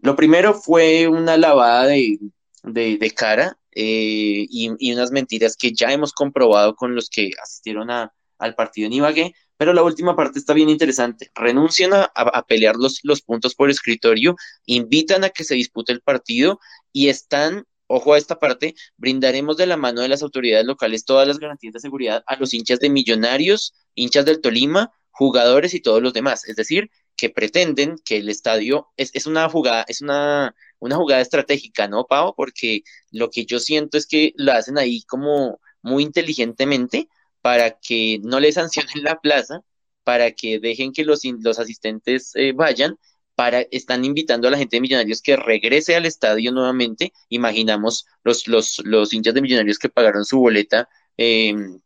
[0.00, 6.74] lo primero fue una lavada de, cara eh, y, unas mentiras que ya hemos comprobado
[6.74, 11.30] con los que asistieron al partido en Ibagué, pero la última parte está bien interesante.
[11.34, 16.60] Renuncian a, pelear los, los puntos por escritorio, invitan a que se dispute el partido
[16.92, 21.26] y están ojo a esta parte, brindaremos de la mano de las autoridades locales todas
[21.26, 26.02] las garantías de seguridad a los hinchas de Millonarios, hinchas del Tolima, jugadores y todos
[26.02, 26.46] los demás.
[26.46, 31.20] Es decir, que pretenden que el estadio es, es una jugada, es una, una jugada
[31.20, 32.34] estratégica, ¿no, Pau?
[32.36, 37.08] Porque lo que yo siento es que lo hacen ahí como muy inteligentemente
[37.42, 39.62] para que no le sancionen la plaza,
[40.04, 42.96] para que dejen que los, los asistentes eh, vayan,
[43.34, 47.12] para, están invitando a la gente de Millonarios que regrese al estadio nuevamente.
[47.28, 51.80] Imaginamos los, los, los hinchas de Millonarios que pagaron su boleta em,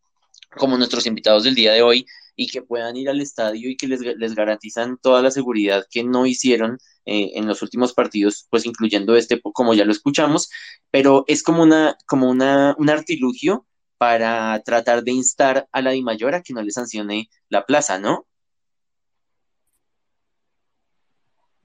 [0.57, 2.07] como nuestros invitados del día de hoy
[2.37, 6.05] y que puedan ir al estadio y que les, les garantizan toda la seguridad que
[6.05, 10.51] no hicieron eh, en los últimos partidos, pues incluyendo este, como ya lo escuchamos,
[10.91, 13.67] pero es como una, como una, un artilugio
[13.99, 18.27] para tratar de instar a la Dimayor a que no le sancione la plaza, ¿no?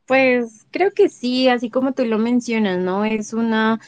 [0.08, 3.06] Pues creo que sí, así como tú lo mencionas, ¿no?
[3.06, 3.80] Es una,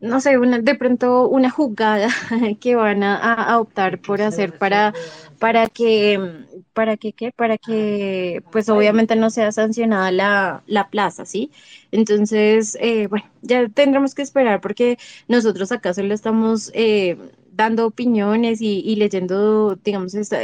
[0.00, 2.08] no sé, una, de pronto una jugada
[2.60, 4.94] que van a, optar por hacer para,
[5.38, 7.32] para que, para que, ¿qué?
[7.32, 11.50] Para que, pues obviamente no sea sancionada la, la plaza, ¿sí?
[11.90, 17.16] Entonces, eh, bueno, ya tendremos que esperar porque nosotros acá solo estamos eh,
[17.58, 20.40] dando opiniones y, leyendo, digamos, estas,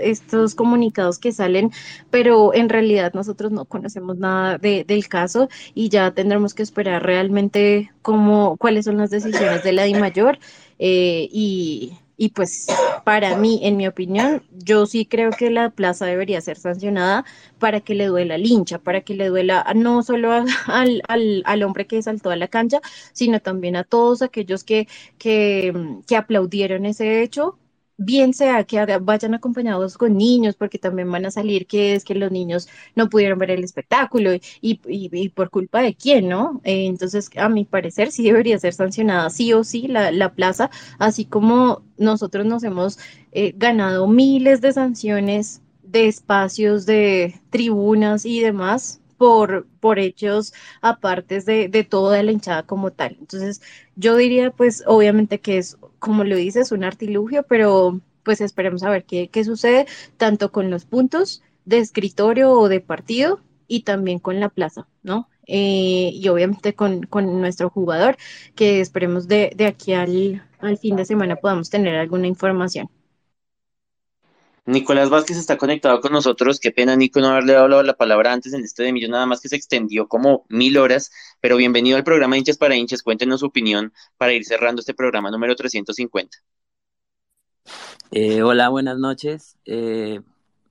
[0.00, 1.70] estos comunicados que salen,
[2.10, 7.92] pero en realidad nosotros no conocemos nada del caso y ya tendremos que esperar realmente
[8.00, 10.38] cómo, cuáles son las decisiones de la DIMAYOR
[10.78, 12.66] eh, y y pues
[13.04, 17.24] para mí, en mi opinión, yo sí creo que la plaza debería ser sancionada
[17.58, 20.46] para que le duela al hincha, para que le duela no solo al,
[21.08, 22.80] al, al, hombre que saltó a la cancha,
[23.12, 24.88] sino también a todos aquellos que,
[25.18, 25.72] que,
[26.06, 27.58] que aplaudieron ese hecho
[27.96, 32.14] bien sea que vayan acompañados con niños, porque también van a salir que es que
[32.14, 36.60] los niños no pudieron ver el espectáculo y, por culpa de quién, ¿no?
[36.64, 41.24] Eh, entonces, a mi parecer, sí debería ser sancionada sí o sí la, plaza, así
[41.24, 42.98] como nosotros nos hemos
[43.32, 50.52] eh, ganado miles de sanciones de espacios, de tribunas y demás por, por hechos
[50.82, 53.16] apartes de, de toda la hinchada como tal.
[53.20, 53.62] Entonces,
[53.96, 58.90] yo diría, pues, obviamente que es, como lo dices, un artilugio, pero pues esperemos a
[58.90, 59.86] ver qué, qué sucede,
[60.16, 65.28] tanto con los puntos de escritorio o de partido y también con la plaza, ¿no?
[65.46, 68.16] Eh, y obviamente con, con, nuestro jugador,
[68.56, 72.90] que esperemos de, de aquí al, al fin de semana podamos tener alguna información.
[74.66, 76.58] Nicolás Vázquez está conectado con nosotros.
[76.58, 79.40] Qué pena, Nico, no haberle dado la palabra antes en este de millón, nada más
[79.40, 81.12] que se extendió como mil horas.
[81.40, 83.02] Pero bienvenido al programa Hinchas para Hinchas.
[83.02, 86.38] Cuéntenos su opinión para ir cerrando este programa número 350.
[88.10, 89.56] Eh, hola, buenas noches.
[89.66, 90.20] Eh,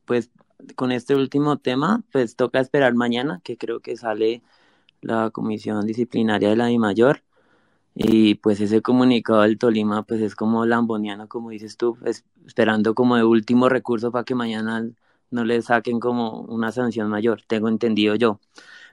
[0.06, 0.30] pues
[0.76, 4.42] con este último tema, pues toca esperar mañana, que creo que sale
[5.02, 7.24] la comisión disciplinaria de la I mayor.
[7.96, 11.98] Y pues ese comunicado del Tolima pues es como lamboniano, como dices tú,
[12.46, 14.90] esperando como de último recurso para que mañana
[15.32, 18.40] no le saquen como una sanción mayor, tengo entendido yo.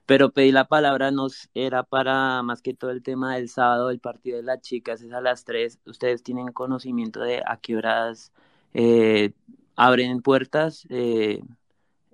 [0.07, 4.01] Pero pedí la palabra nos era para más que todo el tema del sábado, el
[4.01, 5.79] partido de las chicas es a las 3.
[5.87, 8.33] ¿Ustedes tienen conocimiento de a qué horas
[8.75, 9.33] eh,
[9.77, 11.43] abren puertas eh,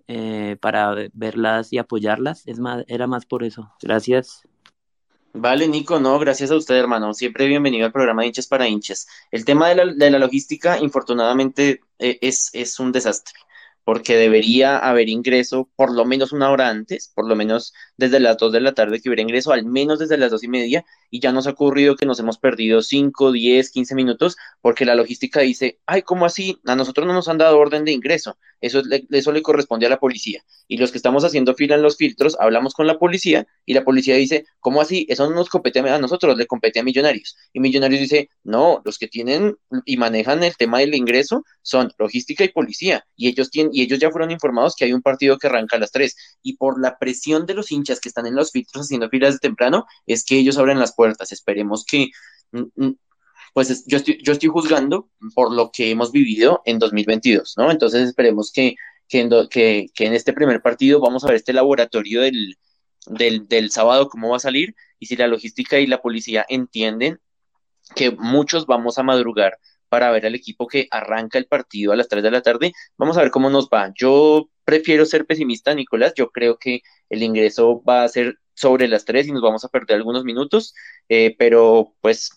[0.08, 2.46] eh, para verlas y apoyarlas?
[2.46, 3.72] Es más, era más por eso.
[3.82, 4.47] Gracias.
[5.32, 7.14] Vale, Nico, no, gracias a usted, hermano.
[7.14, 9.06] Siempre bienvenido al programa de hinchas para hinchas.
[9.30, 13.34] El tema de la, de la logística, infortunadamente, eh, es, es un desastre
[13.88, 18.36] porque debería haber ingreso por lo menos una hora antes, por lo menos desde las
[18.36, 21.20] dos de la tarde que hubiera ingreso, al menos desde las dos y media, y
[21.20, 25.40] ya nos ha ocurrido que nos hemos perdido cinco, diez, quince minutos, porque la logística
[25.40, 26.60] dice, ay, ¿cómo así?
[26.66, 29.98] A nosotros no nos han dado orden de ingreso, eso, eso le corresponde a la
[29.98, 33.72] policía, y los que estamos haciendo fila en los filtros, hablamos con la policía, y
[33.72, 35.06] la policía dice, ¿cómo así?
[35.08, 38.98] Eso no nos compete a nosotros, le compete a Millonarios, y Millonarios dice, no, los
[38.98, 39.56] que tienen
[39.86, 44.00] y manejan el tema del ingreso son logística y policía, y ellos tienen y ellos
[44.00, 46.98] ya fueron informados que hay un partido que arranca a las 3 y por la
[46.98, 50.36] presión de los hinchas que están en los filtros haciendo filas de temprano es que
[50.36, 51.30] ellos abren las puertas.
[51.30, 52.08] Esperemos que
[52.50, 52.96] mm, mm,
[53.54, 57.70] pues yo estoy, yo estoy juzgando por lo que hemos vivido en 2022, ¿no?
[57.70, 58.74] Entonces esperemos que,
[59.08, 62.56] que, en, este primer partido vamos a ver este laboratorio del,
[63.06, 67.20] del, del sábado, cómo va a salir, y si la logística y la policía entienden
[67.94, 69.56] que muchos vamos a madrugar
[69.88, 72.72] para ver al equipo que arranca el partido a las 3 de la tarde.
[72.96, 73.92] Vamos a ver cómo nos va.
[73.94, 76.12] Yo prefiero ser pesimista, Nicolás.
[76.16, 79.68] Yo creo que el ingreso va a ser sobre las 3 y nos vamos a
[79.68, 80.74] perder algunos minutos,
[81.08, 82.30] eh, pero pues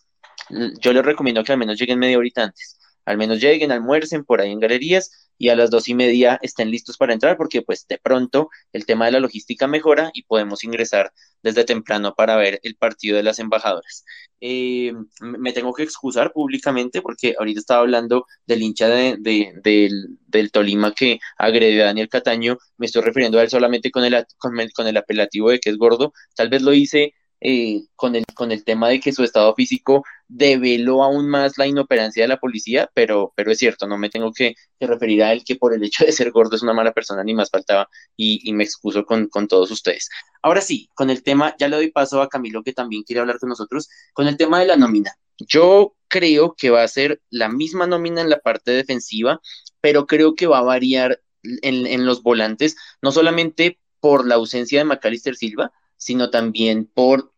[0.79, 2.79] yo les recomiendo que al menos lleguen media horita antes.
[3.05, 6.69] Al menos lleguen, almuercen por ahí en galerías y a las dos y media estén
[6.69, 10.63] listos para entrar porque pues de pronto el tema de la logística mejora y podemos
[10.63, 11.11] ingresar
[11.41, 14.05] desde temprano para ver el partido de las embajadoras.
[14.39, 20.93] Eh, me tengo que excusar públicamente porque ahorita estaba hablando del hincha de, del, Tolima
[20.93, 24.71] que agredió a Daniel Cataño, me estoy refiriendo a él solamente con el, con el,
[24.73, 28.51] con el apelativo de que es gordo, tal vez lo hice eh, con, el, con
[28.51, 32.89] el tema de que su estado físico develó aún más la inoperancia de la policía,
[32.93, 36.05] pero, pero es cierto, no me tengo que, referir a él que por el hecho
[36.05, 39.47] de ser gordo es una mala persona, ni más faltaba, y, me excuso con, con,
[39.47, 40.09] todos ustedes.
[40.43, 43.39] Ahora sí, con el tema, ya le doy paso a Camilo que también quiere hablar
[43.39, 45.15] con nosotros, con el tema de la nómina.
[45.39, 49.41] Yo creo que va a ser la misma nómina en la parte defensiva,
[49.81, 54.79] pero creo que va a variar en, en los volantes, no solamente por la ausencia
[54.79, 57.30] de Macalister Silva, sino también por,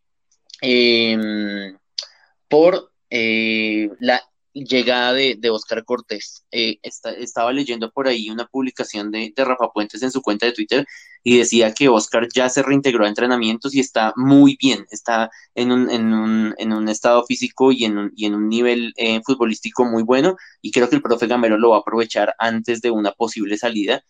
[0.64, 1.78] em,
[2.48, 4.22] por eh, la
[4.54, 6.46] llegada de, Oscar Cortés.
[6.52, 10.86] Eh, estaba leyendo por ahí una publicación de, Rafa Puentes en su cuenta de Twitter
[11.24, 15.72] y decía que Oscar ya se reintegró a entrenamientos y está muy bien, está en
[15.72, 19.22] un, en un, en un estado físico y en un, y en un nivel eh,
[19.26, 22.92] futbolístico muy bueno y creo que el profe Gamero lo va a aprovechar antes de
[22.92, 24.04] una posible salida.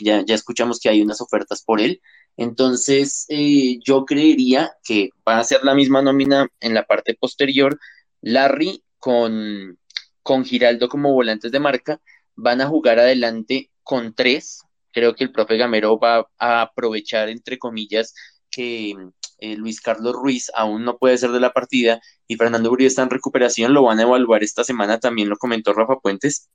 [0.00, 2.00] ya, ya escuchamos que hay unas ofertas por él
[2.36, 7.78] entonces, eh, yo creería que va a ser la misma nómina en la parte posterior.
[8.20, 9.78] Larry con,
[10.22, 12.00] con Giraldo como volantes de marca
[12.34, 14.60] van a jugar adelante con tres.
[14.92, 18.14] Creo que el profe Gamero va a aprovechar, entre comillas,
[18.50, 18.94] que
[19.38, 23.02] eh, Luis Carlos Ruiz aún no puede ser de la partida y Fernando Uribe está
[23.02, 23.74] en recuperación.
[23.74, 26.48] Lo van a evaluar esta semana, también lo comentó Rafa Puentes.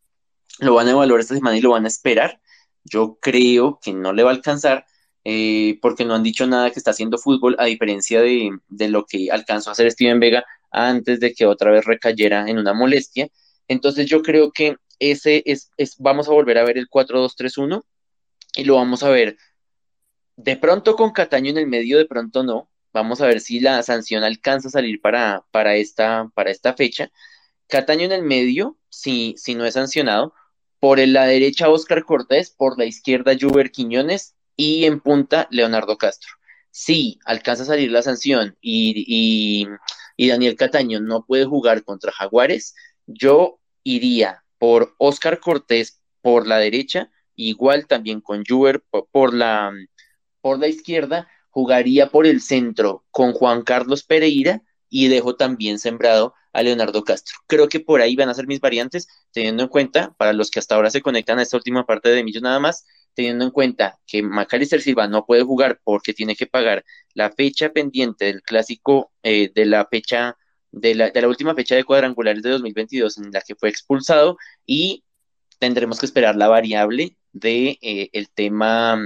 [0.60, 2.40] Lo van a evaluar esta semana y lo van a esperar.
[2.84, 4.86] Yo creo que no le va a alcanzar,
[5.23, 8.52] eh, porque no han dicho nada que está haciendo fútbol, a diferencia de,
[8.89, 12.73] lo que alcanzó a hacer Steven Vega antes de que otra vez recayera en una
[12.73, 13.27] molestia.
[13.68, 17.84] Entonces yo creo que ese es, es, vamos a volver a ver el 4-2-3-1
[18.56, 19.38] y lo vamos a ver
[20.43, 22.69] de pronto con Cataño en el medio, de pronto no.
[22.93, 27.11] Vamos a ver si la sanción alcanza a salir para, para, esta, para esta fecha.
[27.68, 30.34] Cataño en el medio, si, si no es sancionado.
[30.80, 32.49] Por la derecha, Oscar Cortés.
[32.52, 34.35] Por la izquierda, Juber Quiñones.
[34.56, 36.32] Y en punta, Leonardo Castro.
[36.69, 39.68] Si alcanza a salir la sanción y,
[40.15, 42.76] y Daniel Cataño no puede jugar contra Jaguares,
[43.07, 49.73] yo iría por Oscar Cortés por la derecha, igual también con Juber por la,
[50.41, 56.36] por la izquierda, jugaría por el centro con Juan Carlos Pereira y dejo también sembrado
[56.53, 57.38] a Leonardo Castro.
[57.48, 60.60] Creo que por ahí van a ser mis variantes, teniendo en cuenta, para los que
[60.60, 63.99] hasta ahora se conectan a esta última parte de Millos nada más, teniendo en cuenta
[64.07, 66.83] que Macalister Silva no puede jugar porque tiene que pagar
[67.13, 70.38] la fecha pendiente del clásico eh, de la fecha
[70.71, 75.03] de la, última fecha de cuadrangulares de 2022 en la que fue expulsado y
[75.59, 78.97] tendremos que esperar la variable de eh, el tema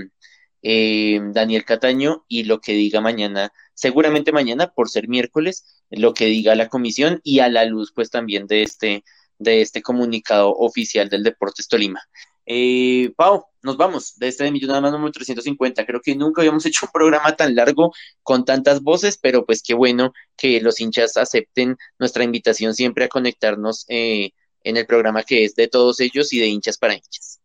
[0.62, 6.26] eh, Daniel Cataño y lo que diga mañana, seguramente mañana por ser miércoles, lo que
[6.26, 9.04] diga la comisión y a la luz pues también de este,
[9.40, 12.02] de este comunicado oficial del Deportes Tolima.
[12.46, 15.86] Eh, Pau, nos vamos de este de Millón más número 350.
[15.86, 17.94] Creo que nunca habíamos hecho un programa tan largo
[18.24, 23.10] con tantas voces, pero pues qué bueno que los hinchas acepten nuestra invitación siempre a
[23.10, 24.32] conectarnos eh,
[24.64, 27.40] en el programa que es de todos ellos y de hinchas para hinchas.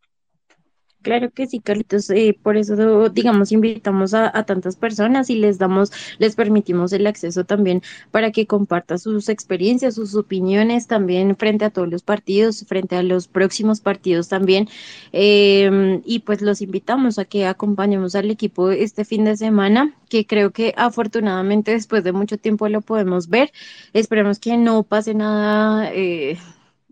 [1.02, 2.10] Claro que sí, Carlitos.
[2.10, 7.44] Eh, por eso, digamos, invitamos a, tantas personas y les damos, les permitimos el acceso
[7.44, 12.96] también para que compartan sus experiencias, sus opiniones también frente a todos los partidos, frente
[12.96, 14.68] a los próximos partidos también.
[15.12, 20.26] Em, y pues los invitamos a que acompañemos al equipo este fin de semana, que
[20.26, 23.52] creo que afortunadamente después de mucho tiempo lo podemos ver.
[23.94, 25.90] Esperemos que no pase nada.
[25.94, 26.38] Eh,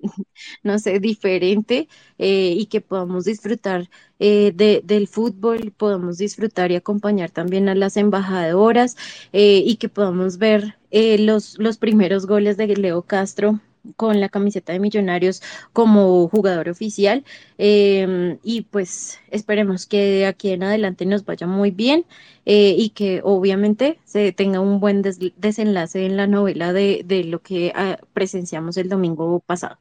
[0.63, 1.89] no sé, diferente
[2.19, 3.89] eh, y que podamos disfrutar
[4.19, 8.97] eh, de, del fútbol, podamos disfrutar y acompañar también a las embajadoras
[9.33, 13.61] eh, y que podamos ver los, los primeros goles de Leo Castro
[13.97, 15.43] con la camiseta de Millonarios
[15.73, 17.25] como jugador oficial
[17.59, 22.05] em, y pues esperemos que de aquí en adelante nos vaya muy bien
[22.45, 27.73] y que obviamente se tenga un buen desenlace en la novela de, de lo que
[27.75, 29.79] ah, presenciamos el domingo pasado.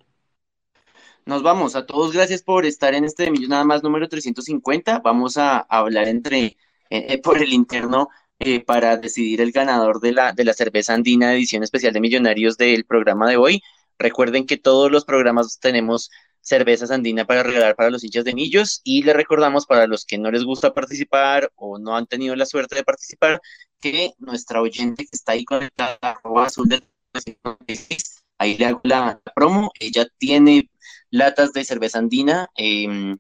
[1.27, 1.75] Nos vamos.
[1.75, 4.99] A todos gracias por estar en este de Millón nada más número 350.
[4.99, 6.55] Vamos a, hablar entre eh,
[6.89, 8.07] eh, por el interno
[8.39, 12.55] eh, para decidir el ganador de la, de la cerveza andina edición especial de Millonarios
[12.55, 13.61] del programa de hoy.
[13.99, 18.79] Recuerden que todos los programas tenemos cervezas andina para regalar para los hinchas de Millos
[18.85, 22.45] y les recordamos para los que no les gusta participar o no han tenido la
[22.45, 23.41] suerte de participar
[23.81, 26.83] que nuestra oyente está ahí conectada azul de
[28.37, 30.69] ahí le hago la promo, ella tiene
[31.09, 33.17] latas de cerveza andina em,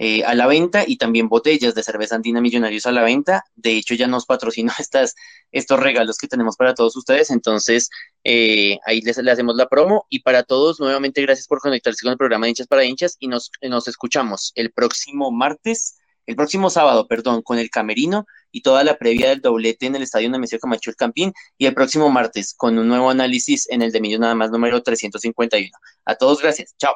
[0.00, 3.44] eh, a la venta y también botellas de cerveza andina millonarios a la venta.
[3.54, 5.14] De hecho, ya nos patrocinó estas,
[5.52, 7.30] estos regalos que tenemos para todos ustedes.
[7.30, 7.90] Entonces,
[8.24, 10.06] eh, ahí les, le hacemos la promo.
[10.08, 13.28] Y para todos, nuevamente, gracias por conectarse con el programa de hinchas para hinchas y
[13.28, 15.96] nos, nos escuchamos el próximo martes,
[16.26, 20.02] el próximo sábado, perdón, con el camerino y toda la previa del doblete en el
[20.02, 23.92] estadio Nemesio Camacho el Campín y el próximo martes con un nuevo análisis en el
[23.92, 25.70] de Millón nada más número 351.
[26.04, 26.74] A todos, gracias.
[26.78, 26.94] Chao.